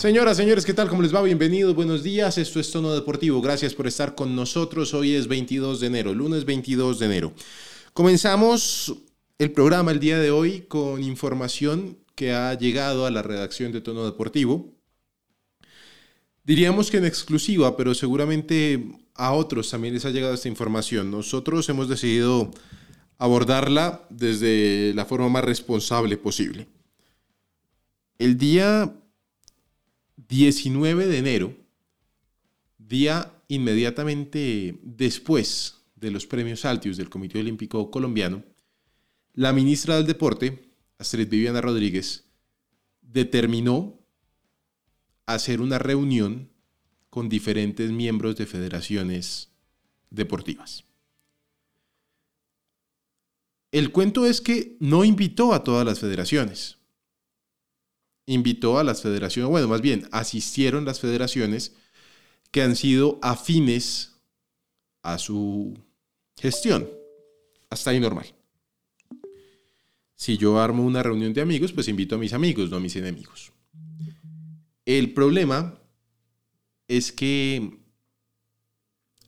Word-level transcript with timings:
Señoras, 0.00 0.38
señores, 0.38 0.64
¿qué 0.64 0.72
tal? 0.72 0.88
¿Cómo 0.88 1.02
les 1.02 1.14
va? 1.14 1.20
Bienvenidos, 1.20 1.74
buenos 1.74 2.02
días. 2.02 2.38
Esto 2.38 2.58
es 2.58 2.70
Tono 2.70 2.94
Deportivo. 2.94 3.42
Gracias 3.42 3.74
por 3.74 3.86
estar 3.86 4.14
con 4.14 4.34
nosotros. 4.34 4.94
Hoy 4.94 5.14
es 5.14 5.28
22 5.28 5.78
de 5.78 5.88
enero, 5.88 6.14
lunes 6.14 6.46
22 6.46 7.00
de 7.00 7.04
enero. 7.04 7.34
Comenzamos 7.92 8.94
el 9.36 9.52
programa 9.52 9.90
el 9.90 10.00
día 10.00 10.18
de 10.18 10.30
hoy 10.30 10.62
con 10.62 11.02
información 11.02 11.98
que 12.14 12.32
ha 12.32 12.54
llegado 12.54 13.04
a 13.04 13.10
la 13.10 13.20
redacción 13.20 13.72
de 13.72 13.82
Tono 13.82 14.06
Deportivo. 14.06 14.72
Diríamos 16.44 16.90
que 16.90 16.96
en 16.96 17.04
exclusiva, 17.04 17.76
pero 17.76 17.92
seguramente 17.94 18.82
a 19.16 19.34
otros 19.34 19.68
también 19.68 19.92
les 19.92 20.06
ha 20.06 20.10
llegado 20.10 20.32
esta 20.32 20.48
información. 20.48 21.10
Nosotros 21.10 21.68
hemos 21.68 21.90
decidido 21.90 22.50
abordarla 23.18 24.06
desde 24.08 24.94
la 24.94 25.04
forma 25.04 25.28
más 25.28 25.44
responsable 25.44 26.16
posible. 26.16 26.68
El 28.16 28.38
día 28.38 28.94
19 30.30 31.08
de 31.08 31.18
enero, 31.18 31.56
día 32.78 33.34
inmediatamente 33.48 34.78
después 34.82 35.82
de 35.96 36.12
los 36.12 36.24
premios 36.24 36.64
Altius 36.64 36.96
del 36.96 37.10
Comité 37.10 37.40
Olímpico 37.40 37.90
Colombiano, 37.90 38.44
la 39.34 39.52
ministra 39.52 39.96
del 39.96 40.06
Deporte, 40.06 40.70
Astrid 40.98 41.28
Viviana 41.28 41.60
Rodríguez, 41.60 42.26
determinó 43.02 43.98
hacer 45.26 45.60
una 45.60 45.80
reunión 45.80 46.48
con 47.10 47.28
diferentes 47.28 47.90
miembros 47.90 48.36
de 48.36 48.46
federaciones 48.46 49.50
deportivas. 50.10 50.84
El 53.72 53.90
cuento 53.90 54.26
es 54.26 54.40
que 54.40 54.76
no 54.78 55.04
invitó 55.04 55.54
a 55.54 55.64
todas 55.64 55.84
las 55.84 55.98
federaciones 55.98 56.79
invitó 58.26 58.78
a 58.78 58.84
las 58.84 59.02
federaciones, 59.02 59.50
bueno, 59.50 59.68
más 59.68 59.80
bien 59.80 60.08
asistieron 60.12 60.84
las 60.84 61.00
federaciones 61.00 61.74
que 62.50 62.62
han 62.62 62.76
sido 62.76 63.18
afines 63.22 64.20
a 65.02 65.18
su 65.18 65.78
gestión. 66.36 66.88
Hasta 67.70 67.90
ahí 67.90 68.00
normal. 68.00 68.34
Si 70.14 70.36
yo 70.36 70.60
armo 70.60 70.84
una 70.84 71.02
reunión 71.02 71.32
de 71.32 71.40
amigos, 71.40 71.72
pues 71.72 71.88
invito 71.88 72.16
a 72.16 72.18
mis 72.18 72.32
amigos, 72.32 72.70
no 72.70 72.76
a 72.76 72.80
mis 72.80 72.96
enemigos. 72.96 73.52
El 74.84 75.14
problema 75.14 75.78
es 76.88 77.12
que 77.12 77.78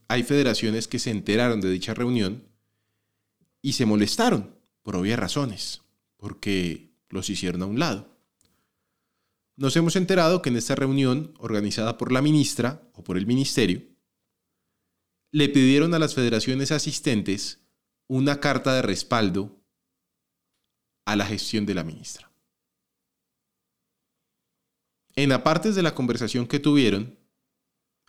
hay 0.08 0.22
federaciones 0.24 0.88
que 0.88 0.98
se 0.98 1.10
enteraron 1.10 1.60
de 1.60 1.70
dicha 1.70 1.94
reunión 1.94 2.44
y 3.62 3.74
se 3.74 3.86
molestaron 3.86 4.54
por 4.82 4.96
obvias 4.96 5.18
razones, 5.18 5.80
porque 6.16 6.92
los 7.08 7.30
hicieron 7.30 7.62
a 7.62 7.66
un 7.66 7.78
lado. 7.78 8.11
Nos 9.56 9.76
hemos 9.76 9.96
enterado 9.96 10.40
que 10.40 10.48
en 10.48 10.56
esta 10.56 10.74
reunión, 10.74 11.34
organizada 11.38 11.98
por 11.98 12.12
la 12.12 12.22
ministra 12.22 12.88
o 12.94 13.04
por 13.04 13.16
el 13.16 13.26
ministerio, 13.26 13.82
le 15.30 15.48
pidieron 15.48 15.94
a 15.94 15.98
las 15.98 16.14
federaciones 16.14 16.72
asistentes 16.72 17.60
una 18.06 18.40
carta 18.40 18.74
de 18.74 18.82
respaldo 18.82 19.62
a 21.06 21.16
la 21.16 21.26
gestión 21.26 21.66
de 21.66 21.74
la 21.74 21.84
ministra. 21.84 22.30
En 25.14 25.32
apartes 25.32 25.74
de 25.74 25.82
la 25.82 25.94
conversación 25.94 26.46
que 26.46 26.58
tuvieron, 26.58 27.18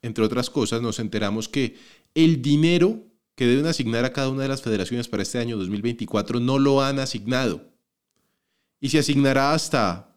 entre 0.01 0.23
otras 0.23 0.49
cosas, 0.49 0.81
nos 0.81 0.99
enteramos 0.99 1.49
que 1.49 1.77
el 2.13 2.41
dinero 2.41 3.05
que 3.35 3.47
deben 3.47 3.65
asignar 3.65 4.05
a 4.05 4.13
cada 4.13 4.29
una 4.29 4.43
de 4.43 4.49
las 4.49 4.61
federaciones 4.61 5.07
para 5.07 5.23
este 5.23 5.39
año 5.39 5.57
2024 5.57 6.39
no 6.39 6.59
lo 6.59 6.81
han 6.81 6.99
asignado. 6.99 7.73
Y 8.79 8.89
se 8.89 8.99
asignará 8.99 9.53
hasta 9.53 10.12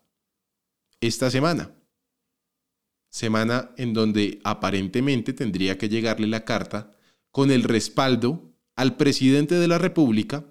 esta 1.01 1.31
semana. 1.31 1.73
Semana 3.09 3.71
en 3.77 3.95
donde 3.95 4.41
aparentemente 4.45 5.33
tendría 5.33 5.79
que 5.79 5.89
llegarle 5.89 6.27
la 6.27 6.45
carta 6.45 6.91
con 7.31 7.51
el 7.51 7.63
respaldo 7.63 8.53
al 8.75 8.97
presidente 8.97 9.55
de 9.55 9.69
la 9.69 9.79
República 9.79 10.45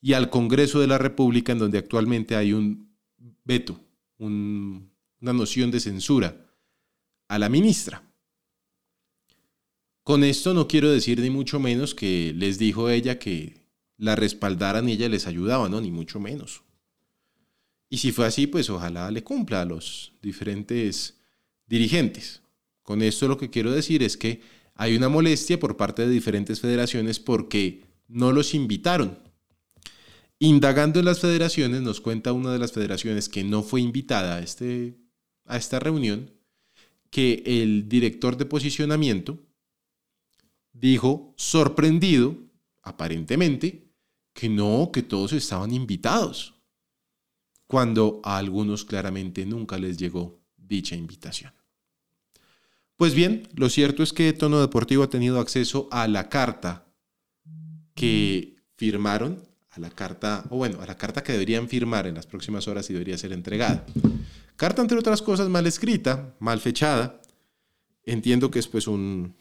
y 0.00 0.14
al 0.14 0.30
Congreso 0.30 0.80
de 0.80 0.86
la 0.86 0.98
República 0.98 1.52
en 1.52 1.58
donde 1.58 1.78
actualmente 1.78 2.36
hay 2.36 2.52
un 2.52 2.96
veto, 3.44 3.80
una 4.18 5.32
noción 5.32 5.70
de 5.70 5.80
censura 5.80 6.46
a 7.28 7.38
la 7.38 7.48
ministra. 7.48 8.02
Con 10.02 10.24
esto 10.24 10.54
no 10.54 10.66
quiero 10.66 10.90
decir 10.90 11.20
ni 11.20 11.30
mucho 11.30 11.60
menos 11.60 11.94
que 11.94 12.32
les 12.34 12.58
dijo 12.58 12.90
ella 12.90 13.18
que 13.18 13.60
la 13.96 14.16
respaldaran 14.16 14.88
y 14.88 14.92
ella 14.92 15.08
les 15.08 15.26
ayudaba, 15.26 15.68
no, 15.68 15.80
ni 15.80 15.90
mucho 15.90 16.18
menos. 16.18 16.62
Y 17.92 17.98
si 17.98 18.12
fue 18.12 18.24
así, 18.24 18.46
pues 18.46 18.70
ojalá 18.70 19.10
le 19.10 19.24
cumpla 19.24 19.62
a 19.62 19.64
los 19.64 20.12
diferentes 20.22 21.18
dirigentes. 21.66 22.40
Con 22.84 23.02
esto 23.02 23.26
lo 23.26 23.36
que 23.36 23.50
quiero 23.50 23.72
decir 23.72 24.04
es 24.04 24.16
que 24.16 24.40
hay 24.76 24.96
una 24.96 25.08
molestia 25.08 25.58
por 25.58 25.76
parte 25.76 26.02
de 26.02 26.08
diferentes 26.08 26.60
federaciones 26.60 27.18
porque 27.18 27.82
no 28.06 28.30
los 28.30 28.54
invitaron. 28.54 29.18
Indagando 30.38 31.00
en 31.00 31.04
las 31.04 31.18
federaciones, 31.18 31.82
nos 31.82 32.00
cuenta 32.00 32.32
una 32.32 32.52
de 32.52 32.60
las 32.60 32.72
federaciones 32.72 33.28
que 33.28 33.42
no 33.42 33.62
fue 33.62 33.80
invitada 33.80 34.36
a, 34.36 34.40
este, 34.40 34.96
a 35.44 35.56
esta 35.56 35.80
reunión, 35.80 36.30
que 37.10 37.42
el 37.44 37.88
director 37.88 38.36
de 38.36 38.46
posicionamiento 38.46 39.42
dijo, 40.72 41.34
sorprendido, 41.36 42.38
aparentemente, 42.82 43.90
que 44.32 44.48
no, 44.48 44.90
que 44.92 45.02
todos 45.02 45.32
estaban 45.32 45.72
invitados 45.72 46.59
cuando 47.70 48.20
a 48.24 48.36
algunos 48.36 48.84
claramente 48.84 49.46
nunca 49.46 49.78
les 49.78 49.96
llegó 49.96 50.40
dicha 50.56 50.96
invitación. 50.96 51.52
Pues 52.96 53.14
bien, 53.14 53.48
lo 53.54 53.68
cierto 53.68 54.02
es 54.02 54.12
que 54.12 54.32
Tono 54.32 54.60
Deportivo 54.60 55.04
ha 55.04 55.08
tenido 55.08 55.38
acceso 55.38 55.86
a 55.92 56.08
la 56.08 56.28
carta 56.28 56.88
que 57.94 58.56
firmaron, 58.76 59.38
a 59.70 59.78
la 59.78 59.90
carta, 59.90 60.44
o 60.50 60.56
bueno, 60.56 60.80
a 60.82 60.86
la 60.86 60.98
carta 60.98 61.22
que 61.22 61.30
deberían 61.30 61.68
firmar 61.68 62.08
en 62.08 62.16
las 62.16 62.26
próximas 62.26 62.66
horas 62.66 62.90
y 62.90 62.92
debería 62.92 63.16
ser 63.16 63.32
entregada. 63.32 63.86
Carta, 64.56 64.82
entre 64.82 64.98
otras 64.98 65.22
cosas, 65.22 65.48
mal 65.48 65.64
escrita, 65.68 66.34
mal 66.40 66.58
fechada. 66.58 67.22
Entiendo 68.02 68.50
que 68.50 68.58
es 68.58 68.66
pues 68.66 68.88
un, 68.88 69.36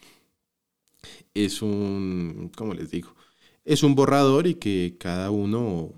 es 1.34 1.63
un, 1.63 2.51
¿cómo 2.56 2.75
les 2.75 2.91
digo? 2.91 3.16
Es 3.66 3.81
un 3.81 3.95
borrador 3.95 4.45
y 4.45 4.53
que 4.53 4.97
cada 5.00 5.31
uno 5.31 5.94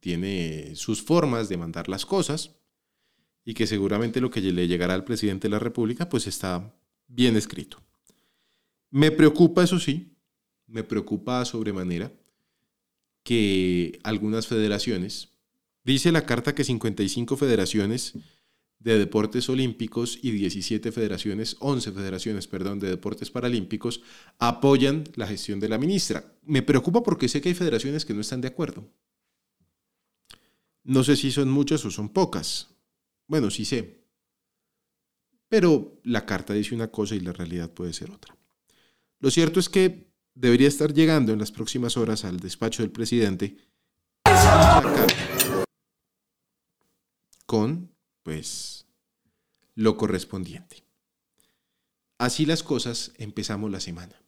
tiene 0.00 0.72
sus 0.74 1.02
formas 1.02 1.48
de 1.48 1.56
mandar 1.56 1.88
las 1.88 2.06
cosas 2.06 2.56
y 3.44 3.54
que 3.54 3.66
seguramente 3.66 4.20
lo 4.20 4.30
que 4.30 4.40
le 4.40 4.68
llegará 4.68 4.94
al 4.94 5.04
presidente 5.04 5.48
de 5.48 5.52
la 5.52 5.58
República 5.58 6.08
pues 6.08 6.26
está 6.26 6.74
bien 7.08 7.36
escrito. 7.36 7.82
Me 8.90 9.10
preocupa, 9.10 9.62
eso 9.62 9.78
sí, 9.78 10.16
me 10.66 10.82
preocupa 10.82 11.44
sobremanera 11.44 12.12
que 13.22 13.98
algunas 14.04 14.46
federaciones, 14.46 15.30
dice 15.84 16.12
la 16.12 16.26
carta 16.26 16.54
que 16.54 16.64
55 16.64 17.36
federaciones 17.36 18.14
de 18.78 18.98
deportes 18.98 19.48
olímpicos 19.48 20.18
y 20.22 20.30
17 20.30 20.92
federaciones, 20.92 21.56
11 21.58 21.92
federaciones, 21.92 22.46
perdón, 22.46 22.78
de 22.78 22.88
deportes 22.88 23.30
paralímpicos 23.30 24.00
apoyan 24.38 25.04
la 25.16 25.26
gestión 25.26 25.58
de 25.58 25.68
la 25.68 25.78
ministra. 25.78 26.36
Me 26.44 26.62
preocupa 26.62 27.02
porque 27.02 27.28
sé 27.28 27.40
que 27.40 27.48
hay 27.48 27.54
federaciones 27.54 28.04
que 28.04 28.14
no 28.14 28.20
están 28.20 28.40
de 28.40 28.48
acuerdo. 28.48 28.88
No 30.86 31.02
sé 31.02 31.16
si 31.16 31.32
son 31.32 31.50
muchas 31.50 31.84
o 31.84 31.90
son 31.90 32.08
pocas. 32.10 32.68
Bueno, 33.26 33.50
sí 33.50 33.64
sé. 33.64 34.04
Pero 35.48 36.00
la 36.04 36.24
carta 36.24 36.54
dice 36.54 36.76
una 36.76 36.92
cosa 36.92 37.16
y 37.16 37.20
la 37.20 37.32
realidad 37.32 37.72
puede 37.72 37.92
ser 37.92 38.12
otra. 38.12 38.36
Lo 39.18 39.32
cierto 39.32 39.58
es 39.58 39.68
que 39.68 40.12
debería 40.34 40.68
estar 40.68 40.94
llegando 40.94 41.32
en 41.32 41.40
las 41.40 41.50
próximas 41.50 41.96
horas 41.96 42.24
al 42.24 42.38
despacho 42.38 42.82
del 42.82 42.92
presidente 42.92 43.56
con, 47.46 47.90
pues, 48.22 48.86
lo 49.74 49.96
correspondiente. 49.96 50.84
Así 52.18 52.46
las 52.46 52.62
cosas 52.62 53.12
empezamos 53.16 53.72
la 53.72 53.80
semana. 53.80 54.22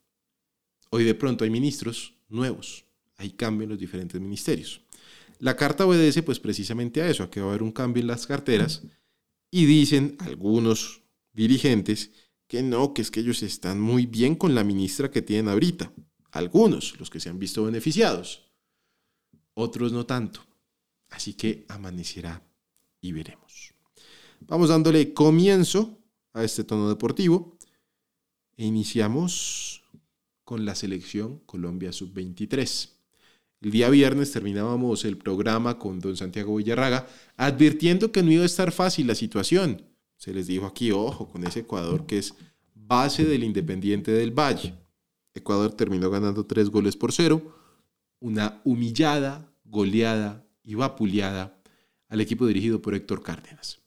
Hoy 0.91 1.05
de 1.05 1.15
pronto 1.15 1.45
hay 1.45 1.51
ministros 1.51 2.15
nuevos, 2.29 2.85
hay 3.17 3.31
cambio 3.31 3.65
en 3.65 3.71
los 3.71 3.79
diferentes 3.79 4.21
ministerios. 4.21 4.81
La 5.39 5.57
carta 5.57 5.87
obedece 5.87 6.23
pues 6.23 6.41
precisamente 6.41 7.01
a 7.03 7.09
eso, 7.09 7.23
a 7.23 7.31
que 7.31 7.41
va 7.41 7.47
a 7.47 7.51
haber 7.51 7.63
un 7.63 7.73
cambio 7.73 8.01
en 8.01 8.09
las 8.09 8.27
carteras 8.27 8.83
y 9.51 9.67
dicen 9.67 10.17
algunos 10.21 11.03
dirigentes 11.33 12.11
que 12.47 12.63
no, 12.63 12.95
que 12.95 13.03
es 13.03 13.11
que 13.11 13.21
ellos 13.21 13.43
están 13.43 13.81
muy 13.81 14.07
bien 14.07 14.35
con 14.35 14.55
la 14.55 14.65
ministra 14.65 15.11
que 15.11 15.23
tienen 15.23 15.49
ahorita. 15.49 15.93
Algunos, 16.33 16.99
los 16.99 17.11
que 17.11 17.21
se 17.21 17.29
han 17.29 17.39
visto 17.39 17.65
beneficiados. 17.65 18.51
Otros 19.55 19.93
no 19.93 20.07
tanto. 20.07 20.47
Así 21.11 21.35
que 21.35 21.65
amanecerá 21.69 22.43
y 23.01 23.13
veremos. 23.13 23.75
Vamos 24.41 24.69
dándole 24.69 25.13
comienzo 25.13 25.99
a 26.33 26.45
este 26.45 26.65
tono 26.65 26.89
deportivo 26.89 27.57
e 28.57 28.65
iniciamos 28.65 29.85
con 30.45 30.65
la 30.65 30.75
selección 30.75 31.41
Colombia 31.41 31.93
Sub-23. 31.93 32.98
El 33.61 33.73
día 33.73 33.91
viernes 33.91 34.31
terminábamos 34.31 35.05
el 35.05 35.19
programa 35.19 35.79
con 35.79 35.99
don 35.99 36.17
Santiago 36.17 36.57
Villarraga 36.57 37.09
advirtiendo 37.37 38.13
que 38.13 38.23
no 38.23 38.31
iba 38.31 38.45
a 38.45 38.47
estar 38.47 38.71
fácil 38.71 39.09
la 39.09 39.17
situación 39.17 39.83
Se 40.17 40.33
les 40.33 40.47
dijo 40.47 40.67
aquí, 40.67 40.93
ojo, 40.93 41.29
con 41.29 41.45
ese 41.45 41.61
Ecuador 41.61 42.07
que 42.07 42.19
es 42.19 42.35
base 42.75 43.25
del 43.25 43.45
Independiente 43.45 44.13
del 44.13 44.31
Valle. 44.31 44.75
Ecuador 45.35 45.73
terminó 45.73 46.09
ganando 46.11 46.47
tres 46.47 46.71
goles 46.71 46.97
por 46.97 47.13
cero. 47.13 47.55
Una 48.21 48.61
humillada, 48.65 49.53
goleada 49.65 50.45
y 50.65 50.75
vapuleada 50.75 51.61
al 52.09 52.21
equipo 52.21 52.47
dirigido 52.47 52.81
por 52.81 52.95
Héctor 52.95 53.23
Cárdenas. 53.23 53.81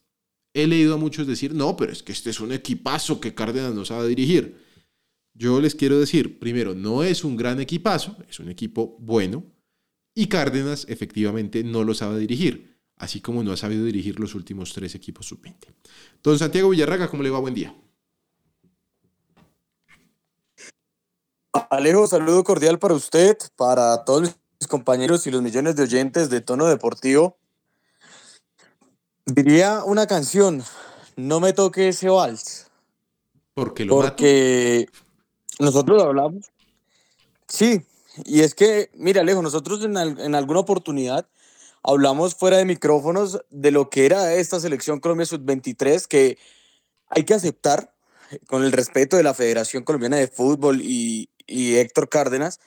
He 0.54 0.66
leído 0.66 0.94
a 0.94 0.98
muchos 0.98 1.26
decir, 1.26 1.54
no, 1.54 1.76
pero 1.76 1.92
es 1.92 2.02
que 2.02 2.12
este 2.12 2.30
es 2.30 2.40
un 2.40 2.52
equipazo 2.52 3.20
que 3.20 3.34
Cárdenas 3.34 3.74
no 3.74 3.84
sabe 3.84 4.08
dirigir. 4.08 4.58
Yo 5.34 5.60
les 5.60 5.74
quiero 5.74 5.98
decir, 5.98 6.38
primero, 6.38 6.74
no 6.74 7.02
es 7.02 7.24
un 7.24 7.36
gran 7.36 7.60
equipazo, 7.60 8.16
es 8.28 8.38
un 8.38 8.50
equipo 8.50 8.96
bueno, 9.00 9.44
y 10.14 10.26
Cárdenas 10.28 10.86
efectivamente 10.88 11.64
no 11.64 11.84
lo 11.84 11.94
sabe 11.94 12.18
dirigir, 12.18 12.78
así 12.96 13.20
como 13.20 13.42
no 13.42 13.52
ha 13.52 13.56
sabido 13.56 13.84
dirigir 13.84 14.20
los 14.20 14.34
últimos 14.34 14.72
tres 14.72 14.94
equipos 14.94 15.26
sub-20. 15.26 15.68
Don 16.22 16.38
Santiago 16.38 16.70
Villarraga, 16.70 17.08
¿cómo 17.08 17.22
le 17.22 17.30
va? 17.30 17.38
Buen 17.38 17.54
día. 17.54 17.74
Alejo, 21.70 22.06
saludo 22.06 22.44
cordial 22.44 22.78
para 22.78 22.94
usted, 22.94 23.36
para 23.56 24.04
todos 24.04 24.22
mis 24.60 24.68
compañeros 24.68 25.26
y 25.26 25.30
los 25.30 25.42
millones 25.42 25.76
de 25.76 25.82
oyentes 25.84 26.30
de 26.30 26.40
Tono 26.40 26.66
Deportivo. 26.66 27.36
Diría 29.26 29.82
una 29.84 30.06
canción, 30.06 30.62
no 31.16 31.40
me 31.40 31.52
toque 31.52 31.88
ese 31.88 32.08
vals. 32.08 32.70
Porque 33.54 33.84
lo 33.84 33.96
Porque 33.96 34.88
nosotros 35.58 36.02
hablamos. 36.02 36.50
Sí, 37.48 37.82
y 38.24 38.40
es 38.40 38.54
que, 38.54 38.90
mira, 38.94 39.20
Alejo, 39.20 39.42
nosotros 39.42 39.84
en, 39.84 39.96
en 39.96 40.34
alguna 40.34 40.60
oportunidad 40.60 41.28
hablamos 41.82 42.34
fuera 42.34 42.58
de 42.58 42.64
micrófonos 42.64 43.40
de 43.50 43.70
lo 43.70 43.90
que 43.90 44.06
era 44.06 44.34
esta 44.34 44.60
selección 44.60 45.00
Colombia 45.00 45.26
Sub-23, 45.26 46.06
que 46.06 46.38
hay 47.08 47.24
que 47.24 47.34
aceptar, 47.34 47.92
con 48.46 48.64
el 48.64 48.72
respeto 48.72 49.16
de 49.16 49.22
la 49.22 49.34
Federación 49.34 49.84
Colombiana 49.84 50.16
de 50.16 50.28
Fútbol 50.28 50.80
y, 50.80 51.28
y 51.46 51.76
Héctor 51.76 52.08
Cárdenas, 52.08 52.60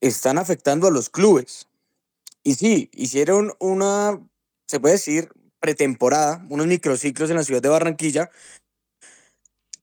están 0.00 0.38
afectando 0.38 0.86
a 0.86 0.90
los 0.90 1.08
clubes. 1.08 1.66
Y 2.42 2.54
sí, 2.54 2.90
hicieron 2.92 3.54
una, 3.58 4.20
se 4.66 4.80
puede 4.80 4.94
decir, 4.94 5.30
pretemporada, 5.60 6.44
unos 6.50 6.66
microciclos 6.66 7.30
en 7.30 7.36
la 7.36 7.44
ciudad 7.44 7.62
de 7.62 7.68
Barranquilla, 7.68 8.30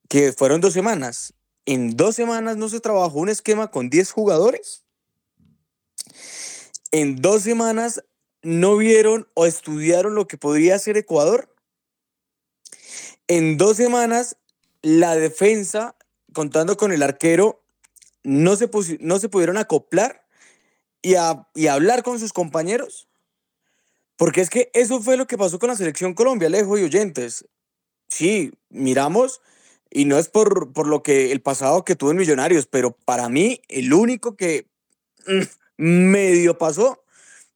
que 0.07 0.31
fueron 0.31 0.61
dos 0.61 0.73
semanas. 0.73 1.33
En 1.65 1.95
dos 1.95 2.15
semanas 2.15 2.57
no 2.57 2.69
se 2.69 2.79
trabajó 2.79 3.19
un 3.19 3.29
esquema 3.29 3.71
con 3.71 3.89
10 3.89 4.11
jugadores. 4.11 4.83
En 6.91 7.15
dos 7.21 7.43
semanas 7.43 8.03
no 8.41 8.75
vieron 8.77 9.27
o 9.33 9.45
estudiaron 9.45 10.15
lo 10.15 10.27
que 10.27 10.37
podría 10.37 10.75
hacer 10.75 10.97
Ecuador. 10.97 11.55
En 13.27 13.57
dos 13.57 13.77
semanas 13.77 14.37
la 14.81 15.15
defensa, 15.15 15.95
contando 16.33 16.75
con 16.75 16.91
el 16.91 17.01
arquero, 17.01 17.63
no 18.23 18.55
se, 18.57 18.69
no 18.99 19.19
se 19.19 19.29
pudieron 19.29 19.57
acoplar 19.57 20.25
y, 21.01 21.13
y 21.55 21.67
hablar 21.67 22.03
con 22.03 22.19
sus 22.19 22.33
compañeros. 22.33 23.07
Porque 24.17 24.41
es 24.41 24.49
que 24.49 24.69
eso 24.73 25.01
fue 25.01 25.17
lo 25.17 25.25
que 25.25 25.37
pasó 25.37 25.57
con 25.57 25.69
la 25.69 25.75
selección 25.75 26.13
Colombia, 26.13 26.49
lejos 26.49 26.79
y 26.79 26.83
oyentes. 26.83 27.45
Sí, 28.09 28.51
miramos, 28.69 29.41
y 29.95 30.05
no 30.05 30.17
es 30.17 30.27
por, 30.27 30.73
por 30.73 30.87
lo 30.87 31.03
que 31.03 31.31
el 31.31 31.41
pasado 31.41 31.85
que 31.85 31.95
tuvo 31.95 32.09
en 32.09 32.17
Millonarios, 32.17 32.65
pero 32.65 32.97
para 33.05 33.29
mí 33.29 33.61
el 33.69 33.93
único 33.93 34.35
que 34.35 34.65
medio 35.77 36.57
pasó 36.57 37.03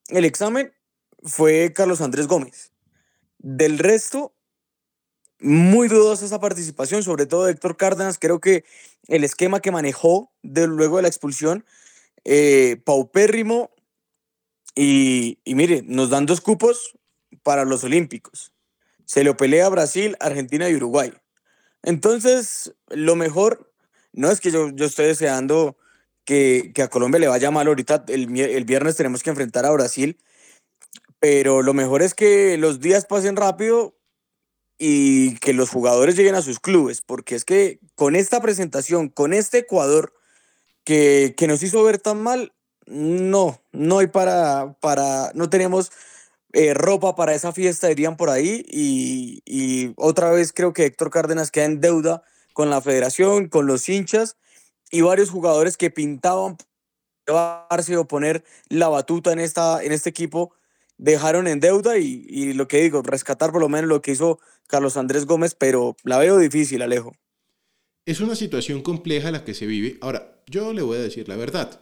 el 0.09 0.23
examen 0.23 0.71
fue 1.23 1.73
Carlos 1.73 1.99
Andrés 1.99 2.27
Gómez. 2.27 2.71
Del 3.39 3.79
resto, 3.79 4.33
muy 5.39 5.87
dudosa 5.87 6.25
esa 6.25 6.39
participación, 6.39 7.01
sobre 7.01 7.25
todo 7.25 7.45
de 7.45 7.53
Héctor 7.53 7.75
Cárdenas. 7.75 8.19
Creo 8.19 8.39
que 8.39 8.63
el 9.07 9.23
esquema 9.23 9.59
que 9.59 9.71
manejó 9.71 10.31
de, 10.43 10.67
luego 10.67 10.97
de 10.97 11.01
la 11.01 11.07
expulsión, 11.07 11.65
eh, 12.23 12.79
paupérrimo, 12.85 13.71
y, 14.75 15.39
y 15.43 15.55
mire, 15.55 15.81
nos 15.81 16.11
dan 16.11 16.27
dos 16.27 16.39
cupos 16.39 16.93
para 17.41 17.65
los 17.65 17.83
Olímpicos. 17.83 18.53
Se 19.05 19.23
lo 19.23 19.35
pelea 19.35 19.69
Brasil, 19.69 20.15
Argentina 20.19 20.69
y 20.69 20.75
Uruguay. 20.75 21.13
Entonces, 21.87 22.73
lo 22.89 23.15
mejor, 23.15 23.71
no 24.11 24.29
es 24.29 24.41
que 24.41 24.51
yo, 24.51 24.71
yo 24.71 24.87
esté 24.87 25.03
deseando 25.03 25.77
que, 26.25 26.73
que, 26.75 26.81
a 26.81 26.89
Colombia 26.89 27.17
le 27.17 27.29
vaya 27.29 27.49
mal 27.49 27.65
ahorita, 27.65 28.03
el, 28.09 28.37
el 28.37 28.65
viernes 28.65 28.97
tenemos 28.97 29.23
que 29.23 29.29
enfrentar 29.29 29.65
a 29.65 29.71
Brasil, 29.71 30.19
pero 31.21 31.61
lo 31.61 31.73
mejor 31.73 32.01
es 32.01 32.13
que 32.13 32.57
los 32.57 32.81
días 32.81 33.05
pasen 33.05 33.37
rápido 33.37 33.95
y 34.77 35.35
que 35.37 35.53
los 35.53 35.69
jugadores 35.69 36.17
lleguen 36.17 36.35
a 36.35 36.41
sus 36.41 36.59
clubes, 36.59 36.99
porque 37.01 37.35
es 37.35 37.45
que 37.45 37.79
con 37.95 38.17
esta 38.17 38.41
presentación, 38.41 39.07
con 39.07 39.31
este 39.31 39.59
Ecuador 39.59 40.13
que, 40.83 41.35
que 41.37 41.47
nos 41.47 41.63
hizo 41.63 41.81
ver 41.85 41.99
tan 41.99 42.21
mal, 42.21 42.51
no, 42.85 43.61
no 43.71 43.99
hay 43.99 44.07
para, 44.07 44.73
para, 44.81 45.31
no 45.35 45.49
tenemos 45.49 45.93
eh, 46.59 46.73
ropa 46.73 47.15
para 47.15 47.35
esa 47.35 47.51
fiesta, 47.51 47.87
dirían 47.87 48.17
por 48.17 48.31
ahí, 48.31 48.65
y, 48.67 49.93
otra 49.95 50.31
vez 50.31 50.51
creo 50.51 50.73
que 50.73 50.85
Héctor 50.85 51.11
Cárdenas 51.11 51.51
queda 51.51 51.65
en 51.65 51.81
deuda 51.81 52.23
con 52.53 52.71
la 52.71 52.81
federación, 52.81 53.47
con 53.47 53.67
los 53.67 53.87
hinchas 53.87 54.37
y 54.89 55.01
varios 55.01 55.29
jugadores 55.29 55.77
que 55.77 55.91
pintaban 55.91 56.57
llevarse 57.27 57.95
o 57.97 58.07
poner 58.07 58.43
la 58.69 58.87
batuta 58.87 59.31
en, 59.33 59.39
esta, 59.39 59.83
en 59.83 59.91
este 59.91 60.09
equipo, 60.09 60.51
dejaron 60.97 61.45
en 61.45 61.59
deuda 61.59 61.99
y, 61.99 62.25
y 62.27 62.53
lo 62.53 62.67
que 62.67 62.81
digo, 62.81 63.03
rescatar 63.03 63.51
por 63.51 63.61
lo 63.61 63.69
menos 63.69 63.87
lo 63.87 64.01
que 64.01 64.13
hizo 64.13 64.39
Carlos 64.65 64.97
Andrés 64.97 65.27
Gómez, 65.27 65.53
pero 65.53 65.95
la 66.03 66.17
veo 66.17 66.39
difícil, 66.39 66.81
Alejo. 66.81 67.13
Es 68.07 68.19
una 68.19 68.35
situación 68.35 68.81
compleja 68.81 69.29
la 69.29 69.45
que 69.45 69.53
se 69.53 69.67
vive. 69.67 69.99
Ahora, 70.01 70.41
yo 70.47 70.73
le 70.73 70.81
voy 70.81 70.97
a 70.97 71.01
decir 71.01 71.29
la 71.29 71.35
verdad 71.35 71.81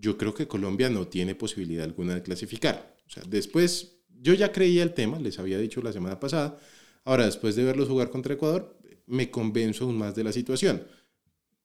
yo 0.00 0.16
creo 0.16 0.34
que 0.34 0.46
Colombia 0.46 0.88
no 0.88 1.08
tiene 1.08 1.34
posibilidad 1.34 1.84
alguna 1.84 2.14
de 2.14 2.22
clasificar. 2.22 2.97
O 3.08 3.10
sea, 3.10 3.22
después, 3.26 3.96
yo 4.20 4.34
ya 4.34 4.52
creía 4.52 4.82
el 4.82 4.94
tema, 4.94 5.18
les 5.18 5.38
había 5.38 5.58
dicho 5.58 5.82
la 5.82 5.92
semana 5.92 6.20
pasada, 6.20 6.58
ahora 7.04 7.24
después 7.24 7.56
de 7.56 7.64
verlos 7.64 7.88
jugar 7.88 8.10
contra 8.10 8.34
Ecuador, 8.34 8.78
me 9.06 9.30
convenzo 9.30 9.84
aún 9.84 9.96
más 9.96 10.14
de 10.14 10.24
la 10.24 10.32
situación. 10.32 10.86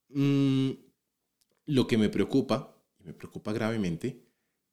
Mm, 0.10 0.72
lo 1.66 1.86
que 1.86 1.98
me 1.98 2.10
preocupa, 2.10 2.76
y 3.00 3.04
me 3.04 3.14
preocupa 3.14 3.52
gravemente, 3.52 4.24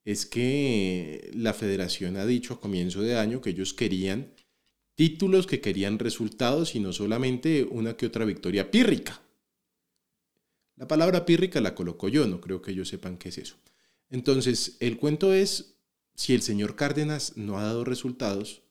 es 0.04 0.26
que 0.26 1.30
la 1.35 1.52
federación 1.52 2.16
ha 2.16 2.25
dicho 2.25 2.54
a 2.54 2.61
comienzo 2.61 3.02
de 3.02 3.18
año 3.18 3.40
que 3.40 3.50
ellos 3.50 3.75
querían 3.75 4.33
títulos, 4.95 5.47
que 5.47 5.61
querían 5.61 5.99
resultados 5.99 6.75
y 6.75 6.80
no 6.80 6.92
solamente 6.92 7.66
una 7.71 7.97
que 7.97 8.06
otra 8.06 8.25
victoria 8.25 8.71
pírrica. 8.71 9.21
La 10.76 10.88
palabra 10.88 11.26
pírrica 11.26 11.61
la 11.61 11.75
coloco 11.75 12.09
yo, 12.09 12.26
no 12.26 12.40
creo 12.40 12.62
que 12.62 12.71
ellos 12.71 12.88
sepan 12.88 13.18
qué 13.18 13.28
es 13.28 13.38
eso. 13.38 13.56
Entonces, 14.09 14.76
el 14.80 14.97
cuento 14.97 15.33
es, 15.33 15.76
si 16.21 16.35
el 16.35 16.43
señor 16.43 16.77
Cárdenas 16.77 17.39
no 17.39 17.59
ha 17.59 17.62
dado 17.62 17.83
resultados, 17.83 18.62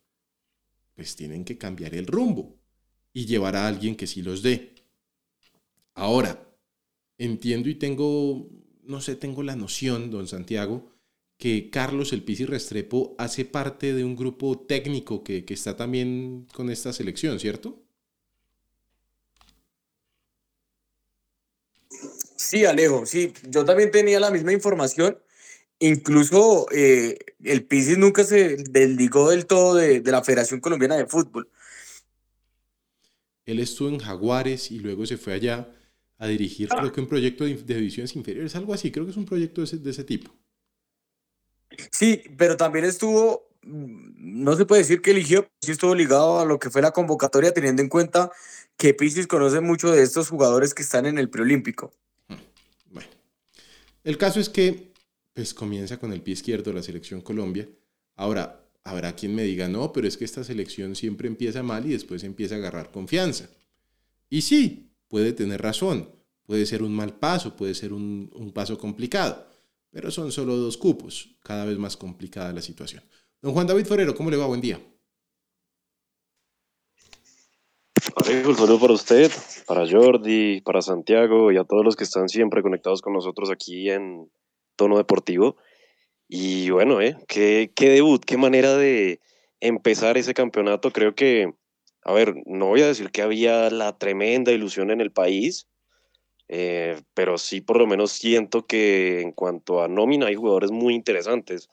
pues 0.95 1.15
tienen 1.15 1.45
que 1.45 1.57
cambiar 1.57 1.95
el 1.95 2.05
rumbo 2.05 2.59
y 3.11 3.25
llevar 3.25 3.55
a 3.55 3.67
alguien 3.67 3.95
que 3.95 4.05
sí 4.05 4.21
los 4.21 4.43
dé. 4.43 4.75
Ahora, 5.95 6.47
entiendo 7.17 7.67
y 7.67 7.73
tengo, 7.73 8.47
no 8.83 9.01
sé, 9.01 9.15
tengo 9.15 9.41
la 9.41 9.55
noción, 9.55 10.11
don 10.11 10.27
Santiago, 10.27 10.93
que 11.39 11.71
Carlos 11.71 12.13
El 12.13 12.21
Pisi 12.21 12.45
Restrepo 12.45 13.15
hace 13.17 13.45
parte 13.45 13.95
de 13.95 14.03
un 14.03 14.15
grupo 14.15 14.59
técnico 14.67 15.23
que, 15.23 15.43
que 15.43 15.55
está 15.55 15.75
también 15.75 16.45
con 16.53 16.69
esta 16.69 16.93
selección, 16.93 17.39
¿cierto? 17.39 17.81
Sí, 22.37 22.65
Alejo, 22.65 23.07
sí, 23.07 23.33
yo 23.49 23.65
también 23.65 23.89
tenía 23.89 24.19
la 24.19 24.29
misma 24.29 24.53
información. 24.53 25.17
Incluso 25.79 26.67
eh, 26.71 27.17
el 27.43 27.63
Pisis 27.65 27.97
nunca 27.97 28.23
se 28.23 28.57
desligó 28.57 29.29
del 29.29 29.45
todo 29.45 29.75
de, 29.75 30.01
de, 30.01 30.11
la 30.11 30.23
Federación 30.23 30.59
Colombiana 30.59 30.97
de 30.97 31.05
Fútbol. 31.05 31.49
Él 33.45 33.59
estuvo 33.59 33.89
en 33.89 33.99
Jaguares 33.99 34.71
y 34.71 34.79
luego 34.79 35.05
se 35.05 35.17
fue 35.17 35.33
allá 35.33 35.73
a 36.17 36.27
dirigir, 36.27 36.67
creo 36.67 36.91
que 36.91 36.99
un 36.99 37.07
proyecto 37.07 37.45
de, 37.45 37.55
de 37.55 37.75
divisiones 37.75 38.13
inferiores, 38.15 38.53
algo 38.55 38.73
así, 38.73 38.91
creo 38.91 39.05
que 39.05 39.11
es 39.11 39.17
un 39.17 39.25
proyecto 39.25 39.61
de 39.61 39.65
ese, 39.65 39.77
de 39.77 39.89
ese 39.89 40.03
tipo. 40.03 40.31
Sí, 41.91 42.23
pero 42.37 42.57
también 42.57 42.83
estuvo, 42.83 43.47
no 43.63 44.57
se 44.57 44.65
puede 44.65 44.81
decir 44.81 45.01
que 45.01 45.11
eligió, 45.11 45.49
sí 45.61 45.71
estuvo 45.71 45.95
ligado 45.95 46.39
a 46.39 46.45
lo 46.45 46.59
que 46.59 46.69
fue 46.69 46.81
la 46.81 46.91
convocatoria, 46.91 47.53
teniendo 47.53 47.81
en 47.81 47.87
cuenta 47.87 48.31
que 48.75 48.93
Pisis 48.93 49.27
conoce 49.27 49.61
mucho 49.61 49.91
de 49.91 50.03
estos 50.03 50.27
jugadores 50.29 50.73
que 50.73 50.81
están 50.81 51.05
en 51.05 51.17
el 51.17 51.29
preolímpico. 51.29 51.91
El 54.03 54.17
caso 54.17 54.39
es 54.39 54.49
que 54.49 54.91
pues 55.33 55.53
comienza 55.53 55.97
con 55.99 56.11
el 56.13 56.21
pie 56.21 56.33
izquierdo 56.33 56.73
la 56.73 56.83
selección 56.83 57.21
Colombia. 57.21 57.67
Ahora, 58.15 58.65
habrá 58.83 59.15
quien 59.15 59.35
me 59.35 59.43
diga, 59.43 59.67
no, 59.67 59.93
pero 59.93 60.07
es 60.07 60.17
que 60.17 60.25
esta 60.25 60.43
selección 60.43 60.95
siempre 60.95 61.27
empieza 61.27 61.63
mal 61.63 61.85
y 61.85 61.89
después 61.89 62.23
empieza 62.23 62.55
a 62.55 62.57
agarrar 62.57 62.91
confianza. 62.91 63.49
Y 64.29 64.41
sí, 64.41 64.91
puede 65.07 65.33
tener 65.33 65.61
razón, 65.61 66.09
puede 66.45 66.65
ser 66.65 66.83
un 66.83 66.93
mal 66.93 67.13
paso, 67.13 67.55
puede 67.55 67.73
ser 67.73 67.93
un, 67.93 68.31
un 68.33 68.51
paso 68.51 68.77
complicado, 68.77 69.45
pero 69.91 70.11
son 70.11 70.31
solo 70.31 70.55
dos 70.55 70.77
cupos, 70.77 71.37
cada 71.43 71.65
vez 71.65 71.77
más 71.77 71.97
complicada 71.97 72.53
la 72.53 72.61
situación. 72.61 73.03
Don 73.41 73.53
Juan 73.53 73.67
David 73.67 73.85
Forero, 73.85 74.15
¿cómo 74.15 74.29
le 74.29 74.37
va? 74.37 74.47
Buen 74.47 74.61
día. 74.61 74.79
Un 78.45 78.55
saludo 78.55 78.79
para 78.79 78.93
usted, 78.93 79.31
para 79.65 79.89
Jordi, 79.89 80.61
para 80.61 80.81
Santiago 80.81 81.51
y 81.51 81.57
a 81.57 81.63
todos 81.63 81.85
los 81.85 81.95
que 81.95 82.03
están 82.03 82.27
siempre 82.27 82.61
conectados 82.61 83.01
con 83.01 83.13
nosotros 83.13 83.49
aquí 83.49 83.89
en 83.89 84.29
Tono 84.79 84.97
Deportivo. 84.97 85.57
Y 86.29 86.69
bueno, 86.69 87.01
¿eh? 87.01 87.17
qué, 87.27 87.71
qué 87.75 87.89
debut, 87.89 88.23
qué 88.23 88.37
manera 88.37 88.77
de 88.77 89.19
empezar 89.59 90.17
ese 90.17 90.33
campeonato. 90.33 90.91
Creo 90.91 91.15
que, 91.15 91.51
a 92.03 92.13
ver, 92.13 92.35
no 92.45 92.67
voy 92.67 92.81
a 92.81 92.87
decir 92.87 93.11
que 93.11 93.21
había 93.21 93.69
la 93.69 93.97
tremenda 93.97 94.53
ilusión 94.53 94.89
en 94.89 95.01
el 95.01 95.11
país, 95.11 95.67
eh, 96.47 97.01
pero 97.13 97.37
sí 97.37 97.59
por 97.59 97.77
lo 97.77 97.87
menos 97.87 98.13
siento 98.13 98.65
que 98.65 99.19
en 99.19 99.33
cuanto 99.33 99.83
a 99.83 99.89
nómina 99.89 100.27
hay 100.27 100.35
jugadores 100.35 100.71
muy 100.71 100.95
interesantes, 100.95 101.67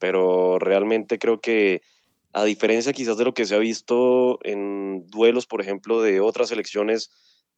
pero 0.00 0.58
realmente 0.58 1.20
creo 1.20 1.40
que 1.40 1.80
a 2.32 2.44
diferencia 2.44 2.92
quizás 2.92 3.18
de 3.18 3.24
lo 3.24 3.34
que 3.34 3.44
se 3.44 3.54
ha 3.54 3.58
visto 3.58 4.40
en 4.42 5.06
duelos, 5.06 5.46
por 5.46 5.60
ejemplo, 5.60 6.02
de 6.02 6.20
otras 6.20 6.48
selecciones 6.48 7.10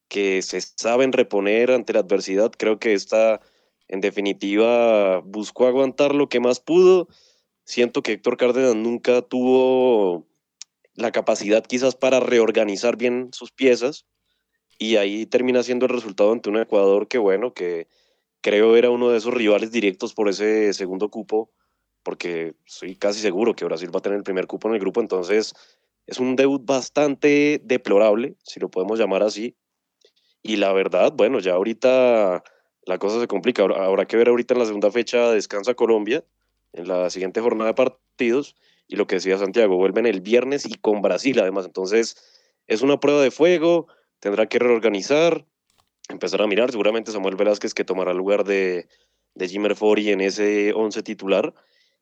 que 0.08 0.42
se 0.42 0.60
saben 0.60 1.12
reponer 1.12 1.70
ante 1.70 1.94
la 1.94 2.00
adversidad, 2.00 2.52
creo 2.58 2.78
que 2.78 2.92
esta, 2.92 3.40
en 3.88 4.00
definitiva, 4.00 5.20
buscó 5.20 5.66
aguantar 5.66 6.14
lo 6.14 6.28
que 6.28 6.40
más 6.40 6.60
pudo. 6.60 7.08
Siento 7.64 8.02
que 8.02 8.12
Héctor 8.12 8.36
Cárdenas 8.36 8.74
nunca 8.74 9.22
tuvo 9.22 10.26
la 10.94 11.12
capacidad 11.12 11.64
quizás 11.64 11.96
para 11.96 12.20
reorganizar 12.20 12.96
bien 12.96 13.30
sus 13.32 13.50
piezas 13.50 14.06
y 14.78 14.96
ahí 14.96 15.26
termina 15.26 15.62
siendo 15.62 15.86
el 15.86 15.92
resultado 15.92 16.32
ante 16.32 16.50
un 16.50 16.58
Ecuador 16.58 17.08
que, 17.08 17.18
bueno, 17.18 17.52
que 17.52 17.88
creo 18.40 18.76
era 18.76 18.90
uno 18.90 19.10
de 19.10 19.18
esos 19.18 19.34
rivales 19.34 19.70
directos 19.70 20.14
por 20.14 20.28
ese 20.28 20.72
segundo 20.72 21.10
cupo, 21.10 21.50
porque 22.02 22.54
soy 22.66 22.96
casi 22.96 23.20
seguro 23.20 23.54
que 23.54 23.64
Brasil 23.64 23.94
va 23.94 23.98
a 23.98 24.02
tener 24.02 24.18
el 24.18 24.24
primer 24.24 24.46
cupo 24.46 24.68
en 24.68 24.74
el 24.74 24.80
grupo, 24.80 25.00
entonces 25.00 25.54
es 26.06 26.18
un 26.18 26.36
debut 26.36 26.64
bastante 26.64 27.60
deplorable, 27.64 28.36
si 28.42 28.60
lo 28.60 28.70
podemos 28.70 28.98
llamar 28.98 29.22
así. 29.22 29.56
Y 30.42 30.56
la 30.56 30.72
verdad, 30.72 31.12
bueno, 31.16 31.38
ya 31.38 31.54
ahorita 31.54 32.44
la 32.86 32.98
cosa 32.98 33.20
se 33.20 33.26
complica. 33.26 33.62
Habrá 33.62 34.06
que 34.06 34.16
ver 34.16 34.28
ahorita 34.28 34.54
en 34.54 34.60
la 34.60 34.66
segunda 34.66 34.90
fecha 34.90 35.30
descansa 35.30 35.74
Colombia, 35.74 36.24
en 36.72 36.88
la 36.88 37.10
siguiente 37.10 37.40
jornada 37.40 37.70
de 37.70 37.74
partidos, 37.74 38.56
y 38.86 38.96
lo 38.96 39.06
que 39.06 39.16
decía 39.16 39.38
Santiago, 39.38 39.76
vuelven 39.76 40.06
el 40.06 40.20
viernes 40.20 40.66
y 40.66 40.74
con 40.74 41.02
Brasil 41.02 41.38
además. 41.40 41.66
Entonces, 41.66 42.16
es 42.66 42.82
una 42.82 43.00
prueba 43.00 43.22
de 43.22 43.30
fuego, 43.30 43.86
tendrá 44.20 44.46
que 44.46 44.58
reorganizar, 44.58 45.46
empezar 46.08 46.42
a 46.42 46.46
mirar. 46.46 46.70
Seguramente 46.70 47.12
Samuel 47.12 47.36
Velázquez 47.36 47.74
que 47.74 47.84
tomará 47.84 48.10
el 48.10 48.18
lugar 48.18 48.44
de, 48.44 48.88
de 49.34 49.48
Jimmer 49.48 49.76
Fori 49.76 50.10
en 50.10 50.20
ese 50.20 50.72
11 50.74 51.02
titular 51.02 51.54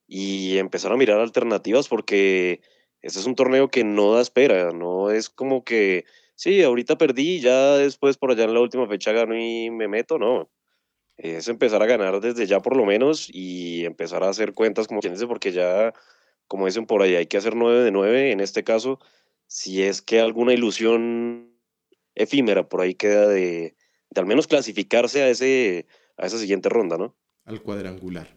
y 0.07 0.57
empezar 0.57 0.91
a 0.91 0.97
mirar 0.97 1.19
alternativas 1.19 1.87
porque 1.87 2.61
este 3.01 3.19
es 3.19 3.25
un 3.25 3.35
torneo 3.35 3.69
que 3.69 3.83
no 3.83 4.13
da 4.13 4.21
espera, 4.21 4.71
no 4.71 5.11
es 5.11 5.29
como 5.29 5.63
que, 5.63 6.05
sí, 6.35 6.63
ahorita 6.63 6.97
perdí, 6.97 7.39
ya 7.39 7.77
después 7.77 8.17
por 8.17 8.31
allá 8.31 8.45
en 8.45 8.53
la 8.53 8.61
última 8.61 8.87
fecha 8.87 9.11
gano 9.11 9.37
y 9.37 9.69
me 9.69 9.87
meto, 9.87 10.17
no. 10.17 10.49
Es 11.17 11.47
empezar 11.47 11.81
a 11.83 11.85
ganar 11.85 12.19
desde 12.21 12.47
ya 12.47 12.61
por 12.61 12.75
lo 12.75 12.85
menos 12.85 13.29
y 13.31 13.85
empezar 13.85 14.23
a 14.23 14.29
hacer 14.29 14.53
cuentas 14.53 14.87
como 14.87 14.99
quien 14.99 15.13
dice, 15.13 15.27
porque 15.27 15.51
ya, 15.51 15.93
como 16.47 16.65
dicen 16.65 16.85
por 16.85 17.01
ahí, 17.01 17.15
hay 17.15 17.27
que 17.27 17.37
hacer 17.37 17.55
9 17.55 17.83
de 17.83 17.91
9 17.91 18.31
en 18.31 18.39
este 18.39 18.63
caso, 18.63 18.99
si 19.47 19.83
es 19.83 20.01
que 20.01 20.19
alguna 20.19 20.53
ilusión 20.53 21.53
efímera 22.15 22.67
por 22.67 22.81
ahí 22.81 22.95
queda 22.95 23.27
de, 23.27 23.75
de 24.09 24.21
al 24.21 24.25
menos 24.25 24.47
clasificarse 24.47 25.21
a, 25.21 25.29
ese, 25.29 25.85
a 26.17 26.25
esa 26.25 26.37
siguiente 26.37 26.69
ronda, 26.69 26.97
¿no? 26.97 27.15
Al 27.45 27.61
cuadrangular. 27.61 28.27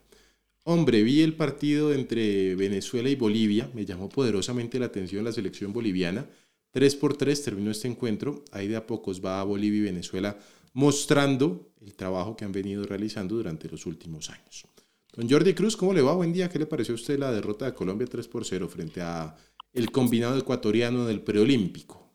Hombre, 0.65 1.03
vi 1.03 1.23
el 1.23 1.35
partido 1.35 1.95
entre 1.95 2.57
Venezuela 2.57 3.09
y 3.09 3.15
Bolivia, 3.15 3.71
me 3.73 3.85
llamó 3.85 4.09
poderosamente 4.09 4.79
la 4.81 4.87
atención 4.87 5.25
la 5.25 5.33
selección 5.33 5.73
boliviana. 5.73 6.27
3 6.73 6.97
por 6.97 7.17
3 7.17 7.43
terminó 7.43 7.71
este 7.71 7.89
encuentro, 7.89 8.43
ahí 8.51 8.67
de 8.67 8.77
a 8.77 8.87
pocos 8.87 9.25
va 9.25 9.43
Bolivia 9.45 9.79
y 9.79 9.85
Venezuela 9.85 10.37
mostrando 10.77 11.71
el 11.81 11.97
trabajo 11.97 12.37
que 12.37 12.45
han 12.45 12.53
venido 12.53 12.85
realizando 12.85 13.35
durante 13.35 13.67
los 13.67 13.87
últimos 13.87 14.29
años. 14.29 14.67
Don 15.15 15.27
Jordi 15.27 15.55
Cruz, 15.55 15.75
¿cómo 15.75 15.95
le 15.95 16.03
va? 16.03 16.13
Buen 16.13 16.35
día. 16.35 16.51
¿Qué 16.51 16.59
le 16.59 16.67
pareció 16.67 16.93
a 16.93 16.97
usted 16.97 17.19
la 17.19 17.33
derrota 17.33 17.65
de 17.65 17.73
Colombia 17.73 18.07
3 18.07 18.29
por 18.29 18.45
0 18.45 18.69
frente 18.69 19.01
a 19.01 19.35
el 19.73 19.91
combinado 19.91 20.37
ecuatoriano 20.37 21.07
del 21.07 21.23
preolímpico? 21.23 22.13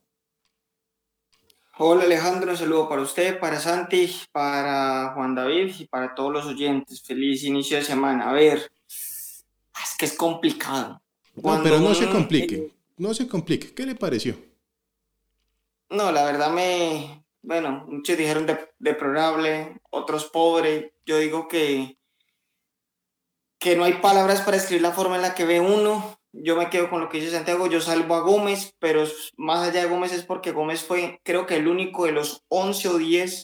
Hola 1.79 2.03
Alejandro, 2.03 2.51
un 2.51 2.57
saludo 2.57 2.87
para 2.87 3.01
usted, 3.01 3.39
para 3.39 3.59
Santi, 3.59 4.11
para 4.31 5.13
Juan 5.15 5.33
David 5.33 5.73
y 5.79 5.87
para 5.87 6.13
todos 6.13 6.31
los 6.31 6.45
oyentes. 6.45 7.01
Feliz 7.01 7.43
inicio 7.43 7.77
de 7.77 7.83
semana. 7.83 8.29
A 8.29 8.33
ver, 8.33 8.71
es 8.87 9.43
que 9.97 10.05
es 10.05 10.13
complicado. 10.13 11.01
No, 11.33 11.63
pero 11.63 11.79
no 11.79 11.95
se 11.95 12.07
complique, 12.07 12.71
no 12.97 13.11
se 13.15 13.27
complique. 13.27 13.73
¿Qué 13.73 13.87
le 13.87 13.95
pareció? 13.95 14.37
No, 15.89 16.11
la 16.11 16.23
verdad 16.25 16.53
me, 16.53 17.20
bueno, 17.41 17.86
muchos 17.88 18.17
dijeron 18.17 18.48
deplorable, 18.79 19.79
otros 19.89 20.25
pobre. 20.25 20.93
Yo 21.05 21.17
digo 21.17 21.48
que, 21.48 21.98
que 23.60 23.75
no 23.75 23.83
hay 23.83 23.93
palabras 23.93 24.41
para 24.41 24.57
escribir 24.57 24.81
la 24.81 24.91
forma 24.91 25.15
en 25.15 25.21
la 25.24 25.36
que 25.36 25.45
ve 25.45 25.60
uno 25.60 26.17
yo 26.33 26.55
me 26.55 26.69
quedo 26.69 26.89
con 26.89 27.01
lo 27.01 27.10
que 27.10 27.19
dice 27.19 27.31
Santiago, 27.31 27.67
yo 27.67 27.81
salvo 27.81 28.15
a 28.15 28.21
Gómez, 28.21 28.74
pero 28.79 29.03
más 29.36 29.67
allá 29.67 29.81
de 29.81 29.89
Gómez 29.89 30.13
es 30.13 30.24
porque 30.24 30.51
Gómez 30.51 30.83
fue, 30.83 31.19
creo 31.24 31.45
que 31.45 31.57
el 31.57 31.67
único 31.67 32.05
de 32.05 32.13
los 32.13 32.43
11 32.48 32.88
o 32.88 32.98
10 32.98 33.43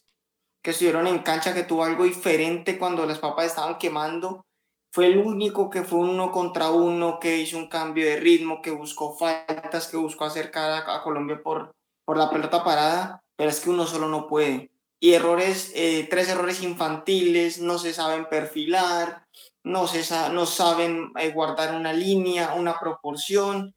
que 0.61 0.71
estuvieron 0.71 1.07
en 1.07 1.19
cancha 1.19 1.53
que 1.53 1.63
tuvo 1.63 1.83
algo 1.83 2.05
diferente 2.05 2.79
cuando 2.79 3.05
las 3.05 3.19
papas 3.19 3.47
estaban 3.47 3.77
quemando. 3.77 4.45
Fue 4.93 5.07
el 5.07 5.17
único 5.17 5.69
que 5.69 5.83
fue 5.83 5.99
uno 5.99 6.31
contra 6.31 6.71
uno, 6.71 7.19
que 7.19 7.37
hizo 7.37 7.57
un 7.57 7.67
cambio 7.67 8.05
de 8.05 8.17
ritmo, 8.17 8.61
que 8.61 8.71
buscó 8.71 9.15
faltas, 9.17 9.87
que 9.87 9.97
buscó 9.97 10.25
acercar 10.25 10.71
a, 10.71 11.03
Colombia 11.03 11.41
por, 11.43 11.71
por 12.05 12.17
la 12.17 12.29
pelota 12.29 12.63
parada, 12.63 13.21
pero 13.37 13.49
es 13.49 13.61
que 13.61 13.69
uno 13.69 13.87
solo 13.87 14.09
no 14.09 14.27
puede. 14.27 14.69
Y 14.99 15.13
errores, 15.13 15.71
eh, 15.75 16.07
tres 16.09 16.27
errores 16.27 16.61
infantiles, 16.61 17.61
no 17.61 17.77
se 17.77 17.93
saben 17.93 18.27
perfilar, 18.27 19.25
no, 19.63 19.87
se, 19.87 20.03
no 20.31 20.45
saben 20.45 21.11
eh, 21.17 21.31
guardar 21.31 21.75
una 21.75 21.93
línea, 21.93 22.55
una 22.55 22.77
proporción. 22.77 23.73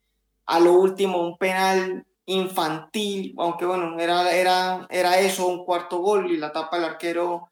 A 0.47 0.59
lo 0.59 0.73
último, 0.73 1.21
un 1.21 1.37
penal 1.37 2.05
infantil, 2.25 3.35
aunque 3.37 3.65
bueno, 3.65 3.99
era, 3.99 4.33
era, 4.33 4.87
era 4.89 5.19
eso, 5.19 5.47
un 5.47 5.63
cuarto 5.63 5.99
gol 5.99 6.31
y 6.31 6.37
la 6.37 6.51
tapa 6.51 6.77
el 6.77 6.85
arquero 6.85 7.51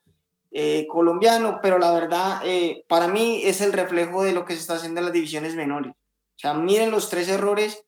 eh, 0.51 0.87
colombiano, 0.87 1.59
pero 1.61 1.77
la 1.77 1.91
verdad, 1.91 2.41
eh, 2.43 2.83
para 2.87 3.07
mí 3.07 3.41
es 3.43 3.61
el 3.61 3.71
reflejo 3.71 4.23
de 4.23 4.33
lo 4.33 4.45
que 4.45 4.53
se 4.53 4.61
está 4.61 4.75
haciendo 4.75 4.99
en 4.99 5.05
las 5.05 5.13
divisiones 5.13 5.55
menores. 5.55 5.91
O 5.91 6.39
sea, 6.39 6.53
miren 6.53 6.91
los 6.91 7.09
tres 7.09 7.27
errores 7.29 7.83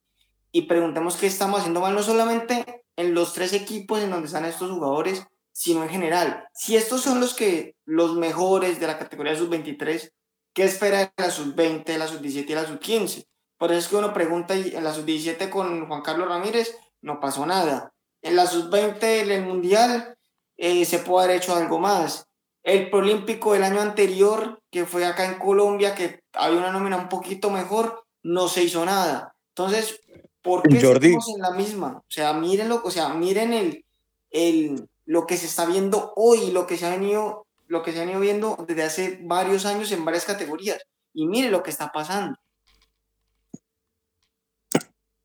y 0.52 0.64
preguntemos 0.64 1.16
qué 1.18 1.28
estamos 1.28 1.60
haciendo 1.60 1.80
mal, 1.80 1.96
no 1.96 2.04
solamente 2.04 2.81
en 2.96 3.14
los 3.14 3.34
tres 3.34 3.54
equipos 3.54 4.00
en 4.00 4.12
donde 4.12 4.28
están 4.28 4.46
estos 4.46 4.72
jugadores, 4.72 5.26
sino 5.54 5.84
en 5.84 5.90
general. 5.90 6.48
Si 6.54 6.76
estos 6.76 7.02
son 7.02 7.20
los 7.20 7.34
que 7.34 7.76
los 7.86 8.16
mejores 8.16 8.80
de 8.80 8.88
la 8.88 8.98
categoría 8.98 9.36
sub-23, 9.36 10.12
¿Qué 10.54 10.66
espera 10.66 11.00
de 11.00 11.12
la 11.16 11.32
sub-20, 11.32 11.98
la 11.98 12.08
sub-17 12.08 12.50
y 12.50 12.56
la 12.56 12.66
sub-15? 12.66 13.26
Por 13.58 13.72
eso 13.72 13.80
es 13.80 13.88
que 13.88 13.96
uno 13.96 14.14
pregunta, 14.14 14.54
en 14.54 14.84
la 14.84 14.94
sub-17 14.94 15.50
con 15.50 15.88
Juan 15.88 16.02
Carlos 16.02 16.28
Ramírez 16.28 16.76
no 17.02 17.22
pasó 17.22 17.46
nada. 17.46 17.94
En 18.22 18.36
la 18.36 18.46
sub-20 18.46 19.02
el 19.02 19.44
Mundial 19.44 20.18
eh, 20.58 20.84
se 20.84 21.00
puede 21.00 21.26
haber 21.26 21.38
hecho 21.38 21.56
algo 21.56 21.80
más. 21.80 22.28
El 22.64 22.90
Prolímpico 22.90 23.54
del 23.54 23.64
año 23.64 23.80
anterior, 23.80 24.62
que 24.70 24.86
fue 24.86 25.06
acá 25.06 25.26
en 25.26 25.40
Colombia, 25.40 25.96
que 25.96 26.22
había 26.34 26.60
una 26.60 26.72
nómina 26.72 26.98
un 26.98 27.10
poquito 27.10 27.50
mejor, 27.50 28.04
no 28.22 28.50
se 28.50 28.64
hizo 28.64 28.84
nada. 28.86 29.34
Entonces, 29.56 30.02
¿por 30.42 30.64
qué 30.64 30.78
estamos 30.78 31.30
en 31.30 31.42
la 31.42 31.52
misma? 31.52 31.98
O 31.98 32.12
sea, 32.12 32.34
mírenlo, 32.34 32.82
o 32.84 32.92
sea, 32.92 33.10
miren 33.14 33.54
el, 33.54 33.86
el, 34.30 34.88
lo 35.06 35.26
que 35.26 35.38
se 35.38 35.46
está 35.46 35.66
viendo 35.66 36.14
hoy, 36.16 36.52
lo 36.52 36.68
que 36.68 36.78
se 36.78 36.86
ha 36.86 36.90
venido 36.90 37.46
lo 37.72 37.84
que 37.84 37.94
se 37.94 38.02
han 38.02 38.10
ido 38.10 38.20
viendo 38.20 38.58
desde 38.68 38.84
hace 38.84 39.20
varios 39.24 39.66
años 39.66 39.90
en 39.94 40.04
varias 40.04 40.26
categorías. 40.26 40.82
Y 41.14 41.26
mire 41.26 41.50
lo 41.50 41.64
que 41.64 41.70
está 41.70 41.90
pasando. 41.90 42.38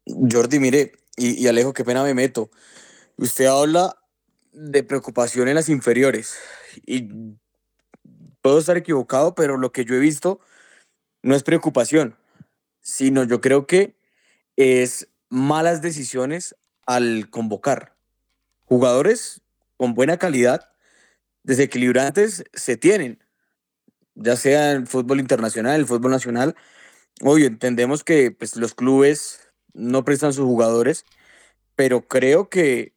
Jordi, 0.07 0.61
mire, 0.61 0.93
y, 1.17 1.45
Alejo, 1.49 1.73
qué 1.73 1.85
pena 1.85 2.05
me 2.05 2.15
meto. 2.15 2.51
Usted 3.17 3.47
habla 3.47 3.97
de 4.53 4.85
preocupación 4.85 5.49
en 5.49 5.57
las 5.57 5.69
inferiores. 5.69 6.37
Y 6.87 7.09
puedo 8.41 8.61
estar 8.61 8.77
equivocado, 8.77 9.35
pero 9.35 9.57
lo 9.57 9.73
que 9.73 9.85
yo 9.85 9.97
he 9.97 9.99
visto 9.99 10.39
no 11.23 11.35
es 11.35 11.43
preocupación, 11.43 12.17
sino 12.81 13.25
yo 13.25 13.41
creo 13.41 13.67
que 13.67 13.97
es 14.57 15.09
malas 15.29 15.83
decisiones 15.83 16.57
al 16.87 17.31
convocar 17.31 17.97
jugadores 18.65 19.43
con 19.77 19.95
buena 19.95 20.19
calidad 20.19 20.71
desequilibrantes 21.47 22.45
se 22.53 22.77
tienen, 22.77 23.23
ya 24.15 24.37
sea 24.37 24.73
en 24.73 24.87
fútbol 24.87 25.21
internacional, 25.21 25.81
el 25.81 25.87
fútbol 25.87 26.11
nacional. 26.11 26.57
Hoy 27.23 27.45
entendemos 27.45 28.03
que 28.03 28.33
pues, 28.33 28.57
los 28.57 28.75
clubes 28.75 29.49
no 29.73 30.05
prestan 30.05 30.33
sus 30.33 30.45
jugadores, 30.45 31.05
pero 31.77 32.09
creo 32.09 32.51
que 32.51 32.95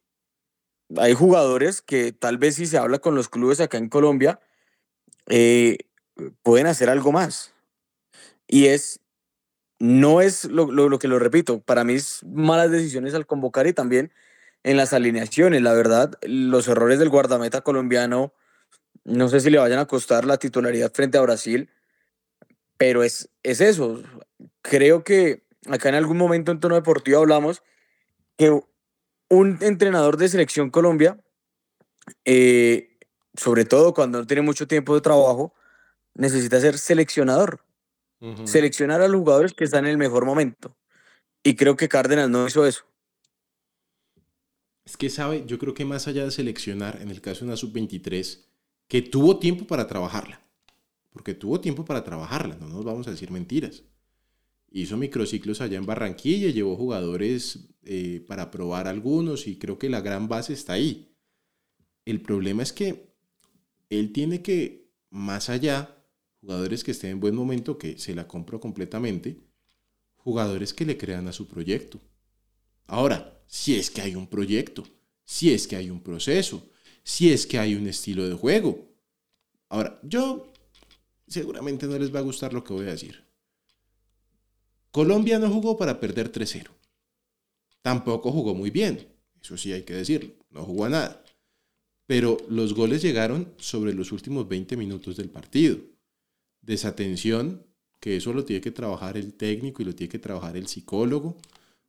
hay 0.96 1.14
jugadores 1.14 1.80
que 1.80 2.12
tal 2.12 2.38
vez 2.38 2.56
si 2.56 2.66
se 2.66 2.76
habla 2.76 2.98
con 2.98 3.14
los 3.14 3.28
clubes 3.28 3.60
acá 3.60 3.78
en 3.78 3.88
Colombia, 3.88 4.40
eh, 5.26 5.78
pueden 6.42 6.66
hacer 6.66 6.90
algo 6.90 7.12
más. 7.12 7.54
Y 8.48 8.66
es, 8.66 9.00
no 9.80 10.20
es 10.20 10.44
lo, 10.44 10.98
que 10.98 11.08
lo 11.08 11.18
repito, 11.18 11.60
para 11.62 11.84
mí 11.84 11.94
es 11.94 12.22
malas 12.24 12.70
decisiones 12.70 13.14
al 13.14 13.26
convocar 13.26 13.66
y 13.66 13.72
también 13.72 14.12
en 14.62 14.76
las 14.76 14.92
alineaciones. 14.92 15.62
La 15.62 15.72
verdad, 15.72 16.12
los 16.22 16.68
errores 16.68 16.98
del 16.98 17.08
guardameta 17.08 17.62
colombiano, 17.62 18.34
no 19.04 19.28
sé 19.30 19.40
si 19.40 19.48
le 19.48 19.58
vayan 19.58 19.78
a 19.78 19.86
costar 19.86 20.26
la 20.26 20.36
titularidad 20.36 20.92
frente 20.92 21.16
a 21.16 21.22
Brasil, 21.22 21.70
pero 22.76 23.02
es, 23.02 23.30
es 23.42 23.62
eso. 23.62 24.02
Creo 24.60 25.02
que 25.02 25.44
acá 25.66 25.88
en 25.88 25.94
algún 25.94 26.18
momento 26.18 26.52
en 26.52 26.60
tono 26.60 26.74
deportivo 26.74 27.18
hablamos 27.18 27.62
que 28.36 28.60
un 29.30 29.58
entrenador 29.62 30.18
de 30.18 30.28
selección 30.28 30.68
Colombia, 30.68 31.18
eh, 32.26 32.98
sobre 33.34 33.64
todo 33.64 33.94
cuando 33.94 34.18
no 34.18 34.26
tiene 34.26 34.42
mucho 34.42 34.68
tiempo 34.68 34.94
de 34.94 35.00
trabajo, 35.00 35.54
necesita 36.14 36.60
ser 36.60 36.76
seleccionador. 36.76 37.64
Seleccionar 38.44 39.00
a 39.00 39.08
los 39.08 39.20
jugadores 39.20 39.54
que 39.54 39.64
están 39.64 39.86
en 39.86 39.92
el 39.92 39.98
mejor 39.98 40.26
momento. 40.26 40.76
Y 41.42 41.56
creo 41.56 41.76
que 41.76 41.88
Cárdenas 41.88 42.28
no 42.28 42.46
hizo 42.46 42.66
eso. 42.66 42.84
Es 44.84 44.96
que 44.96 45.08
sabe, 45.08 45.44
yo 45.46 45.58
creo 45.58 45.72
que 45.72 45.84
más 45.84 46.06
allá 46.06 46.24
de 46.24 46.30
seleccionar, 46.30 46.98
en 47.00 47.10
el 47.10 47.20
caso 47.20 47.40
de 47.40 47.46
una 47.46 47.56
sub-23, 47.56 48.44
que 48.88 49.02
tuvo 49.02 49.38
tiempo 49.38 49.66
para 49.66 49.86
trabajarla. 49.86 50.42
Porque 51.10 51.34
tuvo 51.34 51.60
tiempo 51.60 51.84
para 51.84 52.04
trabajarla, 52.04 52.56
no 52.56 52.68
nos 52.68 52.84
vamos 52.84 53.08
a 53.08 53.10
decir 53.10 53.30
mentiras. 53.30 53.84
Hizo 54.70 54.96
microciclos 54.96 55.60
allá 55.60 55.78
en 55.78 55.86
Barranquilla, 55.86 56.50
llevó 56.50 56.76
jugadores 56.76 57.70
eh, 57.84 58.24
para 58.28 58.50
probar 58.50 58.86
algunos 58.86 59.46
y 59.46 59.58
creo 59.58 59.78
que 59.78 59.88
la 59.88 60.00
gran 60.00 60.28
base 60.28 60.52
está 60.52 60.74
ahí. 60.74 61.16
El 62.04 62.20
problema 62.20 62.62
es 62.62 62.72
que 62.72 63.14
él 63.88 64.12
tiene 64.12 64.42
que, 64.42 64.92
más 65.10 65.50
allá, 65.50 65.99
jugadores 66.40 66.84
que 66.84 66.92
estén 66.92 67.10
en 67.10 67.20
buen 67.20 67.34
momento, 67.34 67.78
que 67.78 67.98
se 67.98 68.14
la 68.14 68.26
compro 68.26 68.60
completamente, 68.60 69.40
jugadores 70.16 70.74
que 70.74 70.86
le 70.86 70.96
crean 70.96 71.28
a 71.28 71.32
su 71.32 71.46
proyecto. 71.46 72.00
Ahora, 72.86 73.42
si 73.46 73.76
es 73.76 73.90
que 73.90 74.00
hay 74.00 74.14
un 74.14 74.26
proyecto, 74.26 74.84
si 75.24 75.52
es 75.52 75.66
que 75.66 75.76
hay 75.76 75.90
un 75.90 76.02
proceso, 76.02 76.70
si 77.02 77.32
es 77.32 77.46
que 77.46 77.58
hay 77.58 77.74
un 77.74 77.86
estilo 77.86 78.28
de 78.28 78.34
juego. 78.34 78.88
Ahora, 79.68 80.00
yo 80.02 80.52
seguramente 81.26 81.86
no 81.86 81.98
les 81.98 82.14
va 82.14 82.18
a 82.18 82.22
gustar 82.22 82.52
lo 82.52 82.64
que 82.64 82.72
voy 82.72 82.86
a 82.86 82.92
decir. 82.92 83.24
Colombia 84.90 85.38
no 85.38 85.48
jugó 85.50 85.76
para 85.76 86.00
perder 86.00 86.32
3-0. 86.32 86.68
Tampoco 87.82 88.32
jugó 88.32 88.54
muy 88.54 88.70
bien, 88.70 89.08
eso 89.40 89.56
sí 89.56 89.72
hay 89.72 89.82
que 89.82 89.94
decirlo, 89.94 90.34
no 90.50 90.64
jugó 90.64 90.84
a 90.86 90.90
nada. 90.90 91.24
Pero 92.06 92.36
los 92.48 92.74
goles 92.74 93.02
llegaron 93.02 93.54
sobre 93.58 93.94
los 93.94 94.10
últimos 94.10 94.48
20 94.48 94.76
minutos 94.76 95.16
del 95.16 95.30
partido. 95.30 95.78
Desatención, 96.62 97.66
que 98.00 98.16
eso 98.16 98.32
lo 98.32 98.44
tiene 98.44 98.60
que 98.60 98.70
trabajar 98.70 99.16
el 99.16 99.34
técnico 99.34 99.82
y 99.82 99.84
lo 99.84 99.94
tiene 99.94 100.10
que 100.10 100.18
trabajar 100.18 100.56
el 100.56 100.66
psicólogo, 100.66 101.36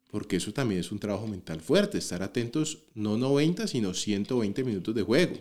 porque 0.10 0.36
eso 0.36 0.52
también 0.52 0.82
es 0.82 0.92
un 0.92 1.00
trabajo 1.00 1.28
mental 1.28 1.62
fuerte, 1.62 1.98
estar 1.98 2.22
atentos 2.22 2.80
no 2.94 3.18
90, 3.18 3.68
sino 3.68 3.94
120 3.94 4.64
minutos 4.64 4.94
de 4.94 5.04
juego. 5.04 5.38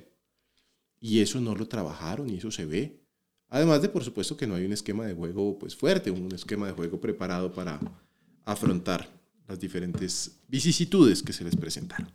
Y 1.00 1.20
eso 1.20 1.40
no 1.40 1.54
lo 1.54 1.66
trabajaron 1.66 2.30
y 2.30 2.36
eso 2.36 2.50
se 2.50 2.66
ve. 2.66 3.00
Además 3.48 3.82
de, 3.82 3.88
por 3.88 4.04
supuesto, 4.04 4.36
que 4.36 4.46
no 4.46 4.54
hay 4.54 4.64
un 4.64 4.72
esquema 4.72 5.06
de 5.06 5.14
juego 5.14 5.58
pues, 5.58 5.74
fuerte, 5.74 6.10
un 6.10 6.32
esquema 6.32 6.68
de 6.68 6.72
juego 6.72 7.00
preparado 7.00 7.52
para 7.52 7.80
afrontar 8.44 9.10
las 9.48 9.58
diferentes 9.58 10.38
vicisitudes 10.46 11.22
que 11.22 11.32
se 11.32 11.42
les 11.42 11.56
presentaron. 11.56 12.10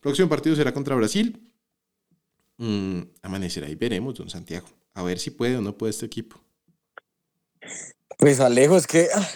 Próximo 0.00 0.28
partido 0.28 0.56
será 0.56 0.72
contra 0.72 0.96
Brasil. 0.96 1.38
Mm, 2.56 3.00
amanecerá 3.20 3.68
y 3.68 3.74
veremos, 3.74 4.14
don 4.14 4.30
Santiago. 4.30 4.68
A 4.94 5.02
ver 5.02 5.18
si 5.18 5.30
puede 5.30 5.56
o 5.56 5.60
no 5.60 5.76
puede 5.76 5.90
este 5.90 6.06
equipo. 6.06 6.42
Pues 8.18 8.40
Alejo, 8.40 8.76
es 8.76 8.86
que 8.86 9.08
ah, 9.14 9.28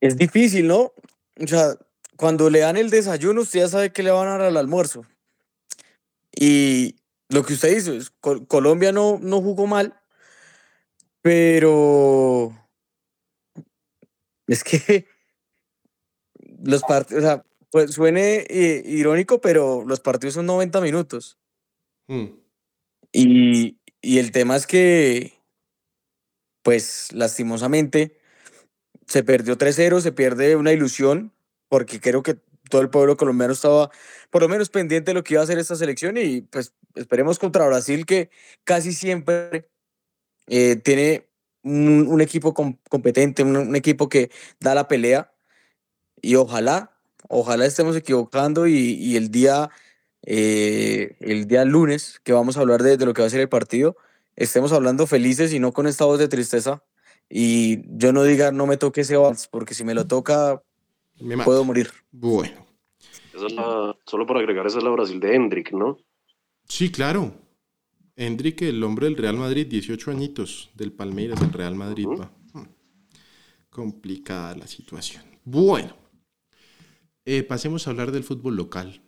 es 0.00 0.16
difícil, 0.16 0.66
¿no? 0.66 0.92
O 1.40 1.46
sea, 1.46 1.76
cuando 2.16 2.50
le 2.50 2.60
dan 2.60 2.76
el 2.76 2.90
desayuno, 2.90 3.42
usted 3.42 3.60
ya 3.60 3.68
sabe 3.68 3.92
que 3.92 4.02
le 4.02 4.10
van 4.10 4.28
a 4.28 4.32
dar 4.32 4.42
al 4.42 4.56
almuerzo. 4.56 5.06
Y 6.34 6.96
lo 7.28 7.44
que 7.44 7.54
usted 7.54 7.74
dice, 7.74 7.96
es, 7.96 8.10
Colombia 8.48 8.92
no, 8.92 9.18
no 9.20 9.40
jugó 9.40 9.66
mal, 9.66 9.98
pero 11.22 12.52
es 14.46 14.62
que 14.62 15.06
los 16.62 16.82
partidos, 16.82 17.24
o 17.24 17.26
sea, 17.26 17.44
pues 17.70 17.92
suene 17.92 18.46
eh, 18.48 18.82
irónico, 18.86 19.40
pero 19.40 19.84
los 19.84 20.00
partidos 20.00 20.34
son 20.34 20.46
90 20.46 20.80
minutos. 20.80 21.38
Hmm. 22.06 22.26
Y, 23.12 23.78
y 24.00 24.18
el 24.18 24.30
tema 24.30 24.56
es 24.56 24.66
que, 24.66 25.35
pues 26.66 27.12
lastimosamente, 27.12 28.18
se 29.06 29.22
perdió 29.22 29.56
3-0, 29.56 30.00
se 30.00 30.10
pierde 30.10 30.56
una 30.56 30.72
ilusión, 30.72 31.32
porque 31.68 32.00
creo 32.00 32.24
que 32.24 32.38
todo 32.68 32.82
el 32.82 32.90
pueblo 32.90 33.16
colombiano 33.16 33.52
estaba 33.52 33.88
por 34.30 34.42
lo 34.42 34.48
menos 34.48 34.68
pendiente 34.68 35.12
de 35.12 35.14
lo 35.14 35.22
que 35.22 35.34
iba 35.34 35.42
a 35.42 35.44
hacer 35.44 35.60
esta 35.60 35.76
selección 35.76 36.16
y 36.16 36.40
pues 36.40 36.74
esperemos 36.96 37.38
contra 37.38 37.68
Brasil 37.68 38.04
que 38.04 38.30
casi 38.64 38.92
siempre 38.92 39.68
eh, 40.48 40.74
tiene 40.74 41.28
un, 41.62 42.20
equipo 42.20 42.52
competente, 42.52 43.44
un, 43.44 43.76
equipo 43.76 44.08
que 44.08 44.32
da 44.58 44.74
la 44.74 44.88
pelea 44.88 45.32
y 46.20 46.34
ojalá, 46.34 46.98
ojalá 47.28 47.64
estemos 47.64 47.94
equivocando 47.94 48.66
y, 48.66 49.14
el 49.16 49.30
día 49.30 49.70
eh, 50.22 51.16
el 51.20 51.46
día 51.46 51.64
lunes 51.64 52.20
que 52.24 52.32
vamos 52.32 52.56
a 52.56 52.60
hablar 52.62 52.82
de, 52.82 52.96
de 52.96 53.06
lo 53.06 53.14
que 53.14 53.22
va 53.22 53.28
a 53.28 53.30
ser 53.30 53.40
el 53.40 53.48
partido 53.48 53.96
estemos 54.36 54.72
hablando 54.72 55.06
felices 55.06 55.52
y 55.52 55.58
no 55.58 55.72
con 55.72 55.86
esta 55.86 56.04
voz 56.04 56.18
de 56.18 56.28
tristeza 56.28 56.82
y 57.28 57.80
yo 57.98 58.12
no 58.12 58.22
diga 58.22 58.52
no 58.52 58.66
me 58.66 58.76
toque 58.76 59.00
ese 59.00 59.16
vals, 59.16 59.48
porque 59.48 59.74
si 59.74 59.84
me 59.84 59.94
lo 59.94 60.06
toca, 60.06 60.62
puedo 61.44 61.64
morir. 61.64 61.90
Bueno. 62.12 62.66
solo 64.04 64.26
para 64.26 64.40
agregar, 64.40 64.66
esa 64.66 64.78
es 64.78 64.84
la 64.84 64.90
Brasil 64.90 65.18
de 65.20 65.34
Hendrik, 65.34 65.72
¿no? 65.72 65.98
Sí, 66.68 66.90
claro. 66.90 67.32
Hendrik, 68.16 68.62
el 68.62 68.82
hombre 68.82 69.06
del 69.06 69.16
Real 69.16 69.36
Madrid, 69.36 69.66
18 69.66 70.10
añitos, 70.10 70.70
del 70.74 70.92
Palmeiras, 70.92 71.40
del 71.40 71.52
Real 71.52 71.74
Madrid. 71.74 72.06
Hmm. 72.52 72.64
Complicada 73.68 74.56
la 74.56 74.66
situación. 74.66 75.22
Bueno, 75.44 75.94
eh, 77.26 77.42
pasemos 77.42 77.86
a 77.86 77.90
hablar 77.90 78.10
del 78.10 78.24
fútbol 78.24 78.56
local. 78.56 79.02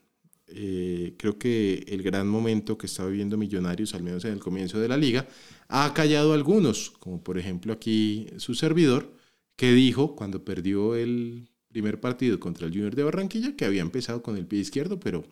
Eh, 0.50 1.14
creo 1.18 1.38
que 1.38 1.84
el 1.88 2.02
gran 2.02 2.26
momento 2.28 2.78
que 2.78 2.87
está 2.87 3.04
viviendo 3.04 3.37
Millonarios, 3.37 3.94
al 3.94 4.02
menos 4.02 4.24
en 4.24 4.32
el 4.32 4.40
comienzo 4.40 4.78
de 4.78 4.88
la 4.88 4.96
liga, 4.96 5.26
ha 5.68 5.92
callado 5.94 6.32
a 6.32 6.34
algunos, 6.34 6.90
como 6.98 7.22
por 7.22 7.38
ejemplo 7.38 7.72
aquí 7.72 8.26
su 8.38 8.54
servidor, 8.54 9.12
que 9.56 9.72
dijo 9.72 10.16
cuando 10.16 10.44
perdió 10.44 10.94
el 10.94 11.50
primer 11.68 12.00
partido 12.00 12.40
contra 12.40 12.66
el 12.66 12.72
Junior 12.72 12.94
de 12.94 13.02
Barranquilla 13.02 13.56
que 13.56 13.64
había 13.66 13.82
empezado 13.82 14.22
con 14.22 14.37
el 14.37 14.46
pie 14.46 14.61
izquierdo, 14.61 14.98
pero 14.98 15.24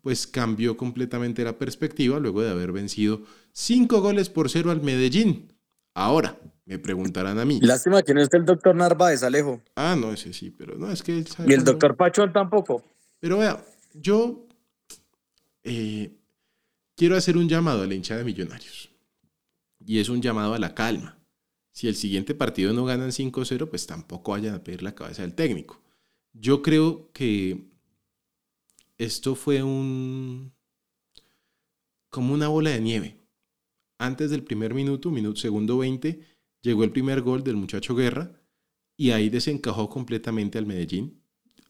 pues 0.00 0.26
cambió 0.26 0.76
completamente 0.76 1.44
la 1.44 1.58
perspectiva 1.58 2.18
luego 2.18 2.42
de 2.42 2.50
haber 2.50 2.72
vencido 2.72 3.22
cinco 3.52 4.00
goles 4.00 4.28
por 4.30 4.50
cero 4.50 4.70
al 4.70 4.82
Medellín. 4.82 5.52
Ahora, 5.94 6.38
me 6.66 6.78
preguntarán 6.78 7.38
a 7.38 7.44
mí. 7.44 7.60
Lástima 7.62 8.02
que 8.02 8.14
no 8.14 8.20
esté 8.20 8.36
el 8.36 8.44
doctor 8.44 8.74
Narváez, 8.74 9.22
Alejo. 9.22 9.62
Ah, 9.76 9.96
no, 9.98 10.12
ese 10.12 10.32
sí, 10.32 10.50
pero 10.50 10.76
no, 10.76 10.90
es 10.90 11.02
que... 11.02 11.24
y 11.46 11.52
el 11.52 11.64
doctor 11.64 11.96
Pachón 11.96 12.32
tampoco. 12.32 12.82
Pero 13.20 13.38
vea, 13.38 13.64
yo 13.94 14.43
eh, 15.64 16.16
quiero 16.96 17.16
hacer 17.16 17.36
un 17.36 17.48
llamado 17.48 17.82
a 17.82 17.86
la 17.86 17.94
hinchada 17.94 18.18
de 18.18 18.24
Millonarios. 18.24 18.90
Y 19.84 19.98
es 19.98 20.08
un 20.08 20.22
llamado 20.22 20.54
a 20.54 20.58
la 20.58 20.74
calma. 20.74 21.18
Si 21.72 21.88
el 21.88 21.96
siguiente 21.96 22.34
partido 22.34 22.72
no 22.72 22.84
ganan 22.84 23.10
5-0, 23.10 23.68
pues 23.68 23.86
tampoco 23.86 24.32
vayan 24.32 24.54
a 24.54 24.62
pedir 24.62 24.82
la 24.82 24.94
cabeza 24.94 25.22
del 25.22 25.34
técnico. 25.34 25.82
Yo 26.32 26.62
creo 26.62 27.10
que 27.12 27.66
esto 28.98 29.34
fue 29.34 29.62
un 29.62 30.52
como 32.10 32.32
una 32.32 32.46
bola 32.46 32.70
de 32.70 32.80
nieve. 32.80 33.18
Antes 33.98 34.30
del 34.30 34.44
primer 34.44 34.72
minuto, 34.72 35.10
minuto 35.10 35.40
segundo 35.40 35.78
20, 35.78 36.20
llegó 36.62 36.84
el 36.84 36.92
primer 36.92 37.22
gol 37.22 37.42
del 37.42 37.56
muchacho 37.56 37.96
Guerra 37.96 38.40
y 38.96 39.10
ahí 39.10 39.28
desencajó 39.28 39.88
completamente 39.88 40.58
al 40.58 40.66
Medellín. 40.66 41.22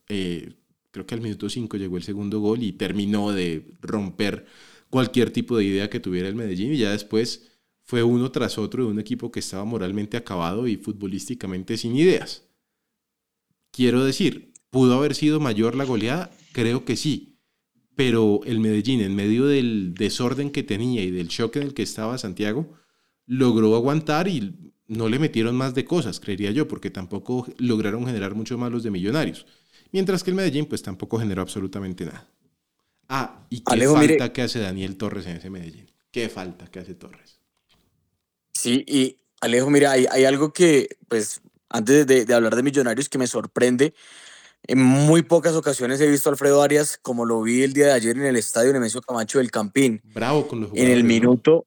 Eh, 0.09 0.55
creo 0.95 1.07
que 1.07 1.15
al 1.17 1.21
minuto 1.21 1.51
5 1.51 1.77
llegó 1.77 1.97
el 1.97 2.05
segundo 2.05 2.39
gol 2.39 2.63
y 2.63 2.71
terminó 2.71 3.33
de 3.33 3.67
romper 3.83 4.47
cualquier 4.91 5.33
tipo 5.33 5.57
de 5.57 5.65
idea 5.65 5.91
que 5.91 5.99
tuviera 5.99 6.29
el 6.29 6.37
Medellín 6.37 6.73
y 6.73 6.79
ya 6.79 6.93
después 6.93 7.51
fue 7.83 8.05
uno 8.05 8.31
tras 8.31 8.59
otro 8.59 8.85
de 8.85 8.93
un 8.93 9.01
equipo 9.01 9.33
que 9.33 9.41
estaba 9.41 9.65
moralmente 9.65 10.17
acabado 10.17 10.69
y 10.69 10.77
futbolísticamente 10.77 11.77
sin 11.79 11.97
ideas. 11.97 12.45
Quiero 13.73 14.05
decir, 14.05 14.53
¿pudo 14.71 14.95
haber 14.95 15.17
sido 15.17 15.41
mayor 15.41 15.75
la 15.75 15.85
goleada? 15.85 16.31
Creo 16.53 16.85
que 16.85 16.95
sí, 16.95 17.41
pero 17.97 18.43
el 18.45 18.61
Medellín 18.61 19.01
en 19.01 19.17
medio 19.17 19.47
del 19.47 19.95
desorden 19.95 20.53
que 20.53 20.63
tenía 20.63 21.03
y 21.03 21.11
del 21.11 21.27
shock 21.27 21.57
en 21.57 21.65
el 21.65 21.75
que 21.75 21.83
estaba 21.83 22.19
Santiago, 22.19 22.73
logró 23.27 23.75
aguantar 23.75 24.29
y 24.29 24.55
no 24.87 25.09
le 25.09 25.19
metieron 25.19 25.57
más 25.57 25.75
de 25.75 25.85
cosas, 25.85 26.21
creería 26.21 26.53
yo, 26.53 26.69
porque 26.69 26.91
tampoco 26.91 27.49
lograron 27.59 28.07
generar 28.07 28.37
mucho 28.37 28.57
más 28.59 28.81
de 28.85 28.93
Millonarios. 28.93 29.45
Mientras 29.95 30.25
que 30.25 30.31
el 30.31 30.35
Medellín 30.35 30.67
pues 30.67 30.83
tampoco 30.83 31.21
generó 31.21 31.41
absolutamente 31.41 32.05
nada. 32.05 32.29
Ah, 33.09 33.47
y 33.49 33.63
qué 33.63 33.87
falta 33.87 34.33
que 34.33 34.43
hace 34.43 34.59
Daniel 34.59 34.97
Torres 34.97 35.25
en 35.27 35.37
ese 35.37 35.51
Medellín. 35.51 35.89
Qué 36.11 36.29
falta 36.29 36.67
que 36.67 36.81
hace 36.81 36.97
Torres. 36.97 37.39
Sí, 38.51 38.85
y 38.89 39.21
Alejo, 39.41 39.71
mira, 39.71 39.93
hay, 39.93 40.25
algo 40.25 40.53
que, 40.53 40.89
pues, 41.07 41.43
antes 41.69 42.09
de, 42.09 42.35
hablar 42.35 42.57
de 42.57 42.65
Millonarios 42.65 43.09
que 43.09 43.19
me 43.19 43.29
sorprende, 43.29 43.95
En 44.67 44.83
muy 44.83 45.23
pocas 45.23 45.55
ocasiones 45.55 46.01
he 46.01 46.09
visto 46.09 46.29
a 46.29 46.33
Alfredo 46.33 46.61
Arias 46.61 46.99
como 47.01 47.25
lo 47.25 47.41
vi 47.43 47.63
el 47.63 47.73
día 47.73 47.87
de 47.87 47.93
ayer 47.93 48.17
en 48.17 48.25
el 48.25 48.35
estadio 48.35 48.73
Nemesio 48.73 49.01
Camacho 49.01 49.39
del 49.39 49.53
Campín. 49.53 50.03
Bravo 50.13 50.49
con 50.49 50.61
los 50.61 50.71
En 50.71 50.79
el 50.79 51.03
jugadores, 51.03 51.05
minuto, 51.05 51.67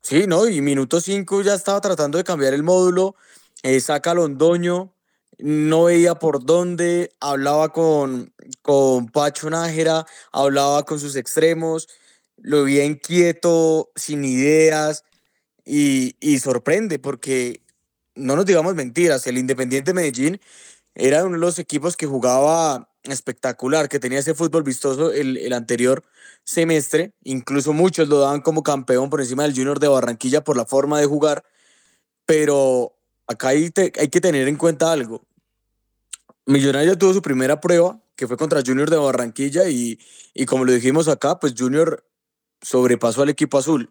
sí, 0.00 0.24
¿no? 0.26 0.48
Y 0.48 0.62
minuto 0.62 0.98
5 0.98 1.42
ya 1.42 1.56
estaba 1.56 1.82
tratando 1.82 2.16
de 2.16 2.24
cambiar 2.24 2.54
el 2.54 2.62
módulo, 2.62 3.16
eh, 3.62 3.80
saca 3.80 4.12
a 4.12 4.14
Londoño, 4.14 4.94
no 5.42 5.84
veía 5.84 6.14
por 6.16 6.44
dónde, 6.44 7.12
hablaba 7.20 7.72
con, 7.72 8.32
con 8.62 9.08
Pacho 9.08 9.50
Nájera, 9.50 10.06
hablaba 10.32 10.84
con 10.84 11.00
sus 11.00 11.16
extremos, 11.16 11.88
lo 12.36 12.64
veía 12.64 12.84
inquieto, 12.84 13.90
sin 13.96 14.24
ideas, 14.24 15.04
y, 15.64 16.16
y 16.20 16.38
sorprende 16.40 16.98
porque, 16.98 17.62
no 18.14 18.36
nos 18.36 18.46
digamos 18.46 18.74
mentiras, 18.74 19.26
el 19.26 19.38
Independiente 19.38 19.94
Medellín 19.94 20.40
era 20.94 21.24
uno 21.24 21.34
de 21.36 21.40
los 21.40 21.58
equipos 21.58 21.96
que 21.96 22.06
jugaba 22.06 22.90
espectacular, 23.04 23.88
que 23.88 23.98
tenía 24.00 24.18
ese 24.18 24.34
fútbol 24.34 24.62
vistoso 24.64 25.12
el, 25.12 25.36
el 25.38 25.52
anterior 25.54 26.04
semestre, 26.44 27.12
incluso 27.24 27.72
muchos 27.72 28.08
lo 28.08 28.18
daban 28.20 28.42
como 28.42 28.62
campeón 28.62 29.10
por 29.10 29.20
encima 29.20 29.44
del 29.44 29.54
Junior 29.54 29.78
de 29.80 29.88
Barranquilla 29.88 30.42
por 30.44 30.56
la 30.56 30.66
forma 30.66 31.00
de 31.00 31.06
jugar, 31.06 31.44
pero 32.26 32.94
acá 33.26 33.48
hay, 33.48 33.70
te- 33.70 33.92
hay 33.98 34.08
que 34.08 34.20
tener 34.20 34.48
en 34.48 34.56
cuenta 34.56 34.92
algo. 34.92 35.24
Millonario 36.46 36.96
tuvo 36.98 37.14
su 37.14 37.22
primera 37.22 37.60
prueba, 37.60 38.00
que 38.16 38.26
fue 38.26 38.36
contra 38.36 38.62
Junior 38.64 38.90
de 38.90 38.96
Barranquilla, 38.96 39.68
y, 39.68 39.98
y 40.34 40.46
como 40.46 40.64
lo 40.64 40.72
dijimos 40.72 41.08
acá, 41.08 41.38
pues 41.38 41.54
Junior 41.56 42.04
sobrepasó 42.62 43.22
al 43.22 43.28
equipo 43.30 43.58
azul. 43.58 43.90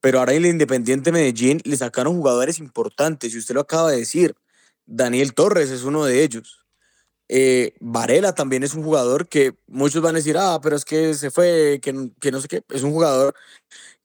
Pero 0.00 0.20
ahora 0.20 0.32
en 0.34 0.44
el 0.44 0.50
Independiente 0.50 1.12
Medellín 1.12 1.60
le 1.64 1.76
sacaron 1.76 2.16
jugadores 2.16 2.58
importantes, 2.58 3.34
y 3.34 3.38
usted 3.38 3.54
lo 3.54 3.62
acaba 3.62 3.90
de 3.90 3.98
decir. 3.98 4.36
Daniel 4.86 5.34
Torres 5.34 5.70
es 5.70 5.82
uno 5.84 6.04
de 6.04 6.22
ellos. 6.22 6.64
Eh, 7.28 7.74
Varela 7.80 8.34
también 8.34 8.62
es 8.62 8.74
un 8.74 8.82
jugador 8.82 9.28
que 9.28 9.54
muchos 9.66 10.02
van 10.02 10.14
a 10.14 10.18
decir, 10.18 10.36
ah, 10.38 10.60
pero 10.62 10.76
es 10.76 10.84
que 10.84 11.14
se 11.14 11.30
fue, 11.30 11.78
que, 11.82 12.10
que 12.20 12.32
no 12.32 12.40
sé 12.40 12.48
qué. 12.48 12.62
Es 12.70 12.82
un 12.82 12.92
jugador 12.92 13.34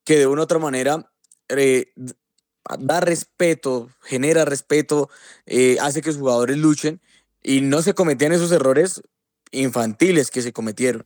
que 0.03 0.17
de 0.19 0.27
una 0.27 0.41
u 0.41 0.43
otra 0.43 0.59
manera 0.59 1.09
eh, 1.49 1.93
da 2.79 2.99
respeto, 2.99 3.89
genera 4.01 4.45
respeto, 4.45 5.09
eh, 5.45 5.77
hace 5.81 6.01
que 6.01 6.12
sus 6.12 6.19
jugadores 6.19 6.57
luchen 6.57 7.01
y 7.43 7.62
no 7.62 7.82
se 7.82 7.93
cometían 7.93 8.32
esos 8.32 8.51
errores 8.51 9.03
infantiles 9.51 10.32
que 10.32 10.41
se 10.41 10.53
cometieron. 10.53 11.06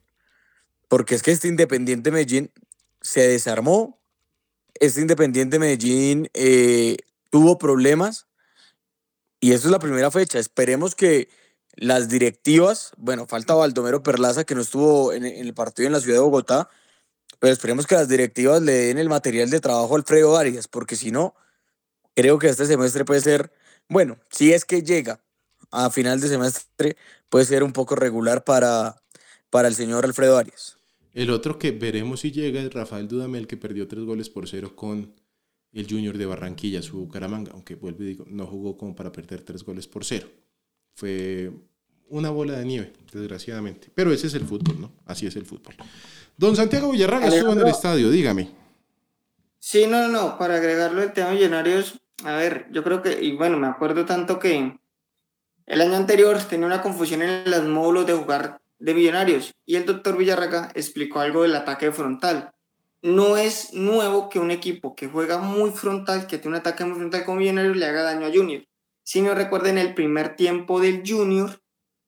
Porque 0.87 1.15
es 1.15 1.23
que 1.23 1.31
este 1.31 1.47
Independiente 1.47 2.11
Medellín 2.11 2.51
se 3.01 3.27
desarmó, 3.27 3.99
este 4.79 5.01
Independiente 5.01 5.59
Medellín 5.59 6.29
eh, 6.33 6.97
tuvo 7.31 7.57
problemas 7.57 8.27
y 9.39 9.51
eso 9.51 9.67
es 9.67 9.71
la 9.71 9.79
primera 9.79 10.11
fecha. 10.11 10.39
Esperemos 10.39 10.95
que 10.95 11.29
las 11.75 12.07
directivas, 12.07 12.91
bueno, 12.97 13.27
falta 13.27 13.53
Baldomero 13.53 14.03
Perlaza 14.03 14.43
que 14.43 14.55
no 14.55 14.61
estuvo 14.61 15.11
en, 15.13 15.25
en 15.25 15.45
el 15.45 15.53
partido 15.53 15.87
en 15.87 15.93
la 15.93 15.99
ciudad 15.99 16.17
de 16.17 16.23
Bogotá, 16.23 16.69
pero 17.39 17.53
esperemos 17.53 17.85
que 17.85 17.95
las 17.95 18.07
directivas 18.07 18.61
le 18.61 18.73
den 18.73 18.97
el 18.97 19.09
material 19.09 19.49
de 19.49 19.59
trabajo 19.59 19.93
a 19.93 19.97
Alfredo 19.97 20.37
Arias, 20.37 20.67
porque 20.67 20.95
si 20.95 21.11
no, 21.11 21.35
creo 22.15 22.39
que 22.39 22.49
este 22.49 22.65
semestre 22.65 23.05
puede 23.05 23.21
ser, 23.21 23.51
bueno, 23.89 24.17
si 24.31 24.53
es 24.53 24.65
que 24.65 24.81
llega 24.81 25.21
a 25.71 25.89
final 25.89 26.19
de 26.19 26.27
semestre, 26.27 26.97
puede 27.29 27.45
ser 27.45 27.63
un 27.63 27.73
poco 27.73 27.95
regular 27.95 28.43
para, 28.43 28.95
para 29.49 29.67
el 29.67 29.75
señor 29.75 30.05
Alfredo 30.05 30.37
Arias. 30.37 30.77
El 31.13 31.31
otro 31.31 31.57
que 31.57 31.71
veremos 31.71 32.19
si 32.21 32.31
llega 32.31 32.61
es 32.61 32.73
Rafael 32.73 33.07
Dudamel, 33.07 33.47
que 33.47 33.57
perdió 33.57 33.87
tres 33.87 34.03
goles 34.03 34.29
por 34.29 34.47
cero 34.47 34.75
con 34.75 35.13
el 35.73 35.87
Junior 35.89 36.17
de 36.17 36.25
Barranquilla, 36.25 36.81
su 36.81 36.97
Bucaramanga, 36.97 37.51
aunque 37.53 37.75
vuelvo 37.75 38.03
y 38.03 38.07
digo, 38.07 38.25
no 38.27 38.45
jugó 38.45 38.77
como 38.77 38.95
para 38.95 39.11
perder 39.11 39.41
tres 39.41 39.63
goles 39.63 39.87
por 39.87 40.05
cero. 40.05 40.27
Fue 40.93 41.51
una 42.09 42.29
bola 42.29 42.53
de 42.57 42.65
nieve, 42.65 42.93
desgraciadamente. 43.11 43.89
Pero 43.93 44.11
ese 44.11 44.27
es 44.27 44.33
el 44.33 44.45
fútbol, 44.45 44.79
¿no? 44.79 44.91
Así 45.05 45.27
es 45.27 45.35
el 45.35 45.45
fútbol. 45.45 45.75
Don 46.37 46.55
Santiago 46.55 46.91
Villarraga 46.91 47.27
estuvo 47.27 47.51
en 47.51 47.59
el 47.59 47.63
Alejandro. 47.63 47.75
estadio, 47.75 48.09
dígame. 48.09 48.51
Sí, 49.59 49.85
no, 49.87 50.07
no, 50.07 50.09
no, 50.09 50.37
para 50.37 50.55
agregarlo 50.55 51.03
el 51.03 51.13
tema 51.13 51.29
de 51.29 51.35
Millonarios, 51.35 51.99
a 52.23 52.35
ver, 52.35 52.67
yo 52.71 52.83
creo 52.83 53.01
que, 53.01 53.21
y 53.21 53.35
bueno, 53.35 53.59
me 53.59 53.67
acuerdo 53.67 54.05
tanto 54.05 54.39
que 54.39 54.79
el 55.67 55.81
año 55.81 55.97
anterior 55.97 56.41
tenía 56.43 56.65
una 56.65 56.81
confusión 56.81 57.21
en 57.21 57.51
los 57.51 57.65
módulos 57.65 58.07
de 58.07 58.13
jugar 58.13 58.61
de 58.79 58.93
Millonarios 58.93 59.53
y 59.65 59.75
el 59.75 59.85
doctor 59.85 60.15
Villarraga 60.17 60.71
explicó 60.75 61.19
algo 61.19 61.43
del 61.43 61.55
ataque 61.55 61.91
frontal. 61.91 62.53
No 63.01 63.35
es 63.35 63.73
nuevo 63.73 64.29
que 64.29 64.39
un 64.39 64.49
equipo 64.49 64.95
que 64.95 65.07
juega 65.07 65.39
muy 65.39 65.71
frontal, 65.71 66.25
que 66.25 66.37
tiene 66.37 66.55
un 66.55 66.61
ataque 66.61 66.85
muy 66.85 66.97
frontal 66.97 67.25
con 67.25 67.37
Millonarios, 67.37 67.75
le 67.75 67.85
haga 67.85 68.03
daño 68.03 68.27
a 68.27 68.31
Junior. 68.31 68.63
Si 69.03 69.21
no 69.21 69.35
recuerden 69.35 69.77
el 69.77 69.93
primer 69.93 70.37
tiempo 70.37 70.79
del 70.79 71.03
Junior 71.05 71.61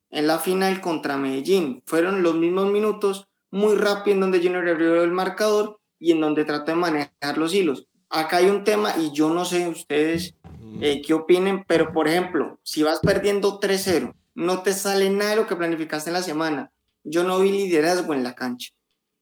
en 0.09 0.27
la 0.27 0.39
final 0.39 0.79
contra 0.79 1.17
Medellín, 1.17 1.83
fueron 1.85 2.23
los 2.23 2.35
mismos 2.35 2.71
minutos 2.71 3.27
muy 3.51 3.75
rápido 3.75 4.15
en 4.15 4.21
donde 4.21 4.39
Junior 4.39 4.67
abrió 4.69 5.03
el 5.03 5.11
marcador 5.11 5.81
y 5.99 6.13
en 6.13 6.21
donde 6.21 6.45
trató 6.45 6.71
de 6.71 6.77
manejar 6.77 7.37
los 7.37 7.53
hilos. 7.53 7.87
Acá 8.09 8.37
hay 8.37 8.45
un 8.45 8.63
tema 8.63 8.95
y 8.97 9.11
yo 9.11 9.33
no 9.33 9.43
sé 9.43 9.67
ustedes 9.67 10.35
eh, 10.81 11.01
qué 11.05 11.13
opinen, 11.13 11.63
pero 11.67 11.91
por 11.91 12.07
ejemplo, 12.07 12.59
si 12.63 12.83
vas 12.83 12.99
perdiendo 12.99 13.59
3-0, 13.59 14.13
no 14.35 14.63
te 14.63 14.73
sale 14.73 15.09
nada 15.09 15.31
de 15.31 15.35
lo 15.37 15.47
que 15.47 15.55
planificaste 15.55 16.09
en 16.09 16.13
la 16.13 16.23
semana. 16.23 16.71
Yo 17.03 17.23
no 17.23 17.39
vi 17.39 17.51
liderazgo 17.51 18.13
en 18.13 18.23
la 18.23 18.35
cancha. 18.35 18.69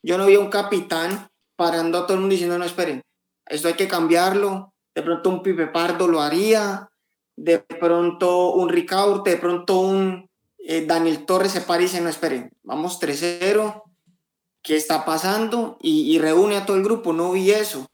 Yo 0.04 0.18
no 0.18 0.28
vi 0.28 0.36
a 0.36 0.40
un 0.40 0.50
capitán 0.50 1.30
parando 1.56 1.98
a 1.98 2.06
todo 2.06 2.14
el 2.14 2.20
mundo 2.22 2.34
diciendo, 2.34 2.58
no, 2.58 2.66
esperen, 2.66 3.04
esto 3.46 3.68
hay 3.68 3.74
que 3.74 3.88
cambiarlo. 3.88 4.74
De 4.94 5.02
pronto 5.02 5.30
un 5.30 5.44
Pipe 5.44 5.68
Pardo 5.68 6.08
lo 6.08 6.22
haría, 6.22 6.90
de 7.36 7.60
pronto 7.60 8.54
un 8.54 8.70
Ricaurte, 8.70 9.32
de 9.32 9.38
pronto 9.38 9.80
un 9.80 10.30
eh, 10.60 10.86
Daniel 10.86 11.26
Torres 11.26 11.52
se 11.52 11.62
para 11.62 11.82
y 11.82 11.86
dice, 11.86 12.02
no, 12.02 12.10
esperen, 12.10 12.52
vamos 12.64 13.00
3-0, 13.00 13.84
¿qué 14.62 14.76
está 14.76 15.06
pasando? 15.06 15.78
Y, 15.82 16.14
y 16.14 16.20
reúne 16.20 16.58
a 16.58 16.66
todo 16.66 16.78
el 16.78 16.84
grupo, 16.84 17.14
no 17.14 17.32
vi 17.32 17.52
eso. 17.52 17.88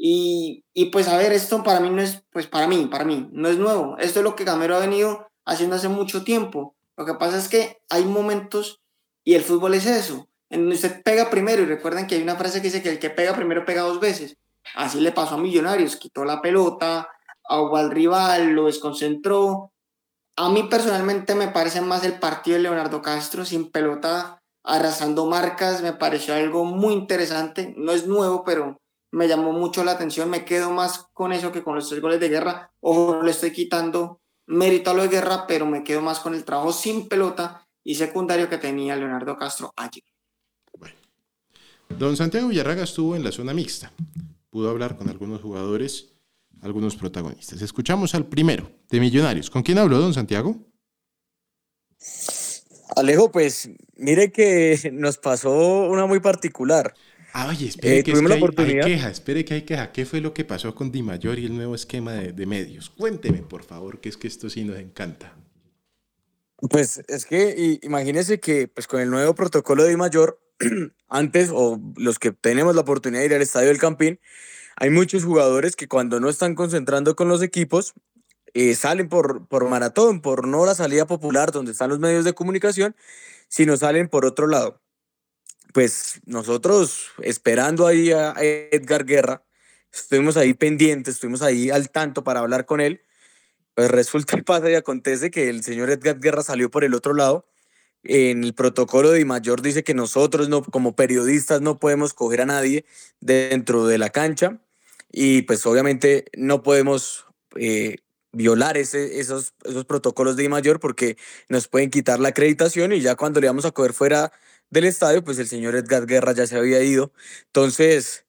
Y, 0.00 0.64
y, 0.72 0.86
pues 0.86 1.08
a 1.08 1.16
ver, 1.16 1.32
esto 1.32 1.64
para 1.64 1.80
mí 1.80 1.90
no 1.90 2.00
es, 2.00 2.22
pues 2.30 2.46
para 2.46 2.68
mí, 2.68 2.86
para 2.86 3.04
mí, 3.04 3.28
no 3.32 3.48
es 3.48 3.58
nuevo. 3.58 3.98
Esto 3.98 4.20
es 4.20 4.24
lo 4.24 4.36
que 4.36 4.44
Gamero 4.44 4.76
ha 4.76 4.80
venido 4.80 5.28
haciendo 5.44 5.74
hace 5.74 5.88
mucho 5.88 6.22
tiempo. 6.22 6.76
Lo 6.96 7.04
que 7.04 7.14
pasa 7.14 7.36
es 7.36 7.48
que 7.48 7.80
hay 7.90 8.04
momentos, 8.04 8.80
y 9.24 9.34
el 9.34 9.42
fútbol 9.42 9.74
es 9.74 9.86
eso, 9.86 10.28
en 10.50 10.60
donde 10.60 10.76
usted 10.76 11.02
pega 11.02 11.30
primero, 11.30 11.62
y 11.62 11.66
recuerden 11.66 12.06
que 12.06 12.14
hay 12.14 12.22
una 12.22 12.36
frase 12.36 12.62
que 12.62 12.68
dice 12.68 12.82
que 12.82 12.90
el 12.90 12.98
que 13.00 13.10
pega 13.10 13.34
primero 13.34 13.64
pega 13.64 13.82
dos 13.82 13.98
veces. 13.98 14.36
Así 14.76 15.00
le 15.00 15.10
pasó 15.10 15.34
a 15.34 15.38
Millonarios, 15.38 15.96
quitó 15.96 16.24
la 16.24 16.40
pelota, 16.40 17.08
ahogó 17.44 17.76
al 17.76 17.90
rival, 17.90 18.50
lo 18.50 18.66
desconcentró. 18.66 19.72
A 20.36 20.48
mí 20.48 20.62
personalmente 20.64 21.34
me 21.34 21.48
parece 21.48 21.80
más 21.80 22.04
el 22.04 22.20
partido 22.20 22.56
de 22.56 22.62
Leonardo 22.62 23.02
Castro 23.02 23.44
sin 23.44 23.70
pelota, 23.72 24.40
arrasando 24.62 25.26
marcas, 25.26 25.82
me 25.82 25.92
pareció 25.92 26.34
algo 26.34 26.64
muy 26.64 26.94
interesante. 26.94 27.74
No 27.76 27.92
es 27.92 28.06
nuevo, 28.06 28.44
pero 28.44 28.80
me 29.10 29.28
llamó 29.28 29.52
mucho 29.52 29.84
la 29.84 29.92
atención. 29.92 30.30
Me 30.30 30.44
quedo 30.44 30.70
más 30.70 31.06
con 31.12 31.32
eso 31.32 31.52
que 31.52 31.62
con 31.62 31.74
los 31.74 31.88
tres 31.88 32.00
goles 32.00 32.20
de 32.20 32.28
guerra. 32.28 32.72
Ojo, 32.80 33.22
le 33.22 33.30
estoy 33.30 33.52
quitando 33.52 34.20
mérito 34.46 34.90
a 34.90 34.94
lo 34.94 35.02
de 35.02 35.08
guerra, 35.08 35.46
pero 35.46 35.66
me 35.66 35.84
quedo 35.84 36.00
más 36.00 36.20
con 36.20 36.34
el 36.34 36.44
trabajo 36.44 36.72
sin 36.72 37.08
pelota 37.08 37.66
y 37.84 37.94
secundario 37.94 38.48
que 38.48 38.58
tenía 38.58 38.96
Leonardo 38.96 39.36
Castro 39.36 39.72
ayer. 39.76 40.04
Bueno. 40.76 40.94
Don 41.88 42.16
Santiago 42.16 42.48
Villarraga 42.48 42.84
estuvo 42.84 43.16
en 43.16 43.24
la 43.24 43.32
zona 43.32 43.54
mixta. 43.54 43.92
Pudo 44.50 44.70
hablar 44.70 44.96
con 44.96 45.08
algunos 45.08 45.40
jugadores, 45.42 46.12
algunos 46.62 46.96
protagonistas. 46.96 47.62
Escuchamos 47.62 48.14
al 48.14 48.26
primero, 48.26 48.70
de 48.90 49.00
Millonarios. 49.00 49.50
¿Con 49.50 49.62
quién 49.62 49.78
habló, 49.78 49.98
don 49.98 50.14
Santiago? 50.14 50.56
Alejo, 52.96 53.30
pues 53.30 53.70
mire 53.96 54.32
que 54.32 54.90
nos 54.92 55.18
pasó 55.18 55.88
una 55.88 56.06
muy 56.06 56.20
particular. 56.20 56.94
Ah, 57.32 57.48
oye, 57.48 57.68
espere 57.68 57.98
Eh, 57.98 58.02
que, 58.02 58.12
es 58.12 58.20
que 58.20 58.28
la 58.28 58.34
hay, 58.34 58.40
oportunidad. 58.42 58.86
hay 58.86 58.92
queja, 58.92 59.10
espere 59.10 59.44
que 59.44 59.54
hay 59.54 59.62
queja. 59.62 59.92
¿Qué 59.92 60.06
fue 60.06 60.20
lo 60.20 60.32
que 60.34 60.44
pasó 60.44 60.74
con 60.74 60.90
Di 60.90 61.02
Mayor 61.02 61.38
y 61.38 61.46
el 61.46 61.54
nuevo 61.56 61.74
esquema 61.74 62.12
de, 62.12 62.32
de 62.32 62.46
medios? 62.46 62.90
Cuénteme, 62.90 63.38
por 63.42 63.62
favor, 63.64 64.00
que 64.00 64.08
es 64.08 64.16
que 64.16 64.28
esto 64.28 64.48
sí 64.50 64.64
nos 64.64 64.78
encanta. 64.78 65.34
Pues 66.70 67.00
es 67.06 67.24
que 67.26 67.54
y- 67.56 67.86
imagínese 67.86 68.40
que 68.40 68.66
pues 68.68 68.86
con 68.86 69.00
el 69.00 69.10
nuevo 69.10 69.34
protocolo 69.34 69.84
de 69.84 69.90
Di 69.90 69.96
Mayor, 69.96 70.40
antes 71.08 71.50
o 71.52 71.80
los 71.96 72.18
que 72.18 72.32
tenemos 72.32 72.74
la 72.74 72.80
oportunidad 72.80 73.20
de 73.20 73.26
ir 73.26 73.34
al 73.34 73.42
estadio 73.42 73.68
del 73.68 73.78
Campín, 73.78 74.18
hay 74.76 74.90
muchos 74.90 75.24
jugadores 75.24 75.76
que 75.76 75.88
cuando 75.88 76.20
no 76.20 76.28
están 76.28 76.54
concentrando 76.54 77.14
con 77.16 77.28
los 77.28 77.42
equipos, 77.42 77.94
eh, 78.54 78.74
salen 78.74 79.08
por, 79.08 79.46
por 79.46 79.68
maratón, 79.68 80.20
por 80.22 80.46
no 80.48 80.66
la 80.66 80.74
salida 80.74 81.06
popular 81.06 81.52
donde 81.52 81.72
están 81.72 81.90
los 81.90 82.00
medios 82.00 82.24
de 82.24 82.32
comunicación, 82.34 82.96
sino 83.48 83.76
salen 83.76 84.08
por 84.08 84.24
otro 84.24 84.46
lado. 84.46 84.80
Pues 85.72 86.20
nosotros 86.24 87.08
esperando 87.22 87.86
ahí 87.86 88.12
a 88.12 88.34
Edgar 88.38 89.04
Guerra, 89.04 89.42
estuvimos 89.92 90.36
ahí 90.36 90.54
pendientes, 90.54 91.14
estuvimos 91.14 91.42
ahí 91.42 91.70
al 91.70 91.90
tanto 91.90 92.24
para 92.24 92.40
hablar 92.40 92.66
con 92.66 92.80
él. 92.80 93.02
Pues 93.74 93.90
resulta 93.90 94.36
y 94.38 94.42
pasa 94.42 94.70
y 94.70 94.74
acontece 94.74 95.30
que 95.30 95.48
el 95.48 95.62
señor 95.62 95.90
Edgar 95.90 96.18
Guerra 96.18 96.42
salió 96.42 96.70
por 96.70 96.84
el 96.84 96.94
otro 96.94 97.14
lado. 97.14 97.46
En 98.02 98.44
el 98.44 98.54
protocolo 98.54 99.10
de 99.10 99.24
Mayor 99.24 99.62
dice 99.62 99.84
que 99.84 99.94
nosotros 99.94 100.48
no, 100.48 100.62
como 100.62 100.94
periodistas 100.96 101.60
no 101.60 101.78
podemos 101.78 102.14
coger 102.14 102.40
a 102.40 102.46
nadie 102.46 102.84
dentro 103.20 103.86
de 103.86 103.98
la 103.98 104.10
cancha 104.10 104.60
y 105.10 105.42
pues 105.42 105.64
obviamente 105.66 106.26
no 106.36 106.62
podemos 106.62 107.26
eh, 107.56 107.96
violar 108.32 108.76
ese, 108.76 109.20
esos, 109.20 109.54
esos 109.64 109.84
protocolos 109.84 110.36
de 110.36 110.44
I 110.44 110.48
mayor 110.48 110.80
porque 110.80 111.16
nos 111.48 111.66
pueden 111.68 111.90
quitar 111.90 112.20
la 112.20 112.28
acreditación 112.28 112.92
y 112.92 113.00
ya 113.00 113.16
cuando 113.16 113.40
le 113.40 113.46
vamos 113.46 113.64
a 113.64 113.70
coger 113.72 113.92
fuera 113.92 114.32
del 114.70 114.84
estadio, 114.84 115.24
pues 115.24 115.38
el 115.38 115.48
señor 115.48 115.74
Edgar 115.74 116.06
Guerra 116.06 116.32
ya 116.32 116.46
se 116.46 116.56
había 116.56 116.82
ido. 116.82 117.12
Entonces, 117.46 118.26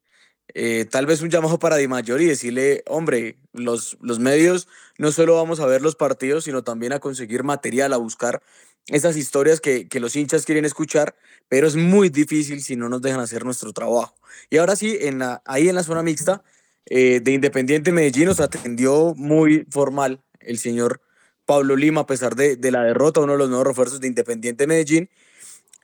eh, 0.53 0.85
tal 0.89 1.05
vez 1.05 1.21
un 1.21 1.29
llamado 1.29 1.59
para 1.59 1.77
Di 1.77 1.87
Mayor 1.87 2.21
y 2.21 2.25
decirle, 2.25 2.83
hombre, 2.87 3.37
los, 3.53 3.97
los 4.01 4.19
medios 4.19 4.67
no 4.97 5.11
solo 5.11 5.35
vamos 5.35 5.59
a 5.59 5.65
ver 5.65 5.81
los 5.81 5.95
partidos, 5.95 6.45
sino 6.45 6.63
también 6.63 6.93
a 6.93 6.99
conseguir 6.99 7.43
material, 7.43 7.93
a 7.93 7.97
buscar 7.97 8.41
esas 8.87 9.17
historias 9.17 9.61
que, 9.61 9.87
que 9.87 9.99
los 9.99 10.15
hinchas 10.15 10.45
quieren 10.45 10.65
escuchar, 10.65 11.15
pero 11.47 11.67
es 11.67 11.75
muy 11.75 12.09
difícil 12.09 12.63
si 12.63 12.75
no 12.75 12.89
nos 12.89 13.01
dejan 13.01 13.19
hacer 13.19 13.45
nuestro 13.45 13.73
trabajo. 13.73 14.15
Y 14.49 14.57
ahora 14.57 14.75
sí, 14.75 14.97
en 15.01 15.19
la, 15.19 15.41
ahí 15.45 15.69
en 15.69 15.75
la 15.75 15.83
zona 15.83 16.01
mixta 16.01 16.43
eh, 16.85 17.19
de 17.19 17.31
Independiente 17.31 17.91
Medellín 17.91 18.25
nos 18.25 18.39
atendió 18.39 19.13
muy 19.15 19.67
formal 19.69 20.23
el 20.39 20.57
señor 20.57 21.01
Pablo 21.45 21.75
Lima, 21.75 22.01
a 22.01 22.05
pesar 22.07 22.35
de, 22.35 22.55
de 22.55 22.71
la 22.71 22.83
derrota, 22.83 23.19
uno 23.19 23.33
de 23.33 23.39
los 23.39 23.49
nuevos 23.49 23.67
refuerzos 23.67 23.99
de 23.99 24.07
Independiente 24.07 24.65
Medellín 24.65 25.09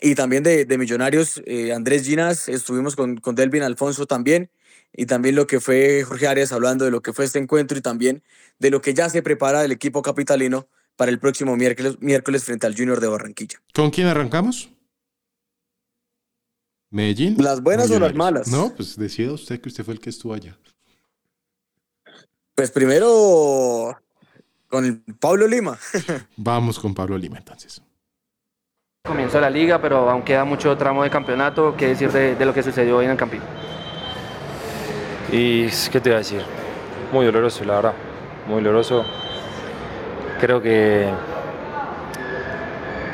y 0.01 0.15
también 0.15 0.43
de, 0.43 0.65
de 0.65 0.77
Millonarios, 0.77 1.41
eh, 1.45 1.73
Andrés 1.73 2.05
Ginas, 2.05 2.49
estuvimos 2.49 2.95
con, 2.95 3.17
con 3.17 3.35
Delvin 3.35 3.63
Alfonso 3.63 4.05
también, 4.05 4.49
y 4.93 5.05
también 5.05 5.35
lo 5.35 5.47
que 5.47 5.59
fue 5.59 6.03
Jorge 6.03 6.27
Arias 6.27 6.51
hablando 6.51 6.85
de 6.85 6.91
lo 6.91 7.01
que 7.01 7.13
fue 7.13 7.25
este 7.25 7.39
encuentro 7.39 7.77
y 7.77 7.81
también 7.81 8.23
de 8.59 8.69
lo 8.69 8.81
que 8.81 8.93
ya 8.93 9.09
se 9.09 9.21
prepara 9.21 9.63
el 9.65 9.71
equipo 9.71 10.01
capitalino 10.01 10.67
para 10.95 11.11
el 11.11 11.19
próximo 11.19 11.55
miércoles, 11.57 11.97
miércoles 11.99 12.43
frente 12.43 12.65
al 12.65 12.75
Junior 12.75 12.99
de 12.99 13.07
Barranquilla. 13.07 13.61
¿Con 13.73 13.91
quién 13.91 14.07
arrancamos? 14.07 14.69
¿Medellín? 16.89 17.35
¿Las 17.37 17.61
buenas 17.61 17.91
o 17.91 17.99
las 17.99 18.15
malas? 18.15 18.47
No, 18.47 18.73
pues 18.73 18.95
decida 18.95 19.33
usted 19.33 19.59
que 19.59 19.67
usted 19.67 19.83
fue 19.83 19.95
el 19.95 19.99
que 19.99 20.09
estuvo 20.09 20.33
allá. 20.33 20.57
Pues 22.53 22.71
primero 22.71 23.97
con 24.67 24.85
el 24.85 25.01
Pablo 25.19 25.45
Lima. 25.45 25.77
Vamos 26.37 26.79
con 26.79 26.93
Pablo 26.93 27.17
Lima 27.17 27.37
entonces. 27.37 27.81
Comienzo 29.05 29.39
la 29.39 29.51
liga, 29.51 29.77
pero 29.77 30.09
aún 30.09 30.23
queda 30.23 30.43
mucho 30.45 30.75
tramo 30.75 31.03
de 31.03 31.11
campeonato. 31.11 31.75
¿Qué 31.77 31.89
decir 31.89 32.11
de, 32.11 32.33
de 32.33 32.45
lo 32.45 32.53
que 32.55 32.63
sucedió 32.63 32.97
hoy 32.97 33.05
en 33.05 33.11
el 33.11 33.17
Campín? 33.17 33.41
Y 35.31 35.67
qué 35.91 35.99
te 36.01 36.09
voy 36.09 36.15
a 36.15 36.17
decir, 36.17 36.41
muy 37.11 37.23
doloroso, 37.23 37.63
la 37.65 37.75
verdad, 37.75 37.93
muy 38.47 38.63
doloroso. 38.63 39.05
Creo 40.39 40.59
que 40.59 41.07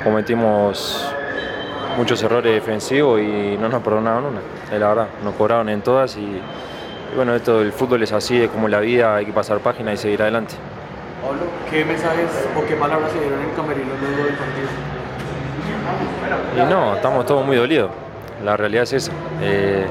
cometimos 0.03 1.13
muchos 1.97 2.23
errores 2.23 2.53
defensivos 2.53 3.19
y 3.19 3.57
no 3.59 3.67
nos 3.67 3.83
perdonaron 3.83 4.25
una, 4.25 4.39
es 4.71 4.79
la 4.79 4.87
verdad, 4.87 5.07
nos 5.25 5.35
cobraron 5.35 5.67
en 5.67 5.81
todas 5.81 6.15
y, 6.15 6.21
y 6.21 7.15
bueno, 7.15 7.35
esto 7.35 7.61
el 7.61 7.73
fútbol 7.73 8.01
es 8.03 8.13
así, 8.13 8.41
es 8.41 8.49
como 8.49 8.69
la 8.69 8.79
vida, 8.79 9.17
hay 9.17 9.25
que 9.25 9.33
pasar 9.33 9.59
página 9.59 9.91
y 9.91 9.97
seguir 9.97 10.21
adelante. 10.21 10.55
Pablo, 11.21 11.41
¿qué 11.69 11.83
mensajes 11.83 12.29
o 12.57 12.65
qué 12.65 12.75
palabras 12.75 13.11
se 13.11 13.19
dieron 13.19 13.41
en 13.41 13.49
el 13.49 13.55
camerino 13.55 13.91
luego 13.99 14.23
del 14.23 14.35
partido? 14.35 15.00
Y 16.57 16.69
no, 16.69 16.95
estamos 16.95 17.25
todos 17.25 17.45
muy 17.45 17.55
dolidos, 17.55 17.91
la 18.43 18.57
realidad 18.57 18.83
es 18.83 18.93
esa. 18.93 19.11
Eh, 19.41 19.85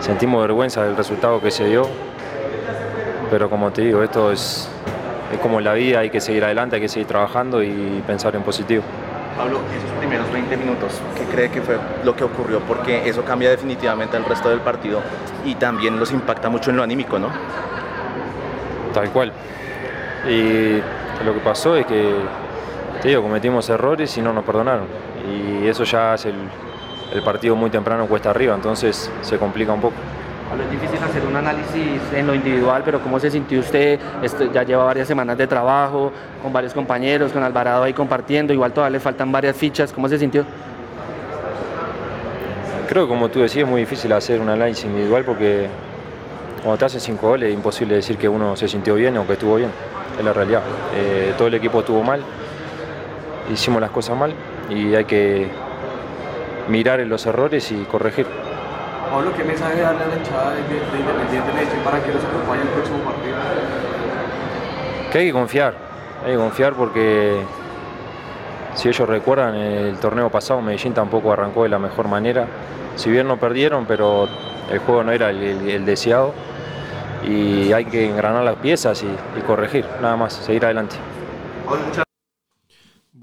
sentimos 0.00 0.40
vergüenza 0.42 0.82
del 0.84 0.96
resultado 0.96 1.40
que 1.40 1.50
se 1.50 1.66
dio, 1.66 1.86
pero 3.30 3.50
como 3.50 3.70
te 3.70 3.82
digo, 3.82 4.02
esto 4.02 4.32
es, 4.32 4.68
es 5.32 5.38
como 5.38 5.60
la 5.60 5.74
vida, 5.74 6.00
hay 6.00 6.10
que 6.10 6.20
seguir 6.20 6.44
adelante, 6.44 6.76
hay 6.76 6.82
que 6.82 6.88
seguir 6.88 7.06
trabajando 7.06 7.62
y 7.62 8.02
pensar 8.06 8.34
en 8.36 8.42
positivo. 8.42 8.82
Pablo, 9.36 9.58
esos 9.76 9.90
primeros 9.98 10.30
20 10.32 10.56
minutos, 10.56 11.00
¿qué 11.16 11.24
cree 11.24 11.50
que 11.50 11.60
fue 11.60 11.76
lo 12.04 12.14
que 12.14 12.24
ocurrió? 12.24 12.60
Porque 12.60 13.08
eso 13.08 13.24
cambia 13.24 13.50
definitivamente 13.50 14.16
el 14.16 14.24
resto 14.24 14.48
del 14.48 14.60
partido 14.60 15.00
y 15.44 15.56
también 15.56 15.98
los 15.98 16.12
impacta 16.12 16.48
mucho 16.48 16.70
en 16.70 16.76
lo 16.76 16.84
anímico, 16.84 17.18
¿no? 17.18 17.28
Tal 18.92 19.10
cual. 19.10 19.32
Y 20.28 20.76
lo 21.24 21.34
que 21.34 21.40
pasó 21.42 21.76
es 21.76 21.84
que, 21.86 22.14
te 23.04 23.10
digo, 23.10 23.20
cometimos 23.20 23.68
errores 23.68 24.16
y 24.16 24.22
no 24.22 24.32
nos 24.32 24.44
perdonaron. 24.44 24.86
Y 25.30 25.68
eso 25.68 25.84
ya 25.84 26.14
hace 26.14 26.30
el, 26.30 26.36
el 27.12 27.22
partido 27.22 27.54
muy 27.54 27.68
temprano 27.68 28.06
cuesta 28.06 28.30
arriba, 28.30 28.54
entonces 28.54 29.10
se 29.20 29.36
complica 29.36 29.74
un 29.74 29.82
poco. 29.82 29.94
Pablo, 30.48 30.64
es 30.64 30.70
difícil 30.70 31.04
hacer 31.04 31.22
un 31.26 31.36
análisis 31.36 32.00
en 32.14 32.26
lo 32.26 32.34
individual, 32.34 32.80
pero 32.82 33.02
¿cómo 33.02 33.20
se 33.20 33.30
sintió 33.30 33.60
usted? 33.60 34.00
Esto 34.22 34.50
ya 34.50 34.62
lleva 34.62 34.84
varias 34.84 35.06
semanas 35.06 35.36
de 35.36 35.46
trabajo, 35.46 36.12
con 36.42 36.50
varios 36.50 36.72
compañeros, 36.72 37.30
con 37.30 37.42
Alvarado 37.42 37.82
ahí 37.82 37.92
compartiendo, 37.92 38.54
igual 38.54 38.72
todavía 38.72 38.96
le 38.96 39.00
faltan 39.00 39.30
varias 39.30 39.54
fichas. 39.54 39.92
¿Cómo 39.92 40.08
se 40.08 40.18
sintió? 40.18 40.46
Creo 42.88 43.04
que 43.04 43.08
como 43.10 43.28
tú 43.28 43.40
decías 43.40 43.64
es 43.64 43.70
muy 43.70 43.82
difícil 43.82 44.14
hacer 44.14 44.40
un 44.40 44.48
análisis 44.48 44.86
individual 44.86 45.24
porque 45.26 45.68
cuando 46.62 46.78
te 46.78 46.86
hacen 46.86 47.00
cinco 47.02 47.28
goles 47.28 47.50
es 47.50 47.54
imposible 47.54 47.96
decir 47.96 48.16
que 48.16 48.30
uno 48.30 48.56
se 48.56 48.66
sintió 48.66 48.94
bien 48.94 49.18
o 49.18 49.26
que 49.26 49.34
estuvo 49.34 49.56
bien, 49.56 49.70
es 50.18 50.24
la 50.24 50.32
realidad. 50.32 50.62
Eh, 50.94 51.34
todo 51.36 51.48
el 51.48 51.54
equipo 51.54 51.80
estuvo 51.80 52.02
mal, 52.02 52.22
hicimos 53.52 53.80
las 53.80 53.90
cosas 53.90 54.16
mal 54.16 54.32
y 54.70 54.94
hay 54.94 55.04
que 55.04 55.48
mirar 56.68 57.00
en 57.00 57.08
los 57.08 57.26
errores 57.26 57.70
y 57.72 57.76
corregir. 57.84 58.26
Pablo, 59.10 59.30
¿qué 59.36 59.44
mensaje 59.44 59.80
darle 59.80 60.04
a 60.04 60.08
la 60.08 60.16
hinchada 60.16 60.50
de, 60.50 60.62
de 60.62 60.98
Independiente 61.00 61.52
Medellín 61.52 61.80
para 61.84 62.02
que 62.02 62.12
los 62.12 62.24
acompañe 62.24 62.62
el 62.62 62.68
próximo 62.68 62.98
partido? 62.98 63.36
Que 65.12 65.18
hay 65.18 65.26
que 65.26 65.32
confiar, 65.32 65.74
hay 66.24 66.32
que 66.32 66.38
confiar 66.38 66.72
porque 66.72 67.40
si 68.74 68.88
ellos 68.88 69.08
recuerdan 69.08 69.54
el 69.54 69.96
torneo 69.98 70.30
pasado 70.30 70.60
Medellín 70.62 70.94
tampoco 70.94 71.32
arrancó 71.32 71.62
de 71.62 71.68
la 71.68 71.78
mejor 71.78 72.08
manera. 72.08 72.46
Si 72.96 73.10
bien 73.10 73.28
no 73.28 73.36
perdieron, 73.36 73.86
pero 73.86 74.28
el 74.70 74.78
juego 74.80 75.04
no 75.04 75.12
era 75.12 75.30
el, 75.30 75.42
el- 75.42 75.68
el 75.70 75.84
deseado 75.84 76.32
y 77.28 77.72
hay 77.72 77.84
que 77.84 78.06
engranar 78.08 78.42
las 78.44 78.56
piezas 78.56 79.02
y, 79.02 79.06
y 79.06 79.42
corregir, 79.42 79.84
nada 80.00 80.16
más, 80.16 80.32
seguir 80.32 80.64
adelante. 80.64 80.96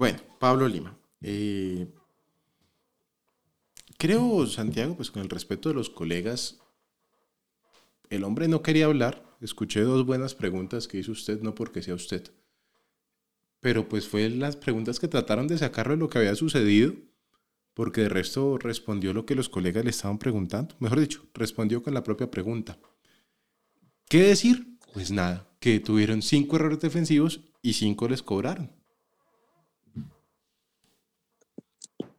Bueno, 0.02 0.18
Pablo 0.40 0.66
Lima. 0.66 0.98
Eh, 1.20 1.86
creo, 3.98 4.44
Santiago, 4.48 4.96
pues 4.96 5.12
con 5.12 5.22
el 5.22 5.28
respeto 5.28 5.68
de 5.68 5.76
los 5.76 5.90
colegas, 5.90 6.58
el 8.10 8.24
hombre 8.24 8.48
no 8.48 8.62
quería 8.62 8.86
hablar. 8.86 9.24
Escuché 9.40 9.82
dos 9.82 10.04
buenas 10.04 10.34
preguntas 10.34 10.88
que 10.88 10.98
hizo 10.98 11.12
usted, 11.12 11.40
no 11.40 11.54
porque 11.54 11.82
sea 11.82 11.94
usted. 11.94 12.32
Pero 13.60 13.88
pues 13.88 14.08
fue 14.08 14.28
las 14.28 14.56
preguntas 14.56 14.98
que 14.98 15.06
trataron 15.06 15.46
de 15.46 15.56
sacarlo 15.56 15.92
de 15.92 16.00
lo 16.00 16.08
que 16.08 16.18
había 16.18 16.34
sucedido, 16.34 16.94
porque 17.72 18.00
de 18.00 18.08
resto 18.08 18.58
respondió 18.58 19.12
lo 19.12 19.24
que 19.24 19.36
los 19.36 19.48
colegas 19.48 19.84
le 19.84 19.90
estaban 19.90 20.18
preguntando. 20.18 20.74
Mejor 20.80 20.98
dicho, 20.98 21.24
respondió 21.32 21.80
con 21.80 21.94
la 21.94 22.02
propia 22.02 22.28
pregunta. 22.28 22.76
¿Qué 24.08 24.24
decir? 24.24 24.78
Pues 24.94 25.12
nada, 25.12 25.48
que 25.60 25.78
tuvieron 25.78 26.22
cinco 26.22 26.56
errores 26.56 26.80
defensivos 26.80 27.42
y 27.62 27.74
cinco 27.74 28.08
les 28.08 28.24
cobraron. 28.24 28.81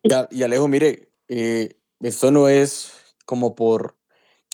Y, 0.03 0.43
Alejo, 0.43 0.67
mire, 0.67 1.09
eh, 1.29 1.77
esto 2.01 2.29
no 2.29 2.49
es 2.49 2.91
como 3.25 3.55
por, 3.55 3.95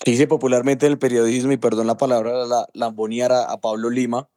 se 0.06 0.12
dice 0.12 0.28
popularmente 0.28 0.86
en 0.86 0.92
el 0.92 1.00
periodismo, 1.00 1.52
y 1.52 1.58
perdón 1.58 1.88
la 1.88 1.98
palabra, 1.98 2.46
la 2.46 2.68
lambonear 2.74 3.32
a, 3.32 3.46
a 3.46 3.60
Pablo 3.60 3.90
Lima, 3.90 4.30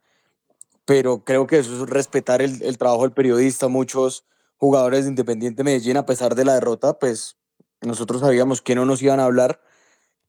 pero 0.87 1.23
creo 1.23 1.47
que 1.47 1.59
eso 1.59 1.85
es 1.85 1.91
respetar 1.91 2.41
el, 2.41 2.63
el 2.63 2.79
trabajo 2.79 3.03
del 3.03 3.13
periodista. 3.13 3.69
Muchos 3.69 4.25
jugadores 4.57 5.05
de 5.05 5.11
Independiente 5.11 5.65
Medellín, 5.65 5.99
a 5.99 6.07
pesar 6.07 6.35
de 6.35 6.47
la 6.47 6.55
derrota, 6.55 6.99
pues 6.99 7.37
nosotros 7.83 8.23
sabíamos 8.23 8.63
que 8.63 8.75
no 8.75 8.87
nos 8.87 9.03
iban 9.03 9.21
a 9.21 9.27
hablar, 9.27 9.61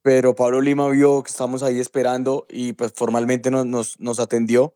pero 0.01 0.35
Pablo 0.35 0.59
Lima 0.59 0.89
vio 0.89 1.23
que 1.23 1.31
estamos 1.31 1.63
ahí 1.63 1.79
esperando 1.79 2.45
y 2.49 2.73
pues 2.73 2.91
formalmente 2.93 3.51
nos, 3.51 3.65
nos, 3.65 3.99
nos 4.01 4.19
atendió. 4.19 4.75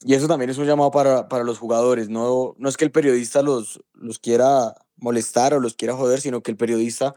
Y 0.00 0.14
eso 0.14 0.26
también 0.26 0.50
es 0.50 0.58
un 0.58 0.66
llamado 0.66 0.90
para, 0.90 1.28
para 1.28 1.44
los 1.44 1.58
jugadores. 1.58 2.08
No, 2.08 2.54
no 2.58 2.68
es 2.68 2.76
que 2.76 2.84
el 2.84 2.92
periodista 2.92 3.42
los, 3.42 3.82
los 3.92 4.18
quiera 4.18 4.74
molestar 5.04 5.52
o 5.54 5.60
los 5.60 5.74
quiera 5.74 5.94
joder, 5.94 6.20
sino 6.20 6.42
que 6.42 6.50
el 6.50 6.56
periodista 6.56 7.14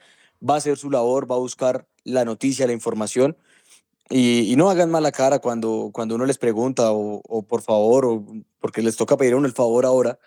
va 0.48 0.56
a 0.56 0.58
hacer 0.58 0.78
su 0.78 0.92
labor, 0.92 1.30
va 1.30 1.36
a 1.36 1.40
buscar 1.40 1.88
la 2.04 2.26
noticia, 2.26 2.68
la 2.68 2.74
información. 2.74 3.38
Y, 4.10 4.52
y 4.52 4.56
no 4.56 4.70
hagan 4.70 4.92
mala 4.92 5.12
cara 5.12 5.40
cuando, 5.40 5.90
cuando 5.94 6.16
uno 6.16 6.26
les 6.26 6.38
pregunta 6.38 6.92
o, 6.92 7.22
o 7.28 7.42
por 7.42 7.62
favor, 7.62 8.06
o 8.06 8.26
porque 8.60 8.82
les 8.82 8.96
toca 8.96 9.18
pedir 9.18 9.34
a 9.34 9.38
uno 9.38 9.48
el 9.48 9.54
favor 9.54 9.86
ahora. 9.86 10.20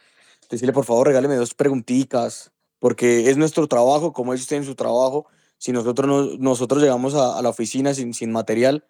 Decirle, 0.50 0.72
por 0.72 0.84
favor, 0.84 1.06
regáleme 1.06 1.36
dos 1.36 1.54
preguntitas, 1.54 2.50
porque 2.78 3.30
es 3.30 3.36
nuestro 3.36 3.68
trabajo, 3.68 4.12
como 4.12 4.34
ellos 4.34 4.46
tienen 4.46 4.66
su 4.66 4.74
trabajo. 4.74 5.26
Si 5.58 5.70
nosotros, 5.72 6.08
no, 6.08 6.36
nosotros 6.38 6.82
llegamos 6.82 7.14
a, 7.14 7.38
a 7.38 7.42
la 7.42 7.50
oficina 7.50 7.94
sin, 7.94 8.14
sin 8.14 8.32
material, 8.32 8.84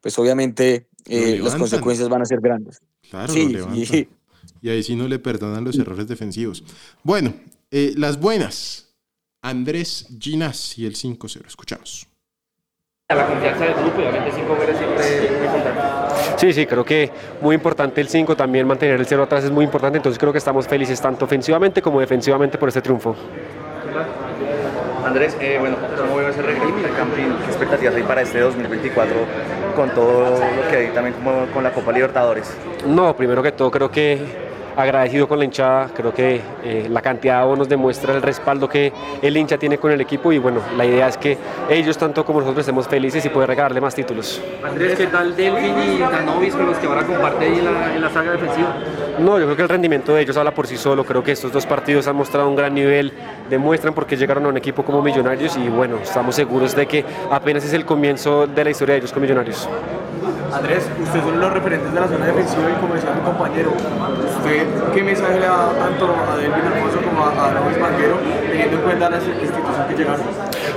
pues 0.00 0.18
obviamente 0.18 0.88
eh, 1.06 1.38
las 1.42 1.54
consecuencias 1.54 2.08
van 2.08 2.22
a 2.22 2.26
ser 2.26 2.40
grandes. 2.40 2.80
Claro, 3.08 3.32
Sí, 3.32 3.56
sí. 3.86 4.08
Y 4.62 4.68
ahí 4.68 4.82
sí 4.82 4.94
no 4.96 5.08
le 5.08 5.18
perdonan 5.18 5.64
los 5.64 5.78
errores 5.78 6.06
defensivos. 6.06 6.62
Bueno, 7.02 7.34
eh, 7.70 7.92
las 7.96 8.20
buenas. 8.20 8.94
Andrés 9.42 10.06
Ginas 10.18 10.76
y 10.78 10.86
el 10.86 10.94
5-0. 10.94 11.46
Escuchamos. 11.46 12.08
La 13.08 13.24
confianza 13.24 13.64
del 13.64 13.74
grupo 13.74 14.00
y 14.00 14.04
obviamente 14.04 14.32
cinco 14.34 14.56
goles 14.56 14.76
siempre 14.76 15.26
es 15.26 15.30
muy 15.30 15.46
importante. 15.46 15.80
Sí, 16.38 16.52
sí, 16.52 16.66
creo 16.66 16.84
que 16.84 17.10
muy 17.40 17.54
importante 17.54 18.00
el 18.00 18.08
5, 18.08 18.36
también 18.36 18.66
mantener 18.66 18.98
el 18.98 19.06
0 19.06 19.22
atrás 19.22 19.44
es 19.44 19.50
muy 19.52 19.64
importante, 19.64 19.98
entonces 19.98 20.18
creo 20.18 20.32
que 20.32 20.38
estamos 20.38 20.66
felices 20.66 21.00
tanto 21.00 21.24
ofensivamente 21.24 21.80
como 21.80 22.00
defensivamente 22.00 22.58
por 22.58 22.68
este 22.68 22.82
triunfo. 22.82 23.14
Andrés, 25.04 25.36
eh, 25.40 25.56
bueno, 25.60 25.76
¿cómo 25.96 26.16
veo 26.16 26.28
ese 26.28 26.42
regreso 26.42 26.66
al 26.66 26.96
Campín? 26.96 27.36
¿Qué 27.44 27.46
expectativas 27.46 27.94
hay 27.94 28.02
para 28.02 28.22
este 28.22 28.40
2024 28.40 29.14
con 29.76 29.90
todo 29.90 30.30
lo 30.30 30.68
que 30.68 30.76
hay 30.76 30.88
también 30.88 31.14
como 31.14 31.46
con 31.54 31.62
la 31.62 31.72
Copa 31.72 31.92
Libertadores? 31.92 32.52
No, 32.84 33.16
primero 33.16 33.40
que 33.40 33.52
todo 33.52 33.70
creo 33.70 33.88
que 33.88 34.45
agradecido 34.76 35.26
con 35.26 35.38
la 35.38 35.44
hinchada, 35.44 35.88
creo 35.94 36.12
que 36.12 36.40
eh, 36.62 36.86
la 36.90 37.00
cantidad 37.00 37.36
de 37.36 37.40
abonos 37.42 37.68
demuestra 37.68 38.14
el 38.14 38.22
respaldo 38.22 38.68
que 38.68 38.92
el 39.22 39.36
hincha 39.36 39.56
tiene 39.56 39.78
con 39.78 39.90
el 39.90 40.00
equipo 40.00 40.32
y 40.32 40.38
bueno, 40.38 40.60
la 40.76 40.84
idea 40.84 41.08
es 41.08 41.16
que 41.16 41.38
ellos 41.70 41.96
tanto 41.96 42.24
como 42.24 42.40
nosotros 42.40 42.60
estemos 42.60 42.86
felices 42.86 43.24
y 43.24 43.28
poder 43.30 43.48
regalarle 43.48 43.80
más 43.80 43.94
títulos. 43.94 44.40
Andrés, 44.62 44.96
¿qué 44.96 45.06
tal 45.06 45.34
Delvin 45.34 45.94
y 45.94 45.98
Danovis 45.98 46.54
con 46.54 46.66
los 46.66 46.76
que 46.78 46.86
van 46.86 46.98
a 46.98 47.06
compartir 47.06 47.48
en 47.48 47.64
la, 47.64 47.94
en 47.94 48.02
la 48.02 48.10
saga 48.10 48.32
defensiva? 48.32 48.76
No, 49.18 49.38
yo 49.38 49.46
creo 49.46 49.56
que 49.56 49.62
el 49.62 49.68
rendimiento 49.68 50.14
de 50.14 50.22
ellos 50.22 50.36
habla 50.36 50.52
por 50.52 50.66
sí 50.66 50.76
solo, 50.76 51.04
creo 51.04 51.22
que 51.22 51.32
estos 51.32 51.50
dos 51.50 51.64
partidos 51.64 52.06
han 52.06 52.16
mostrado 52.16 52.48
un 52.48 52.56
gran 52.56 52.74
nivel, 52.74 53.12
demuestran 53.48 53.94
por 53.94 54.06
qué 54.06 54.16
llegaron 54.16 54.44
a 54.44 54.48
un 54.48 54.56
equipo 54.58 54.84
como 54.84 55.00
Millonarios 55.00 55.56
y 55.56 55.68
bueno, 55.68 55.96
estamos 56.02 56.34
seguros 56.34 56.76
de 56.76 56.86
que 56.86 57.04
apenas 57.30 57.64
es 57.64 57.72
el 57.72 57.86
comienzo 57.86 58.46
de 58.46 58.64
la 58.64 58.70
historia 58.70 58.94
de 58.94 58.98
ellos 58.98 59.12
con 59.12 59.22
Millonarios. 59.22 59.68
Andrés, 60.52 60.88
ustedes 61.00 61.24
son 61.24 61.40
los 61.40 61.52
referentes 61.52 61.92
de 61.92 62.00
la 62.00 62.08
zona 62.08 62.26
defensiva 62.26 62.70
y 62.70 62.80
como 62.80 62.94
decía 62.94 63.12
mi 63.12 63.20
compañero, 63.20 63.72
¿usted 63.72 64.66
qué 64.94 65.02
mensaje 65.02 65.40
le 65.40 65.46
da 65.46 65.72
tanto 65.78 66.14
a 66.30 66.36
Delvin 66.36 66.66
Alfonso 66.66 66.98
como 67.02 67.24
a, 67.24 67.48
a 67.48 67.64
Luis 67.64 67.80
Banquero 67.80 68.16
teniendo 68.50 68.76
en 68.76 68.82
cuenta 68.82 69.10
la 69.10 69.16
institución 69.18 69.86
que 69.88 69.94
llegaron? 69.94 70.26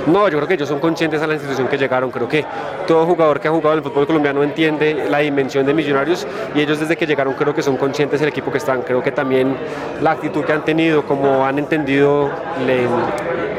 No, 0.06 0.28
yo 0.28 0.38
creo 0.38 0.48
que 0.48 0.54
ellos 0.54 0.68
son 0.68 0.78
conscientes 0.80 1.20
a 1.22 1.26
la 1.26 1.34
institución 1.34 1.68
que 1.68 1.76
llegaron. 1.78 2.10
Creo 2.10 2.28
que 2.28 2.44
todo 2.86 3.06
jugador 3.06 3.40
que 3.40 3.48
ha 3.48 3.50
jugado 3.50 3.72
en 3.72 3.78
el 3.78 3.84
fútbol 3.84 4.06
colombiano 4.06 4.42
entiende 4.42 5.06
la 5.08 5.18
dimensión 5.18 5.66
de 5.66 5.74
Millonarios 5.74 6.26
y 6.54 6.60
ellos 6.60 6.80
desde 6.80 6.96
que 6.96 7.06
llegaron 7.06 7.34
creo 7.34 7.54
que 7.54 7.62
son 7.62 7.76
conscientes 7.76 8.20
del 8.20 8.28
equipo 8.28 8.50
que 8.50 8.58
están. 8.58 8.82
Creo 8.82 9.02
que 9.02 9.12
también 9.12 9.56
la 10.00 10.12
actitud 10.12 10.44
que 10.44 10.52
han 10.52 10.64
tenido, 10.64 11.04
como 11.04 11.44
han 11.44 11.58
entendido 11.58 12.30
le- 12.66 12.88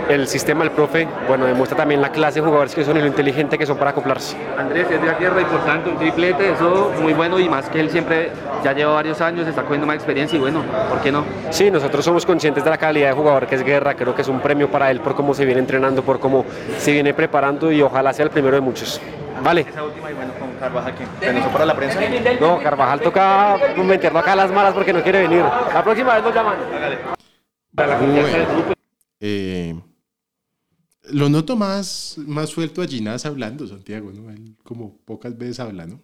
el 0.10 0.28
sistema 0.28 0.64
del 0.66 0.72
profe, 0.74 1.08
bueno, 1.28 1.46
demuestra 1.46 1.78
también 1.78 2.02
la 2.02 2.10
clase 2.12 2.40
de 2.42 2.46
jugadores 2.46 2.76
que 2.76 2.84
son 2.84 2.98
y 2.98 3.00
lo 3.00 3.08
inteligente 3.08 3.58
que 3.58 3.66
son 3.66 3.78
para 3.78 3.92
acoplarse. 3.92 4.36
Andrés, 4.58 4.88
es 4.92 5.00
de 5.00 5.08
la 5.08 5.18
tierra 5.18 5.40
importante, 5.40 5.90
un 5.90 5.98
triplete, 5.98 6.52
eso 6.52 6.92
muy 7.02 7.14
bueno 7.14 7.40
y 7.40 7.48
más 7.48 7.70
que 7.70 7.80
él 7.80 7.90
siempre 7.90 8.30
ya 8.62 8.74
lleva 8.74 8.94
varios 8.94 9.22
años, 9.22 9.48
está 9.48 9.62
cogiendo 9.62 9.88
más 9.88 9.96
experiencia 9.96 10.36
y 10.38 10.42
bueno, 10.42 10.64
¿por 10.90 11.00
qué 11.00 11.14
no? 11.14 11.24
Sí, 11.52 11.72
nosotros 11.72 12.04
somos 12.04 12.26
conscientes 12.26 12.64
de 12.64 12.70
la 12.70 12.78
calidad 12.78 13.10
de 13.10 13.14
jugador 13.14 13.48
que 13.48 13.56
es 13.56 13.64
Guerra, 13.64 13.94
creo 13.94 14.14
que 14.14 14.22
es 14.24 14.28
un 14.28 14.42
premio 14.42 14.70
para 14.70 14.92
él 14.92 15.00
por 15.00 15.16
cómo 15.16 15.34
se 15.34 15.46
viene 15.46 15.62
entrenando, 15.62 16.02
por 16.02 16.20
cómo 16.20 16.31
se 16.78 16.92
viene 16.92 17.14
preparando 17.14 17.72
y 17.72 17.82
ojalá 17.82 18.14
sea 18.14 18.26
el 18.26 18.32
primero 18.32 18.56
de 18.56 18.62
muchos. 18.62 19.00
Vale. 19.44 19.62
Esa 19.62 19.84
última 19.84 20.12
y 20.12 20.14
bueno, 20.14 20.34
con 20.40 20.52
Carvajal, 20.54 20.96
que 20.96 21.06
¿Permiso 21.20 21.50
para 21.50 21.66
la 21.66 21.76
prensa? 21.76 22.00
No, 22.40 22.60
Carvajal 22.62 23.02
toca 23.02 23.58
meterlo 23.78 24.20
acá 24.20 24.34
a 24.34 24.36
las 24.36 24.52
malas 24.52 24.74
porque 24.74 24.94
no 24.94 25.02
quiere 25.02 25.24
venir. 25.24 25.42
La 25.42 25.84
próxima 25.84 26.16
vez 26.16 26.24
lo 26.24 26.34
llaman. 26.34 26.56
Bueno, 27.72 27.94
eh, 29.20 29.80
lo 31.10 31.30
noto 31.30 31.56
más, 31.56 32.16
más 32.18 32.50
suelto 32.50 32.82
a 32.82 32.88
Ginás 32.88 33.26
hablando, 33.26 33.68
Santiago, 33.68 34.12
¿no? 34.12 34.30
Él 34.30 34.56
como 34.64 34.98
pocas 35.06 35.38
veces 35.38 35.60
habla, 35.60 35.86
¿no? 35.86 36.02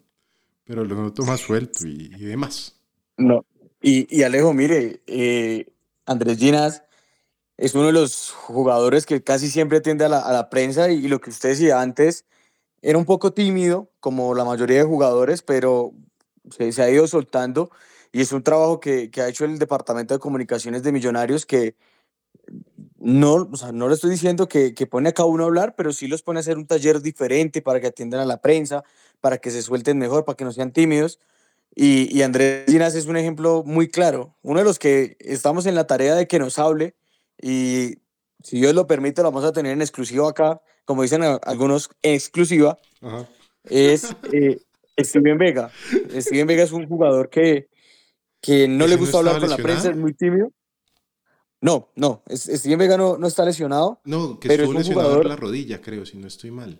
Pero 0.63 0.83
lo 0.83 0.95
noto 0.95 1.23
más 1.23 1.39
suelto 1.39 1.85
y, 1.85 2.11
y 2.15 2.25
demás. 2.25 2.79
No. 3.17 3.45
Y, 3.81 4.07
y 4.15 4.23
Alejo, 4.23 4.53
mire, 4.53 5.01
eh, 5.07 5.67
Andrés 6.05 6.37
Ginas 6.37 6.83
es 7.57 7.73
uno 7.75 7.87
de 7.87 7.93
los 7.93 8.31
jugadores 8.31 9.05
que 9.05 9.23
casi 9.23 9.49
siempre 9.49 9.79
atiende 9.79 10.05
a 10.05 10.09
la, 10.09 10.19
a 10.19 10.31
la 10.31 10.49
prensa 10.49 10.89
y, 10.91 11.07
lo 11.07 11.19
que 11.19 11.31
usted 11.31 11.49
decía 11.49 11.81
antes, 11.81 12.25
era 12.81 12.97
un 12.97 13.05
poco 13.05 13.33
tímido, 13.33 13.91
como 13.99 14.35
la 14.35 14.45
mayoría 14.45 14.77
de 14.77 14.83
jugadores, 14.83 15.41
pero 15.41 15.93
se, 16.51 16.71
se 16.71 16.81
ha 16.83 16.89
ido 16.89 17.07
soltando 17.07 17.71
y 18.11 18.21
es 18.21 18.31
un 18.31 18.43
trabajo 18.43 18.79
que, 18.79 19.09
que 19.11 19.21
ha 19.21 19.27
hecho 19.27 19.45
el 19.45 19.59
Departamento 19.59 20.13
de 20.13 20.19
Comunicaciones 20.19 20.83
de 20.83 20.91
Millonarios 20.91 21.45
que 21.45 21.75
no, 22.99 23.33
o 23.33 23.71
no 23.71 23.87
le 23.87 23.95
estoy 23.95 24.11
diciendo 24.11 24.47
que, 24.47 24.73
que 24.73 24.87
pone 24.87 25.09
a 25.09 25.13
cada 25.13 25.27
uno 25.27 25.43
a 25.43 25.47
hablar, 25.47 25.75
pero 25.75 25.93
sí 25.93 26.07
los 26.07 26.21
pone 26.21 26.39
a 26.39 26.41
hacer 26.41 26.57
un 26.57 26.67
taller 26.67 27.01
diferente 27.01 27.61
para 27.61 27.79
que 27.79 27.87
atiendan 27.87 28.21
a 28.21 28.25
la 28.25 28.41
prensa, 28.41 28.83
para 29.21 29.37
que 29.39 29.51
se 29.51 29.61
suelten 29.61 29.97
mejor, 29.97 30.25
para 30.25 30.35
que 30.35 30.45
no 30.45 30.51
sean 30.51 30.71
tímidos. 30.71 31.19
Y, 31.75 32.15
y 32.15 32.23
Andrés 32.23 32.65
Ginas 32.67 32.95
es 32.95 33.05
un 33.05 33.17
ejemplo 33.17 33.63
muy 33.65 33.87
claro, 33.87 34.35
uno 34.41 34.59
de 34.59 34.65
los 34.65 34.79
que 34.79 35.17
estamos 35.19 35.65
en 35.65 35.75
la 35.75 35.85
tarea 35.87 36.15
de 36.15 36.27
que 36.27 36.39
nos 36.39 36.57
hable 36.59 36.95
y 37.41 37.95
si 38.43 38.57
Dios 38.59 38.73
lo 38.73 38.87
permite 38.87 39.21
lo 39.21 39.31
vamos 39.31 39.43
a 39.45 39.51
tener 39.51 39.73
en 39.73 39.81
exclusivo 39.81 40.27
acá, 40.27 40.61
como 40.85 41.01
dicen 41.01 41.23
algunos, 41.23 41.89
en 42.01 42.13
exclusiva, 42.13 42.77
Ajá. 43.01 43.27
es 43.63 44.15
eh, 44.31 44.59
Steven 44.99 45.37
Vega. 45.37 45.71
Steven 46.11 46.47
Vega 46.47 46.63
es 46.63 46.71
un 46.71 46.87
jugador 46.87 47.29
que, 47.29 47.69
que 48.41 48.67
no 48.67 48.85
¿Ese 48.85 48.89
le 48.89 48.95
no 48.95 49.01
gusta 49.01 49.17
hablar 49.19 49.35
estaba 49.35 49.55
con 49.55 49.57
la 49.63 49.63
prensa, 49.69 49.89
es 49.91 49.97
muy 49.97 50.13
tímido. 50.13 50.51
No, 51.61 51.89
no, 51.95 52.21
es- 52.27 52.43
Steven 52.43 52.77
Vega 52.79 52.97
no, 52.97 53.17
no 53.17 53.27
está 53.27 53.43
lesionado. 53.43 53.99
No, 54.05 54.39
que 54.39 54.47
Pero 54.47 54.63
es 54.63 54.69
estuvo 54.69 54.71
un 54.71 54.83
lesionado 54.83 55.09
jugador- 55.09 55.25
la 55.27 55.35
rodilla, 55.35 55.81
creo, 55.81 56.05
si 56.05 56.17
no 56.17 56.27
estoy 56.27 56.51
mal. 56.51 56.79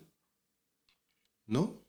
¿No? 1.48 1.82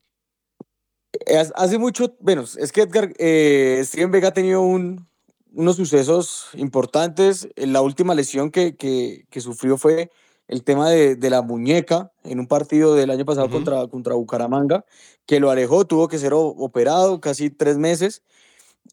Haz- 1.27 1.53
Hace 1.57 1.79
mucho, 1.79 2.17
bueno, 2.21 2.43
es 2.43 2.73
que 2.73 2.83
Edgar, 2.83 3.13
eh, 3.19 3.81
Steven 3.85 4.11
Vega 4.11 4.29
ha 4.29 4.35
tenido 4.35 4.63
un- 4.63 5.08
unos 5.53 5.77
sucesos 5.77 6.49
importantes. 6.55 7.49
Eh, 7.57 7.67
La 7.67 7.81
última 7.83 8.15
lesión 8.15 8.51
que, 8.51 8.77
que- 8.77 9.27
que 9.31 9.41
sufrió 9.41 9.77
fue 9.77 10.11
el 10.47 10.65
tema 10.65 10.89
de, 10.89 11.17
de 11.17 11.31
la 11.31 11.43
muñeca 11.43 12.11
en 12.25 12.41
un 12.41 12.47
partido 12.47 12.95
del 12.95 13.11
año 13.11 13.25
pasado 13.25 13.51
contra, 13.51 13.87
contra 13.87 14.15
Bucaramanga, 14.15 14.85
que 15.27 15.41
lo 15.41 15.51
alejó, 15.51 15.87
tuvo 15.87 16.09
que 16.09 16.19
ser 16.19 16.33
operado 16.35 17.21
casi 17.21 17.51
tres 17.51 17.77
meses. 17.77 18.23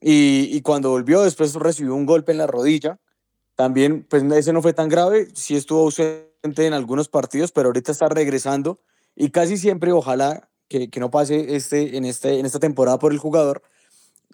Y, 0.02 0.50
y 0.52 0.62
cuando 0.62 0.90
volvió, 0.90 1.22
después 1.22 1.54
recibió 1.56 1.96
un 1.96 2.06
golpe 2.06 2.34
en 2.34 2.40
la 2.40 2.48
rodilla. 2.48 3.00
También, 3.56 4.06
pues 4.10 4.22
ese 4.24 4.52
no 4.52 4.62
fue 4.62 4.74
tan 4.74 4.90
grave, 4.90 5.30
sí 5.34 5.56
estuvo 5.56 5.80
ausente 5.80 6.66
en 6.66 6.74
algunos 6.74 7.08
partidos, 7.08 7.54
pero 7.54 7.70
ahorita 7.70 7.94
está 7.94 8.10
regresando 8.10 8.82
y 9.16 9.30
casi 9.30 9.58
siempre, 9.58 9.94
ojalá 9.94 10.50
que, 10.68 10.90
que 10.90 11.00
no 11.00 11.10
pase 11.10 11.56
este, 11.56 11.96
en, 11.96 12.04
este, 12.04 12.38
en 12.40 12.46
esta 12.46 12.60
temporada 12.60 13.00
por 13.00 13.14
el 13.14 13.18
jugador, 13.18 13.62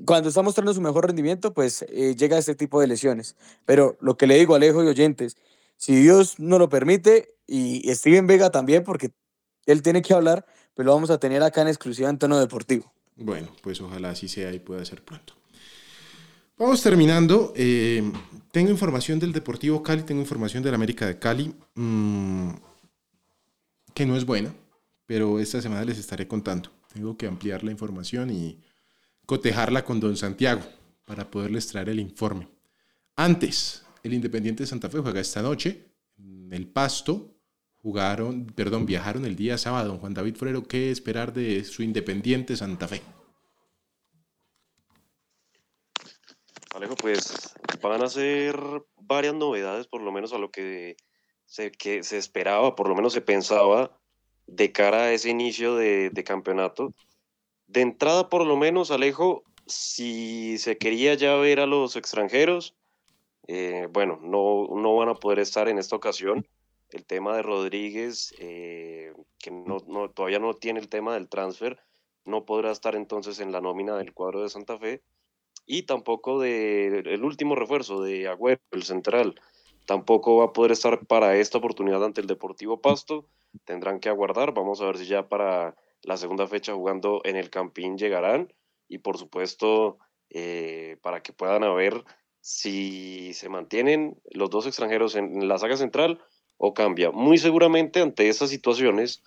cuando 0.05 0.29
está 0.29 0.41
mostrando 0.41 0.73
su 0.73 0.81
mejor 0.81 1.07
rendimiento, 1.07 1.53
pues 1.53 1.83
eh, 1.89 2.15
llega 2.15 2.37
este 2.37 2.55
tipo 2.55 2.79
de 2.81 2.87
lesiones. 2.87 3.35
Pero 3.65 3.97
lo 4.01 4.17
que 4.17 4.27
le 4.27 4.37
digo 4.37 4.53
a 4.53 4.57
Alejo 4.57 4.83
y 4.83 4.87
oyentes, 4.87 5.37
si 5.77 5.95
Dios 5.95 6.39
no 6.39 6.59
lo 6.59 6.69
permite, 6.69 7.35
y 7.47 7.81
Steven 7.93 8.27
Vega 8.27 8.49
también, 8.49 8.83
porque 8.83 9.11
él 9.65 9.81
tiene 9.81 10.01
que 10.01 10.13
hablar, 10.13 10.45
pues 10.73 10.85
lo 10.85 10.93
vamos 10.93 11.09
a 11.09 11.19
tener 11.19 11.43
acá 11.43 11.61
en 11.61 11.67
exclusiva 11.67 12.09
en 12.09 12.17
tono 12.17 12.39
deportivo. 12.39 12.91
Bueno, 13.15 13.49
pues 13.61 13.81
ojalá 13.81 14.11
así 14.11 14.27
sea 14.27 14.53
y 14.53 14.59
pueda 14.59 14.83
ser 14.85 15.03
pronto. 15.03 15.33
Vamos 16.57 16.81
terminando. 16.81 17.53
eh, 17.55 18.03
tengo 18.51 18.69
información 18.69 19.17
del 19.19 19.31
Deportivo 19.33 19.81
Cali, 19.81 20.03
tengo 20.03 20.21
información 20.21 20.61
del 20.61 20.75
América 20.75 21.07
de 21.07 21.17
Cali, 21.17 21.55
mm, 21.75 22.49
que 23.93 24.05
no 24.05 24.15
es 24.15 24.25
buena, 24.25 24.53
pero 25.05 25.39
esta 25.39 25.61
semana 25.61 25.83
les 25.85 25.97
estaré 25.97 26.27
contando. 26.27 26.69
Tengo 26.93 27.17
que 27.17 27.27
ampliar 27.27 27.63
la 27.63 27.71
información 27.71 28.29
y 28.29 28.59
cotejarla 29.31 29.85
con 29.85 30.01
don 30.01 30.17
Santiago 30.17 30.61
para 31.05 31.31
poderles 31.31 31.65
traer 31.65 31.87
el 31.87 32.01
informe. 32.01 32.49
Antes, 33.15 33.85
el 34.03 34.13
Independiente 34.13 34.63
de 34.63 34.67
Santa 34.67 34.89
Fe 34.89 34.99
juega 34.99 35.21
esta 35.21 35.41
noche 35.41 35.85
en 36.17 36.51
el 36.51 36.67
Pasto. 36.67 37.33
Jugaron, 37.77 38.47
perdón, 38.47 38.85
viajaron 38.85 39.23
el 39.23 39.37
día 39.37 39.57
sábado. 39.57 39.87
Don 39.87 39.99
Juan 39.99 40.13
David 40.13 40.35
Forero, 40.35 40.63
¿qué 40.63 40.91
esperar 40.91 41.31
de 41.31 41.63
su 41.63 41.81
Independiente 41.81 42.57
Santa 42.57 42.89
Fe? 42.89 43.01
Alejo, 46.75 46.97
pues 46.97 47.55
van 47.81 48.01
a 48.01 48.09
ser 48.09 48.59
varias 48.97 49.33
novedades, 49.33 49.87
por 49.87 50.01
lo 50.01 50.11
menos 50.11 50.33
a 50.33 50.39
lo 50.39 50.51
que 50.51 50.97
se, 51.45 51.71
que 51.71 52.03
se 52.03 52.17
esperaba, 52.17 52.75
por 52.75 52.89
lo 52.89 52.95
menos 52.95 53.13
se 53.13 53.21
pensaba 53.21 53.97
de 54.45 54.73
cara 54.73 55.03
a 55.03 55.13
ese 55.13 55.29
inicio 55.29 55.77
de, 55.77 56.09
de 56.09 56.23
campeonato. 56.25 56.93
De 57.71 57.79
entrada, 57.79 58.27
por 58.27 58.45
lo 58.45 58.57
menos, 58.57 58.91
Alejo, 58.91 59.43
si 59.65 60.57
se 60.57 60.77
quería 60.77 61.13
ya 61.13 61.35
ver 61.35 61.61
a 61.61 61.65
los 61.65 61.95
extranjeros, 61.95 62.75
eh, 63.47 63.87
bueno, 63.93 64.19
no, 64.21 64.67
no 64.75 64.95
van 64.97 65.07
a 65.07 65.13
poder 65.15 65.39
estar 65.39 65.69
en 65.69 65.77
esta 65.77 65.95
ocasión. 65.95 66.45
El 66.89 67.05
tema 67.05 67.33
de 67.37 67.43
Rodríguez, 67.43 68.35
eh, 68.39 69.13
que 69.39 69.51
no, 69.51 69.77
no- 69.87 70.09
todavía 70.09 70.39
no 70.39 70.53
tiene 70.53 70.81
el 70.81 70.89
tema 70.89 71.13
del 71.13 71.29
transfer, 71.29 71.79
no 72.25 72.43
podrá 72.43 72.71
estar 72.71 72.93
entonces 72.95 73.39
en 73.39 73.53
la 73.53 73.61
nómina 73.61 73.95
del 73.95 74.13
cuadro 74.13 74.43
de 74.43 74.49
Santa 74.49 74.77
Fe 74.77 75.01
y 75.65 75.83
tampoco 75.83 76.41
de 76.41 76.99
el 77.05 77.23
último 77.23 77.55
refuerzo 77.55 78.01
de 78.01 78.27
Agüero, 78.27 78.59
el 78.71 78.83
central, 78.83 79.39
tampoco 79.85 80.35
va 80.37 80.45
a 80.45 80.53
poder 80.53 80.73
estar 80.73 81.05
para 81.05 81.37
esta 81.37 81.57
oportunidad 81.59 82.03
ante 82.03 82.19
el 82.19 82.27
Deportivo 82.27 82.81
Pasto. 82.81 83.25
Tendrán 83.63 84.01
que 84.01 84.09
aguardar. 84.09 84.53
Vamos 84.53 84.81
a 84.81 84.85
ver 84.87 84.97
si 84.97 85.05
ya 85.05 85.29
para 85.29 85.75
la 86.03 86.17
segunda 86.17 86.47
fecha 86.47 86.73
jugando 86.73 87.21
en 87.23 87.35
el 87.35 87.49
Campín 87.49 87.97
llegarán 87.97 88.53
y 88.87 88.99
por 88.99 89.17
supuesto 89.17 89.97
eh, 90.29 90.97
para 91.01 91.21
que 91.21 91.33
puedan 91.33 91.61
ver 91.75 92.03
si 92.41 93.33
se 93.33 93.49
mantienen 93.49 94.19
los 94.31 94.49
dos 94.49 94.65
extranjeros 94.65 95.15
en 95.15 95.47
la 95.47 95.57
saga 95.57 95.77
central 95.77 96.19
o 96.57 96.73
cambia. 96.73 97.11
Muy 97.11 97.37
seguramente 97.37 98.01
ante 98.01 98.29
estas 98.29 98.49
situaciones, 98.49 99.23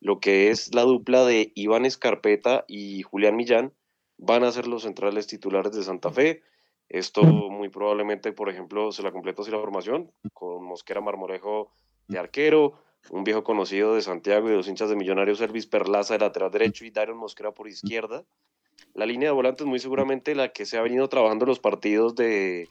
lo 0.00 0.20
que 0.20 0.50
es 0.50 0.74
la 0.74 0.82
dupla 0.82 1.24
de 1.24 1.52
Iván 1.54 1.84
Escarpeta 1.84 2.64
y 2.68 3.02
Julián 3.02 3.36
Millán 3.36 3.72
van 4.16 4.44
a 4.44 4.52
ser 4.52 4.66
los 4.66 4.82
centrales 4.82 5.26
titulares 5.26 5.72
de 5.72 5.82
Santa 5.82 6.10
Fe. 6.10 6.42
Esto 6.88 7.22
muy 7.22 7.68
probablemente, 7.68 8.32
por 8.32 8.48
ejemplo, 8.48 8.92
se 8.92 9.02
la 9.02 9.12
completa 9.12 9.42
así 9.42 9.50
la 9.50 9.58
formación, 9.58 10.12
con 10.32 10.64
Mosquera 10.64 11.00
Marmolejo 11.00 11.72
de 12.08 12.18
arquero, 12.18 12.74
un 13.10 13.24
viejo 13.24 13.44
conocido 13.44 13.94
de 13.94 14.02
Santiago 14.02 14.48
y 14.48 14.50
de 14.50 14.56
los 14.56 14.68
hinchas 14.68 14.88
de 14.88 14.96
Millonarios, 14.96 15.40
Elvis 15.40 15.66
Perlaza 15.66 16.14
de 16.14 16.20
lateral 16.20 16.50
derecho 16.50 16.84
y 16.84 16.90
Daron 16.90 17.18
Mosquera 17.18 17.52
por 17.52 17.68
izquierda. 17.68 18.24
La 18.94 19.06
línea 19.06 19.28
de 19.28 19.34
volantes 19.34 19.66
muy 19.66 19.78
seguramente 19.78 20.34
la 20.34 20.52
que 20.52 20.66
se 20.66 20.78
ha 20.78 20.82
venido 20.82 21.08
trabajando 21.08 21.46
los 21.46 21.60
partidos 21.60 22.14
de 22.14 22.68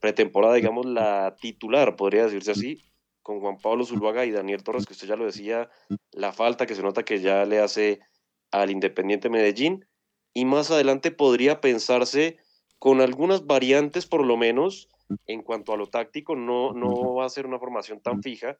pretemporada, 0.00 0.54
digamos, 0.54 0.86
la 0.86 1.36
titular, 1.40 1.96
podría 1.96 2.24
decirse 2.24 2.50
así, 2.50 2.82
con 3.22 3.40
Juan 3.40 3.56
Pablo 3.58 3.84
Zuluaga 3.84 4.26
y 4.26 4.30
Daniel 4.30 4.62
Torres, 4.62 4.84
que 4.84 4.92
usted 4.92 5.08
ya 5.08 5.16
lo 5.16 5.24
decía, 5.24 5.70
la 6.12 6.32
falta 6.32 6.66
que 6.66 6.74
se 6.74 6.82
nota 6.82 7.04
que 7.04 7.20
ya 7.20 7.44
le 7.46 7.58
hace 7.58 8.00
al 8.50 8.70
Independiente 8.70 9.30
Medellín. 9.30 9.86
Y 10.34 10.44
más 10.44 10.70
adelante 10.70 11.10
podría 11.10 11.60
pensarse 11.60 12.38
con 12.78 13.00
algunas 13.00 13.46
variantes, 13.46 14.06
por 14.06 14.26
lo 14.26 14.36
menos, 14.36 14.88
en 15.26 15.42
cuanto 15.42 15.72
a 15.72 15.76
lo 15.76 15.86
táctico, 15.86 16.36
no, 16.36 16.72
no 16.72 17.14
va 17.14 17.24
a 17.24 17.30
ser 17.30 17.46
una 17.46 17.58
formación 17.58 18.00
tan 18.00 18.22
fija. 18.22 18.58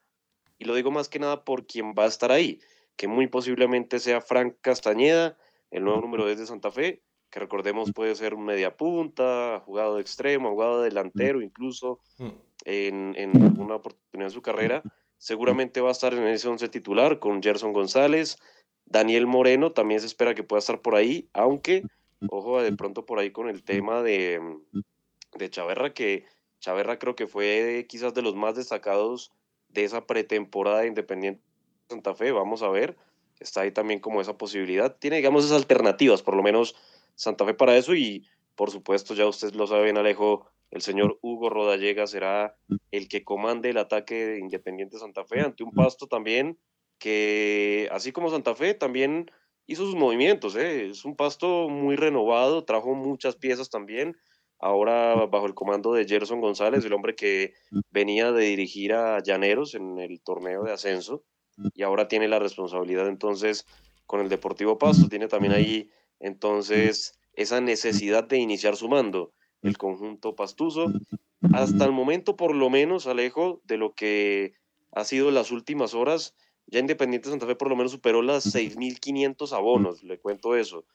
Y 0.57 0.65
lo 0.65 0.75
digo 0.75 0.91
más 0.91 1.09
que 1.09 1.19
nada 1.19 1.43
por 1.43 1.65
quien 1.65 1.93
va 1.97 2.03
a 2.03 2.07
estar 2.07 2.31
ahí, 2.31 2.59
que 2.95 3.07
muy 3.07 3.27
posiblemente 3.27 3.99
sea 3.99 4.21
Frank 4.21 4.55
Castañeda, 4.61 5.37
el 5.71 5.83
nuevo 5.83 6.01
número 6.01 6.25
10 6.25 6.39
de 6.39 6.45
Santa 6.45 6.71
Fe, 6.71 7.01
que 7.29 7.39
recordemos 7.39 7.91
puede 7.93 8.15
ser 8.15 8.33
un 8.33 8.45
media 8.45 8.77
punta, 8.77 9.61
jugado 9.65 9.95
de 9.95 10.01
extremo, 10.01 10.51
jugado 10.51 10.81
de 10.81 10.89
delantero 10.89 11.41
incluso, 11.41 11.99
mm. 12.17 12.29
en, 12.65 13.15
en 13.17 13.43
alguna 13.43 13.75
oportunidad 13.75 14.27
en 14.29 14.33
su 14.33 14.41
carrera. 14.41 14.83
Seguramente 15.17 15.81
va 15.81 15.89
a 15.89 15.91
estar 15.91 16.13
en 16.13 16.27
ese 16.27 16.47
11 16.47 16.69
titular 16.69 17.19
con 17.19 17.41
Gerson 17.41 17.73
González, 17.73 18.37
Daniel 18.85 19.27
Moreno 19.27 19.71
también 19.71 19.99
se 19.99 20.07
espera 20.07 20.35
que 20.35 20.43
pueda 20.43 20.59
estar 20.59 20.81
por 20.81 20.95
ahí, 20.95 21.29
aunque, 21.33 21.83
ojo, 22.29 22.61
de 22.61 22.71
pronto 22.73 23.05
por 23.05 23.19
ahí 23.19 23.31
con 23.31 23.49
el 23.49 23.63
tema 23.63 24.03
de, 24.03 24.39
de 25.37 25.49
Chaverra, 25.49 25.93
que 25.93 26.25
Chaverra 26.59 26.99
creo 26.99 27.15
que 27.15 27.27
fue 27.27 27.85
quizás 27.89 28.13
de 28.13 28.21
los 28.21 28.35
más 28.35 28.55
destacados 28.55 29.31
de 29.75 29.83
esa 29.83 30.07
pretemporada 30.07 30.81
de 30.81 30.87
Independiente 30.87 31.43
Santa 31.87 32.15
Fe, 32.15 32.31
vamos 32.31 32.63
a 32.63 32.69
ver, 32.69 32.97
está 33.39 33.61
ahí 33.61 33.71
también 33.71 33.99
como 33.99 34.21
esa 34.21 34.37
posibilidad, 34.37 34.97
tiene 34.97 35.17
digamos 35.17 35.45
esas 35.45 35.57
alternativas, 35.57 36.23
por 36.23 36.35
lo 36.35 36.41
menos 36.41 36.75
Santa 37.13 37.45
Fe 37.45 37.53
para 37.53 37.77
eso 37.77 37.93
y 37.93 38.25
por 38.55 38.71
supuesto 38.71 39.13
ya 39.13 39.27
usted 39.27 39.53
lo 39.53 39.67
sabe 39.67 39.83
bien 39.83 39.97
Alejo, 39.97 40.49
el 40.71 40.81
señor 40.81 41.19
Hugo 41.21 41.49
Rodallega 41.49 42.07
será 42.07 42.57
el 42.89 43.07
que 43.07 43.23
comande 43.23 43.69
el 43.69 43.77
ataque 43.77 44.25
de 44.25 44.39
Independiente 44.39 44.97
Santa 44.97 45.25
Fe 45.25 45.41
ante 45.41 45.63
un 45.63 45.71
pasto 45.71 46.07
también 46.07 46.57
que 46.97 47.89
así 47.91 48.11
como 48.11 48.31
Santa 48.31 48.55
Fe 48.55 48.73
también 48.73 49.29
hizo 49.67 49.85
sus 49.85 49.95
movimientos, 49.95 50.55
¿eh? 50.55 50.87
es 50.87 51.05
un 51.05 51.15
pasto 51.15 51.69
muy 51.69 51.95
renovado, 51.95 52.63
trajo 52.63 52.93
muchas 52.95 53.35
piezas 53.35 53.69
también, 53.69 54.15
ahora 54.59 55.25
bajo 55.25 55.45
el 55.45 55.53
comando 55.53 55.93
de 55.93 56.05
Gerson 56.05 56.41
González, 56.41 56.85
el 56.85 56.93
hombre 56.93 57.15
que 57.15 57.53
venía 57.91 58.31
de 58.31 58.45
dirigir 58.45 58.93
a 58.93 59.21
Llaneros 59.21 59.75
en 59.75 59.99
el 59.99 60.21
torneo 60.21 60.63
de 60.63 60.73
ascenso 60.73 61.23
y 61.73 61.83
ahora 61.83 62.07
tiene 62.07 62.27
la 62.27 62.39
responsabilidad 62.39 63.07
entonces 63.07 63.65
con 64.05 64.21
el 64.21 64.29
Deportivo 64.29 64.77
Pasto, 64.77 65.07
tiene 65.07 65.27
también 65.27 65.53
ahí 65.53 65.89
entonces 66.19 67.19
esa 67.33 67.61
necesidad 67.61 68.23
de 68.23 68.37
iniciar 68.37 68.75
su 68.75 68.87
mando 68.87 69.33
el 69.61 69.77
conjunto 69.77 70.35
pastuso. 70.35 70.91
Hasta 71.53 71.85
el 71.85 71.91
momento, 71.91 72.35
por 72.35 72.55
lo 72.55 72.69
menos, 72.69 73.07
Alejo, 73.07 73.61
de 73.65 73.77
lo 73.77 73.93
que 73.93 74.53
ha 74.91 75.03
sido 75.03 75.31
las 75.31 75.51
últimas 75.51 75.93
horas, 75.93 76.35
ya 76.67 76.79
Independiente 76.79 77.29
Santa 77.29 77.45
Fe 77.45 77.55
por 77.55 77.69
lo 77.69 77.75
menos 77.75 77.91
superó 77.91 78.21
las 78.21 78.53
6.500 78.53 79.51
abonos, 79.53 80.03
le 80.03 80.19
cuento 80.19 80.55
eso. 80.55 80.85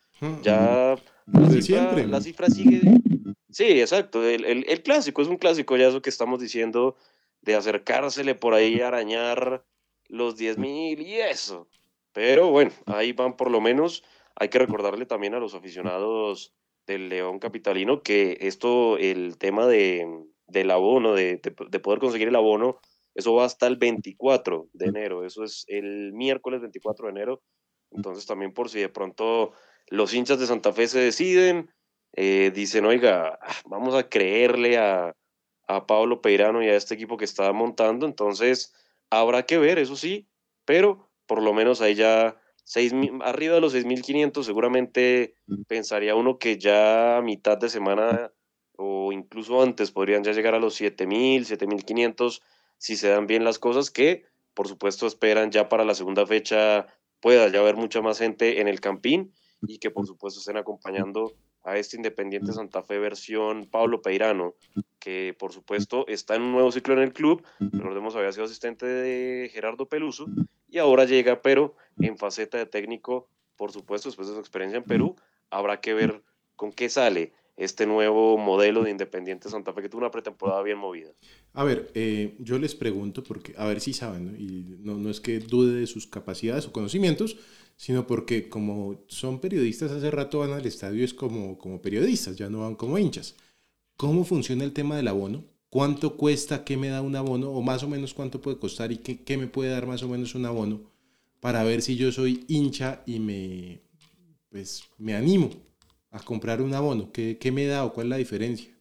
Ya 0.42 0.96
la 1.26 1.50
cifra, 1.50 2.06
la 2.06 2.20
cifra, 2.20 2.48
sigue. 2.48 2.80
Sí, 3.50 3.80
exacto. 3.80 4.26
El, 4.26 4.44
el, 4.44 4.82
clásico 4.82 5.22
es 5.22 5.28
un 5.28 5.36
clásico, 5.36 5.76
ya 5.76 5.88
eso 5.88 6.02
que 6.02 6.10
estamos 6.10 6.40
diciendo, 6.40 6.96
de 7.42 7.54
acercársele 7.54 8.34
por 8.34 8.54
ahí, 8.54 8.80
arañar 8.80 9.64
los 10.08 10.38
10.000 10.38 11.00
y 11.00 11.20
eso. 11.20 11.68
Pero 12.12 12.50
bueno, 12.50 12.72
ahí 12.86 13.12
van 13.12 13.36
por 13.36 13.50
lo 13.50 13.60
menos. 13.60 14.04
Hay 14.36 14.48
que 14.48 14.58
recordarle 14.58 15.06
también 15.06 15.34
a 15.34 15.40
los 15.40 15.54
aficionados 15.54 16.54
del 16.86 17.08
León 17.08 17.38
Capitalino 17.38 18.02
que 18.02 18.38
esto, 18.40 18.98
el 18.98 19.38
tema 19.38 19.66
de, 19.66 20.06
del 20.46 20.70
abono, 20.70 21.14
de, 21.14 21.40
de 21.42 21.80
poder 21.80 22.00
conseguir 22.00 22.28
el 22.28 22.36
abono, 22.36 22.80
eso 23.14 23.34
va 23.34 23.44
hasta 23.44 23.66
el 23.66 23.76
24 23.76 24.68
de 24.72 24.86
enero, 24.86 25.24
eso 25.24 25.44
es 25.44 25.64
el 25.68 26.12
miércoles 26.12 26.60
24 26.60 27.06
de 27.06 27.10
enero. 27.10 27.42
Entonces 27.90 28.26
también 28.26 28.52
por 28.52 28.68
si 28.70 28.78
de 28.80 28.88
pronto 28.88 29.52
los 29.88 30.14
hinchas 30.14 30.38
de 30.38 30.46
Santa 30.46 30.72
Fe 30.72 30.86
se 30.86 31.00
deciden, 31.00 31.70
eh, 32.12 32.50
dicen, 32.54 32.84
oiga, 32.86 33.38
vamos 33.66 33.94
a 33.94 34.08
creerle 34.08 34.78
a, 34.78 35.14
a 35.66 35.86
Pablo 35.86 36.20
Peirano 36.20 36.62
y 36.62 36.68
a 36.68 36.76
este 36.76 36.94
equipo 36.94 37.16
que 37.16 37.24
está 37.24 37.52
montando, 37.52 38.06
entonces 38.06 38.74
habrá 39.10 39.44
que 39.44 39.58
ver, 39.58 39.78
eso 39.78 39.96
sí, 39.96 40.28
pero 40.64 41.10
por 41.26 41.42
lo 41.42 41.52
menos 41.52 41.80
ahí 41.80 41.94
ya 41.94 42.40
seis, 42.64 42.92
arriba 43.22 43.54
de 43.54 43.60
los 43.60 43.74
6.500 43.74 44.44
seguramente 44.44 45.34
pensaría 45.68 46.14
uno 46.14 46.38
que 46.38 46.58
ya 46.58 47.18
a 47.18 47.22
mitad 47.22 47.58
de 47.58 47.68
semana 47.68 48.32
o 48.76 49.12
incluso 49.12 49.62
antes 49.62 49.90
podrían 49.90 50.24
ya 50.24 50.32
llegar 50.32 50.54
a 50.54 50.58
los 50.58 50.80
7.000, 50.80 51.44
7.500 51.44 52.40
si 52.78 52.96
se 52.96 53.08
dan 53.08 53.26
bien 53.26 53.44
las 53.44 53.58
cosas, 53.58 53.90
que 53.90 54.24
por 54.54 54.68
supuesto 54.68 55.06
esperan 55.06 55.50
ya 55.50 55.68
para 55.68 55.84
la 55.84 55.94
segunda 55.94 56.26
fecha 56.26 56.86
pueda 57.20 57.48
ya 57.48 57.60
haber 57.60 57.76
mucha 57.76 58.00
más 58.00 58.18
gente 58.18 58.60
en 58.60 58.68
el 58.68 58.80
Campín 58.80 59.34
y 59.62 59.78
que 59.78 59.90
por 59.90 60.06
supuesto 60.06 60.40
estén 60.40 60.56
acompañando 60.56 61.34
a 61.62 61.76
este 61.76 61.96
Independiente 61.96 62.52
Santa 62.52 62.82
Fe 62.82 62.98
versión 62.98 63.66
Pablo 63.66 64.02
Peirano, 64.02 64.54
que 64.98 65.34
por 65.38 65.52
supuesto 65.52 66.06
está 66.08 66.34
en 66.34 66.42
un 66.42 66.52
nuevo 66.52 66.72
ciclo 66.72 66.94
en 66.94 67.00
el 67.00 67.12
club, 67.12 67.42
recordemos 67.58 68.16
había 68.16 68.32
sido 68.32 68.44
asistente 68.44 68.86
de 68.86 69.50
Gerardo 69.52 69.86
Peluso 69.86 70.26
y 70.68 70.78
ahora 70.78 71.04
llega, 71.04 71.42
pero 71.42 71.74
en 71.98 72.16
faceta 72.16 72.58
de 72.58 72.66
técnico, 72.66 73.28
por 73.56 73.72
supuesto, 73.72 74.08
después 74.08 74.28
de 74.28 74.34
su 74.34 74.40
experiencia 74.40 74.78
en 74.78 74.84
Perú, 74.84 75.16
habrá 75.50 75.80
que 75.80 75.94
ver 75.94 76.22
con 76.56 76.72
qué 76.72 76.88
sale 76.88 77.32
este 77.60 77.86
nuevo 77.86 78.38
modelo 78.38 78.82
de 78.82 78.90
Independiente 78.90 79.50
Santa 79.50 79.74
Fe 79.74 79.82
que 79.82 79.90
tuvo 79.90 80.00
una 80.00 80.10
pretemporada 80.10 80.62
bien 80.62 80.78
movida. 80.78 81.10
A 81.52 81.62
ver, 81.62 81.90
eh, 81.94 82.34
yo 82.38 82.58
les 82.58 82.74
pregunto, 82.74 83.22
porque 83.22 83.54
a 83.58 83.66
ver 83.66 83.82
si 83.82 83.92
saben, 83.92 84.34
y 84.38 84.78
no, 84.82 84.96
no 84.96 85.10
es 85.10 85.20
que 85.20 85.40
dude 85.40 85.78
de 85.78 85.86
sus 85.86 86.06
capacidades 86.06 86.66
o 86.66 86.72
conocimientos, 86.72 87.36
sino 87.76 88.06
porque 88.06 88.48
como 88.48 89.04
son 89.08 89.40
periodistas 89.40 89.92
hace 89.92 90.10
rato 90.10 90.38
van 90.38 90.52
al 90.52 90.64
estadio 90.64 91.04
es 91.04 91.12
como, 91.12 91.58
como 91.58 91.82
periodistas, 91.82 92.36
ya 92.36 92.48
no 92.48 92.60
van 92.60 92.76
como 92.76 92.98
hinchas. 92.98 93.36
¿Cómo 93.98 94.24
funciona 94.24 94.64
el 94.64 94.72
tema 94.72 94.96
del 94.96 95.08
abono? 95.08 95.44
¿Cuánto 95.68 96.16
cuesta? 96.16 96.64
¿Qué 96.64 96.78
me 96.78 96.88
da 96.88 97.02
un 97.02 97.14
abono? 97.14 97.50
¿O 97.50 97.60
más 97.60 97.82
o 97.82 97.88
menos 97.88 98.14
cuánto 98.14 98.40
puede 98.40 98.58
costar? 98.58 98.90
¿Y 98.90 98.98
qué, 98.98 99.22
qué 99.22 99.36
me 99.36 99.46
puede 99.46 99.70
dar 99.70 99.86
más 99.86 100.02
o 100.02 100.08
menos 100.08 100.34
un 100.34 100.46
abono? 100.46 100.80
Para 101.40 101.62
ver 101.62 101.82
si 101.82 101.96
yo 101.96 102.10
soy 102.10 102.44
hincha 102.48 103.02
y 103.04 103.18
me, 103.18 103.82
pues, 104.48 104.84
me 104.96 105.14
animo 105.14 105.50
a 106.10 106.20
comprar 106.20 106.60
un 106.60 106.74
abono? 106.74 107.12
¿Qué, 107.12 107.38
qué 107.38 107.52
me 107.52 107.66
da 107.66 107.84
o 107.84 107.92
cuál 107.92 108.06
es 108.06 108.10
la 108.10 108.16
diferencia? 108.16 108.76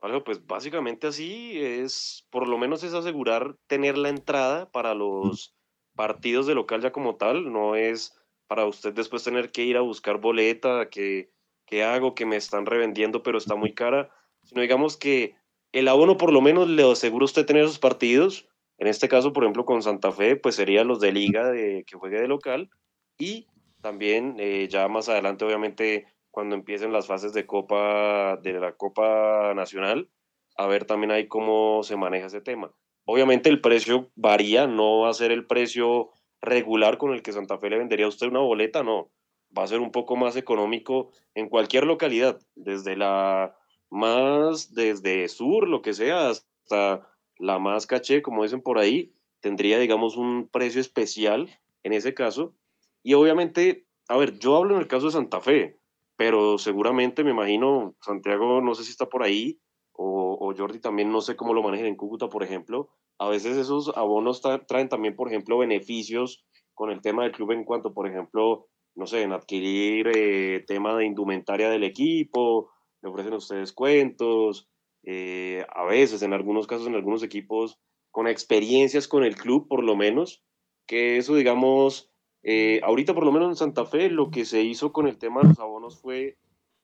Bueno, 0.00 0.24
pues 0.24 0.46
básicamente 0.46 1.06
así 1.06 1.60
es, 1.60 2.26
por 2.30 2.48
lo 2.48 2.56
menos 2.56 2.82
es 2.82 2.94
asegurar 2.94 3.56
tener 3.66 3.98
la 3.98 4.08
entrada 4.08 4.70
para 4.70 4.94
los 4.94 5.54
partidos 5.94 6.46
de 6.46 6.54
local 6.54 6.80
ya 6.80 6.90
como 6.90 7.16
tal, 7.16 7.52
no 7.52 7.76
es 7.76 8.18
para 8.46 8.64
usted 8.64 8.94
después 8.94 9.22
tener 9.22 9.52
que 9.52 9.64
ir 9.64 9.76
a 9.76 9.82
buscar 9.82 10.18
boleta, 10.18 10.88
que, 10.88 11.30
que 11.66 11.84
hago, 11.84 12.14
que 12.14 12.24
me 12.24 12.36
están 12.36 12.64
revendiendo, 12.64 13.22
pero 13.22 13.36
está 13.36 13.56
muy 13.56 13.74
cara, 13.74 14.10
sino 14.42 14.62
digamos 14.62 14.96
que 14.96 15.36
el 15.72 15.86
abono 15.86 16.16
por 16.16 16.32
lo 16.32 16.40
menos 16.40 16.68
le 16.68 16.90
asegura 16.90 17.26
usted 17.26 17.44
tener 17.44 17.64
esos 17.64 17.78
partidos, 17.78 18.48
en 18.78 18.86
este 18.86 19.08
caso, 19.08 19.34
por 19.34 19.44
ejemplo, 19.44 19.66
con 19.66 19.82
Santa 19.82 20.10
Fe, 20.10 20.36
pues 20.36 20.54
serían 20.54 20.88
los 20.88 21.00
de 21.00 21.12
liga 21.12 21.50
de, 21.50 21.84
que 21.86 21.98
juegue 21.98 22.20
de 22.20 22.28
local, 22.28 22.70
y 23.18 23.46
también 23.80 24.36
eh, 24.38 24.68
ya 24.68 24.88
más 24.88 25.08
adelante, 25.08 25.44
obviamente, 25.44 26.06
cuando 26.30 26.54
empiecen 26.54 26.92
las 26.92 27.06
fases 27.06 27.32
de 27.32 27.46
Copa, 27.46 28.36
de 28.42 28.52
la 28.54 28.72
Copa 28.72 29.52
Nacional, 29.54 30.08
a 30.56 30.66
ver 30.66 30.84
también 30.84 31.10
ahí 31.10 31.26
cómo 31.28 31.82
se 31.82 31.96
maneja 31.96 32.26
ese 32.26 32.40
tema. 32.40 32.72
Obviamente 33.04 33.48
el 33.48 33.60
precio 33.60 34.10
varía, 34.14 34.66
no 34.66 35.00
va 35.00 35.10
a 35.10 35.14
ser 35.14 35.32
el 35.32 35.46
precio 35.46 36.10
regular 36.40 36.98
con 36.98 37.12
el 37.12 37.22
que 37.22 37.32
Santa 37.32 37.58
Fe 37.58 37.70
le 37.70 37.78
vendería 37.78 38.06
a 38.06 38.10
usted 38.10 38.28
una 38.28 38.40
boleta, 38.40 38.82
no. 38.82 39.10
Va 39.56 39.64
a 39.64 39.68
ser 39.68 39.80
un 39.80 39.90
poco 39.90 40.16
más 40.16 40.36
económico 40.36 41.10
en 41.34 41.48
cualquier 41.48 41.84
localidad, 41.84 42.40
desde 42.54 42.96
la 42.96 43.56
más, 43.90 44.72
desde 44.74 45.28
sur, 45.28 45.66
lo 45.66 45.82
que 45.82 45.92
sea, 45.92 46.28
hasta 46.28 47.08
la 47.38 47.58
más 47.58 47.86
caché, 47.86 48.22
como 48.22 48.42
dicen 48.44 48.62
por 48.62 48.78
ahí, 48.78 49.12
tendría, 49.40 49.78
digamos, 49.78 50.16
un 50.16 50.48
precio 50.48 50.80
especial 50.80 51.48
en 51.82 51.92
ese 51.92 52.14
caso, 52.14 52.54
y 53.02 53.14
obviamente, 53.14 53.86
a 54.08 54.16
ver, 54.16 54.38
yo 54.38 54.56
hablo 54.56 54.74
en 54.74 54.80
el 54.80 54.88
caso 54.88 55.06
de 55.06 55.12
Santa 55.12 55.40
Fe, 55.40 55.78
pero 56.16 56.58
seguramente 56.58 57.24
me 57.24 57.30
imagino, 57.30 57.94
Santiago 58.02 58.60
no 58.60 58.74
sé 58.74 58.84
si 58.84 58.90
está 58.90 59.08
por 59.08 59.22
ahí, 59.22 59.58
o, 59.92 60.54
Jordi 60.56 60.80
también 60.80 61.12
no 61.12 61.20
sé 61.20 61.36
cómo 61.36 61.52
lo 61.52 61.62
manejan 61.62 61.86
en 61.86 61.96
Cúcuta, 61.96 62.28
por 62.28 62.42
ejemplo. 62.42 62.88
A 63.18 63.28
veces 63.28 63.56
esos 63.56 63.92
abonos 63.96 64.40
traen 64.66 64.88
también, 64.88 65.14
por 65.14 65.28
ejemplo, 65.28 65.58
beneficios 65.58 66.44
con 66.74 66.90
el 66.90 67.02
tema 67.02 67.22
del 67.22 67.32
club 67.32 67.52
en 67.52 67.64
cuanto, 67.64 67.92
por 67.92 68.08
ejemplo, 68.08 68.66
no 68.94 69.06
sé, 69.06 69.22
en 69.22 69.32
adquirir 69.32 70.10
eh, 70.14 70.64
tema 70.66 70.96
de 70.96 71.04
indumentaria 71.04 71.68
del 71.68 71.84
equipo, 71.84 72.70
le 73.02 73.10
ofrecen 73.10 73.34
ustedes 73.34 73.72
cuentos, 73.72 74.68
eh, 75.02 75.64
a 75.68 75.84
veces, 75.84 76.22
en 76.22 76.32
algunos 76.32 76.66
casos, 76.66 76.86
en 76.86 76.94
algunos 76.94 77.22
equipos, 77.22 77.78
con 78.10 78.26
experiencias 78.26 79.06
con 79.06 79.24
el 79.24 79.36
club, 79.36 79.68
por 79.68 79.84
lo 79.84 79.96
menos, 79.96 80.42
que 80.86 81.18
eso, 81.18 81.36
digamos, 81.36 82.09
eh, 82.42 82.80
ahorita 82.82 83.14
por 83.14 83.24
lo 83.24 83.32
menos 83.32 83.48
en 83.48 83.56
Santa 83.56 83.84
Fe, 83.84 84.10
lo 84.10 84.30
que 84.30 84.44
se 84.44 84.62
hizo 84.62 84.92
con 84.92 85.06
el 85.06 85.18
tema 85.18 85.42
de 85.42 85.48
los 85.48 85.58
abonos 85.58 86.00
fue 86.00 86.38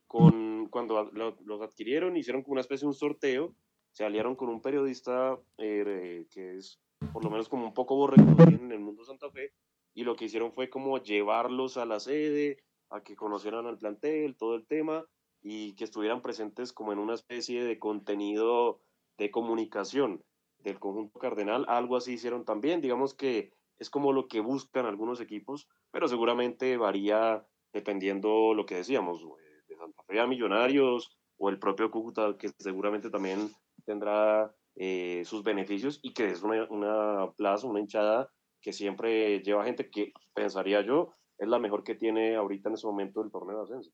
con, 0.07 0.69
cuando 0.69 1.11
los 1.13 1.61
adquirieron, 1.63 2.17
hicieron 2.17 2.43
como 2.43 2.53
una 2.53 2.61
especie 2.61 2.85
de 2.85 2.89
un 2.89 2.95
sorteo, 2.95 3.55
se 3.93 4.05
aliaron 4.05 4.37
con 4.37 4.49
un 4.49 4.61
periodista 4.61 5.39
eh, 5.59 6.27
que 6.31 6.57
es 6.57 6.81
por 7.13 7.25
lo 7.25 7.31
menos 7.31 7.49
como 7.49 7.67
un 7.67 7.75
poco 7.75 7.97
borrego 7.97 8.43
en 8.43 8.73
el 8.73 8.79
mundo 8.81 9.05
Santa 9.05 9.31
Fe, 9.31 9.53
y 9.95 10.05
lo 10.05 10.17
que 10.17 10.27
hicieron 10.27 10.53
fue 10.53 10.69
como 10.69 10.99
llevarlos 11.03 11.77
a 11.77 11.87
la 11.87 12.01
sede, 12.01 12.59
a 12.91 13.03
que 13.03 13.17
conocieran 13.17 13.67
al 13.67 13.79
plantel, 13.79 14.37
todo 14.37 14.55
el 14.55 14.67
tema, 14.67 15.07
y 15.43 15.75
que 15.75 15.85
estuvieran 15.85 16.23
presentes 16.23 16.73
como 16.73 16.93
en 16.93 16.99
una 16.99 17.15
especie 17.15 17.65
de 17.65 17.79
contenido 17.79 18.81
de 19.19 19.31
comunicación 19.31 20.23
del 20.59 20.79
conjunto 20.79 21.19
cardenal, 21.19 21.65
algo 21.69 21.97
así 21.97 22.15
hicieron 22.15 22.45
también, 22.45 22.81
digamos 22.81 23.15
que 23.15 23.53
es 23.79 23.91
como 23.91 24.13
lo 24.13 24.29
que 24.29 24.41
buscan 24.41 24.87
algunos 24.87 25.21
equipos, 25.21 25.69
pero 25.91 26.09
seguramente 26.09 26.77
varía 26.77 27.47
dependiendo 27.73 28.55
lo 28.55 28.65
que 28.65 28.77
decíamos, 28.77 29.21
de 29.69 29.77
Santa 29.77 30.03
Fe 30.05 30.21
a 30.21 30.27
Millonarios 30.27 31.17
o 31.37 31.51
el 31.51 31.59
propio 31.59 31.91
Cúcuta, 31.91 32.37
que 32.39 32.51
seguramente 32.59 33.11
también 33.11 33.51
tendrá 33.85 34.55
eh, 34.75 35.23
sus 35.27 35.43
beneficios 35.43 36.01
y 36.03 36.15
que 36.15 36.31
es 36.31 36.43
una, 36.43 36.65
una 36.71 37.33
plaza, 37.37 37.67
una 37.67 37.81
hinchada 37.81 38.31
que 38.61 38.73
siempre 38.73 39.41
lleva 39.41 39.65
gente 39.65 39.91
que 39.91 40.13
pensaría 40.35 40.81
yo 40.81 41.13
es 41.39 41.49
la 41.49 41.59
mejor 41.59 41.85
que 41.85 41.95
tiene 41.95 42.35
ahorita 42.35 42.69
en 42.69 42.75
ese 42.75 42.87
momento 42.87 43.23
el 43.23 43.31
torneo 43.31 43.59
de 43.59 43.63
ascenso. 43.65 43.91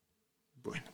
Bueno, 0.62 0.84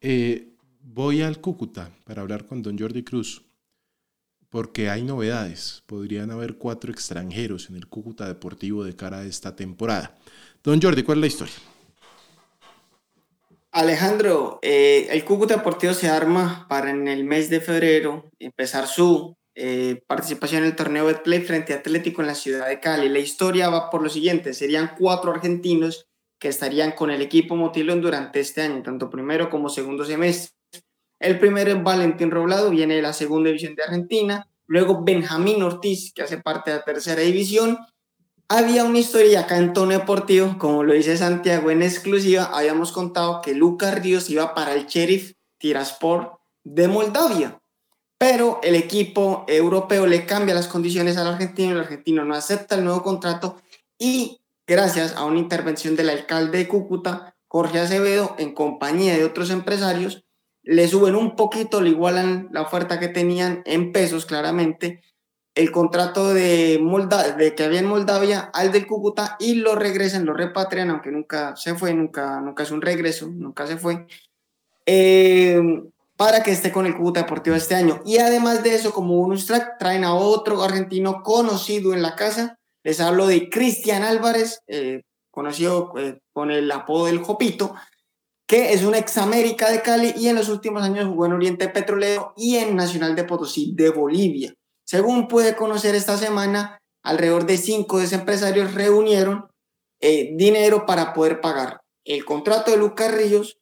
eh, 0.00 0.56
voy 0.80 1.22
al 1.22 1.40
Cúcuta 1.40 1.90
para 2.04 2.22
hablar 2.22 2.46
con 2.46 2.62
don 2.62 2.78
Jordi 2.78 3.04
Cruz, 3.04 3.44
porque 4.54 4.88
hay 4.88 5.02
novedades. 5.02 5.82
Podrían 5.84 6.30
haber 6.30 6.58
cuatro 6.58 6.92
extranjeros 6.92 7.68
en 7.70 7.74
el 7.74 7.88
Cúcuta 7.88 8.28
Deportivo 8.28 8.84
de 8.84 8.94
cara 8.94 9.18
a 9.18 9.24
esta 9.24 9.56
temporada. 9.56 10.14
Don 10.62 10.80
Jordi, 10.80 11.02
¿cuál 11.02 11.18
es 11.18 11.20
la 11.22 11.26
historia? 11.26 11.54
Alejandro, 13.72 14.60
eh, 14.62 15.08
el 15.10 15.24
Cúcuta 15.24 15.56
Deportivo 15.56 15.92
se 15.92 16.08
arma 16.08 16.66
para 16.68 16.90
en 16.90 17.08
el 17.08 17.24
mes 17.24 17.50
de 17.50 17.60
febrero 17.60 18.30
empezar 18.38 18.86
su 18.86 19.36
eh, 19.56 20.04
participación 20.06 20.62
en 20.62 20.68
el 20.68 20.76
torneo 20.76 21.06
Betplay 21.06 21.40
frente 21.40 21.72
a 21.72 21.78
Atlético 21.78 22.20
en 22.20 22.28
la 22.28 22.36
ciudad 22.36 22.68
de 22.68 22.78
Cali. 22.78 23.08
La 23.08 23.18
historia 23.18 23.70
va 23.70 23.90
por 23.90 24.04
lo 24.04 24.08
siguiente, 24.08 24.54
serían 24.54 24.92
cuatro 24.96 25.32
argentinos 25.32 26.06
que 26.38 26.46
estarían 26.46 26.92
con 26.92 27.10
el 27.10 27.22
equipo 27.22 27.56
Motilón 27.56 28.00
durante 28.00 28.38
este 28.38 28.62
año, 28.62 28.84
tanto 28.84 29.10
primero 29.10 29.50
como 29.50 29.68
segundo 29.68 30.04
semestre. 30.04 30.54
El 31.24 31.38
primero 31.38 31.70
es 31.70 31.82
Valentín 31.82 32.30
Roblado, 32.30 32.68
viene 32.68 32.96
de 32.96 33.02
la 33.02 33.14
segunda 33.14 33.48
división 33.48 33.74
de 33.74 33.82
Argentina, 33.82 34.46
luego 34.66 35.02
Benjamín 35.02 35.62
Ortiz, 35.62 36.12
que 36.14 36.22
hace 36.22 36.36
parte 36.36 36.70
de 36.70 36.76
la 36.76 36.84
tercera 36.84 37.22
división. 37.22 37.78
Había 38.48 38.84
una 38.84 38.98
historia 38.98 39.40
acá 39.40 39.56
en 39.56 39.72
tono 39.72 39.92
deportivo, 39.92 40.58
como 40.58 40.82
lo 40.82 40.92
dice 40.92 41.16
Santiago 41.16 41.70
en 41.70 41.82
exclusiva, 41.82 42.50
habíamos 42.52 42.92
contado 42.92 43.40
que 43.40 43.54
Lucas 43.54 44.02
Ríos 44.02 44.28
iba 44.28 44.54
para 44.54 44.74
el 44.74 44.84
Sheriff 44.84 45.32
Tiraspor 45.58 46.40
de 46.62 46.88
Moldavia 46.88 47.58
pero 48.18 48.60
el 48.62 48.74
equipo 48.74 49.44
europeo 49.48 50.06
le 50.06 50.24
cambia 50.24 50.54
las 50.54 50.68
condiciones 50.68 51.18
al 51.18 51.26
argentino, 51.26 51.72
el 51.72 51.80
argentino 51.80 52.24
no 52.24 52.34
acepta 52.34 52.74
el 52.76 52.84
nuevo 52.84 53.02
contrato 53.02 53.60
y 53.98 54.40
gracias 54.66 55.14
a 55.16 55.24
una 55.24 55.38
intervención 55.38 55.94
del 55.94 56.08
alcalde 56.08 56.56
de 56.56 56.68
Cúcuta, 56.68 57.36
Jorge 57.48 57.80
Acevedo, 57.80 58.34
en 58.38 58.54
compañía 58.54 59.14
de 59.14 59.24
otros 59.24 59.50
empresarios, 59.50 60.23
le 60.64 60.88
suben 60.88 61.14
un 61.14 61.36
poquito, 61.36 61.80
le 61.80 61.90
igualan 61.90 62.48
la 62.50 62.62
oferta 62.62 62.98
que 62.98 63.08
tenían 63.08 63.62
en 63.66 63.92
pesos 63.92 64.26
claramente, 64.26 65.02
el 65.54 65.70
contrato 65.70 66.34
de, 66.34 66.80
de 67.38 67.54
que 67.54 67.64
había 67.64 67.78
en 67.78 67.86
Moldavia 67.86 68.50
al 68.52 68.72
del 68.72 68.86
Cúcuta 68.86 69.36
y 69.38 69.54
lo 69.54 69.76
regresan, 69.76 70.26
lo 70.26 70.34
repatrian, 70.34 70.90
aunque 70.90 71.12
nunca 71.12 71.54
se 71.54 71.74
fue, 71.74 71.94
nunca, 71.94 72.40
nunca 72.40 72.64
es 72.64 72.70
un 72.72 72.82
regreso, 72.82 73.28
nunca 73.28 73.66
se 73.66 73.76
fue. 73.76 74.06
Eh, 74.86 75.60
para 76.16 76.42
que 76.42 76.52
esté 76.52 76.72
con 76.72 76.86
el 76.86 76.96
Cúcuta 76.96 77.20
Deportivo 77.20 77.56
este 77.56 77.74
año. 77.74 78.00
Y 78.04 78.18
además 78.18 78.62
de 78.62 78.74
eso, 78.74 78.92
como 78.92 79.16
bonus 79.16 79.46
track, 79.46 79.78
traen 79.78 80.04
a 80.04 80.14
otro 80.14 80.62
argentino 80.62 81.22
conocido 81.22 81.92
en 81.92 82.02
la 82.02 82.14
casa. 82.16 82.58
Les 82.82 83.00
hablo 83.00 83.26
de 83.26 83.48
Cristian 83.48 84.02
Álvarez, 84.02 84.60
eh, 84.66 85.02
conocido 85.30 85.92
eh, 85.98 86.18
con 86.32 86.50
el 86.50 86.70
apodo 86.70 87.06
del 87.06 87.18
Jopito, 87.18 87.74
que 88.46 88.72
es 88.72 88.84
un 88.84 88.94
ex 88.94 89.16
América 89.18 89.70
de 89.70 89.82
Cali 89.82 90.14
y 90.16 90.28
en 90.28 90.36
los 90.36 90.48
últimos 90.48 90.82
años 90.82 91.08
jugó 91.08 91.26
en 91.26 91.32
Oriente 91.32 91.68
Petrolero 91.68 92.32
y 92.36 92.56
en 92.56 92.76
Nacional 92.76 93.14
de 93.14 93.24
Potosí 93.24 93.72
de 93.74 93.90
Bolivia. 93.90 94.54
Según 94.84 95.28
pude 95.28 95.56
conocer 95.56 95.94
esta 95.94 96.18
semana, 96.18 96.78
alrededor 97.02 97.46
de 97.46 97.56
cinco 97.56 97.98
de 97.98 98.14
empresarios 98.14 98.74
reunieron 98.74 99.48
eh, 100.00 100.32
dinero 100.34 100.84
para 100.86 101.14
poder 101.14 101.40
pagar 101.40 101.80
el 102.04 102.24
contrato 102.24 102.70
de 102.70 102.76
Lucas 102.76 103.14
Ríos, 103.14 103.56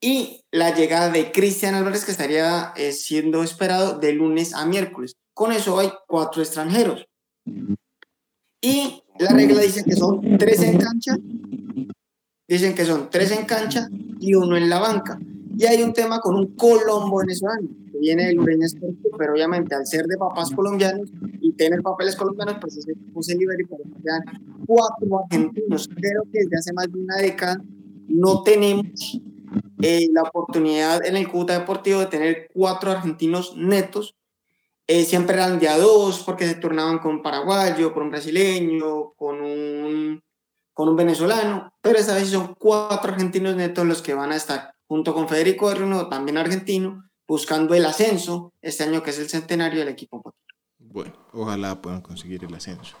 y 0.00 0.42
la 0.50 0.74
llegada 0.74 1.10
de 1.10 1.30
Cristian 1.30 1.74
Álvarez 1.74 2.04
que 2.04 2.12
estaría 2.12 2.72
eh, 2.76 2.92
siendo 2.92 3.42
esperado 3.42 3.98
de 3.98 4.12
lunes 4.12 4.54
a 4.54 4.64
miércoles. 4.64 5.16
Con 5.34 5.52
eso 5.52 5.78
hay 5.78 5.92
cuatro 6.06 6.42
extranjeros. 6.42 7.06
Y 8.62 9.02
la 9.18 9.30
regla 9.32 9.60
dice 9.60 9.84
que 9.84 9.94
son 9.94 10.38
tres 10.38 10.62
en 10.62 10.78
cancha, 10.78 11.16
dicen 12.54 12.74
que 12.74 12.84
son 12.84 13.08
tres 13.10 13.30
en 13.30 13.44
cancha 13.44 13.88
y 14.18 14.34
uno 14.34 14.56
en 14.56 14.68
la 14.68 14.78
banca. 14.78 15.18
Y 15.56 15.66
hay 15.66 15.82
un 15.82 15.92
tema 15.92 16.20
con 16.20 16.34
un 16.34 16.56
colombo 16.56 17.18
venezolano, 17.18 17.68
que 17.92 17.98
viene 17.98 18.26
del 18.26 18.40
Ureña 18.40 18.66
pero 19.18 19.32
obviamente 19.32 19.74
al 19.74 19.86
ser 19.86 20.06
de 20.06 20.16
papás 20.16 20.50
colombianos 20.50 21.10
y 21.40 21.52
tener 21.52 21.82
papeles 21.82 22.16
colombianos, 22.16 22.56
pues 22.60 22.76
ese 22.76 22.92
y 22.92 23.64
por 23.64 23.80
eso 23.80 24.00
cuatro 24.66 25.20
argentinos. 25.24 25.88
Creo 25.94 26.22
que 26.32 26.40
desde 26.40 26.56
hace 26.56 26.72
más 26.72 26.90
de 26.90 26.98
una 26.98 27.16
década 27.16 27.62
no 28.08 28.42
tenemos 28.42 29.20
eh, 29.82 30.08
la 30.12 30.22
oportunidad 30.22 31.04
en 31.04 31.16
el 31.16 31.28
Cúcuta 31.28 31.58
Deportivo 31.58 32.00
de 32.00 32.06
tener 32.06 32.48
cuatro 32.52 32.90
argentinos 32.90 33.56
netos. 33.56 34.14
Eh, 34.86 35.04
siempre 35.04 35.36
eran 35.36 35.58
de 35.58 35.68
a 35.68 35.78
dos 35.78 36.22
porque 36.24 36.46
se 36.46 36.54
turnaban 36.56 36.98
con 36.98 37.16
un 37.16 37.22
paraguayo, 37.22 37.92
con 37.92 38.04
un 38.04 38.10
brasileño, 38.10 39.12
con 39.12 39.40
un, 39.40 40.22
con 40.72 40.88
un 40.88 40.96
venezolano, 40.96 41.72
pero 41.80 41.98
esta 41.98 42.14
vez 42.14 42.28
son 42.28 42.54
cuatro 42.54 43.12
argentinos 43.12 43.56
netos 43.56 43.86
los 43.86 44.02
que 44.02 44.14
van 44.14 44.32
a 44.32 44.36
estar 44.36 44.74
junto 44.86 45.14
con 45.14 45.28
Federico 45.28 45.70
Herrero, 45.70 46.08
también 46.08 46.36
argentino, 46.36 47.08
buscando 47.26 47.74
el 47.74 47.86
ascenso 47.86 48.52
este 48.60 48.82
año 48.82 49.02
que 49.02 49.10
es 49.10 49.18
el 49.20 49.28
centenario 49.28 49.78
del 49.78 49.88
equipo. 49.88 50.34
Bueno, 50.78 51.12
ojalá 51.32 51.80
puedan 51.80 52.00
conseguir 52.00 52.44
el 52.44 52.52
ascenso. 52.54 52.96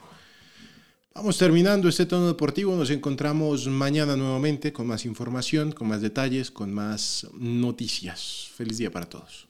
Vamos 1.12 1.36
terminando 1.36 1.88
este 1.88 2.06
tono 2.06 2.28
deportivo. 2.28 2.76
Nos 2.76 2.90
encontramos 2.90 3.66
mañana 3.66 4.14
nuevamente 4.16 4.72
con 4.72 4.86
más 4.86 5.04
información, 5.04 5.72
con 5.72 5.88
más 5.88 6.00
detalles, 6.00 6.52
con 6.52 6.72
más 6.72 7.26
noticias. 7.34 8.48
Feliz 8.54 8.78
día 8.78 8.92
para 8.92 9.08
todos. 9.08 9.49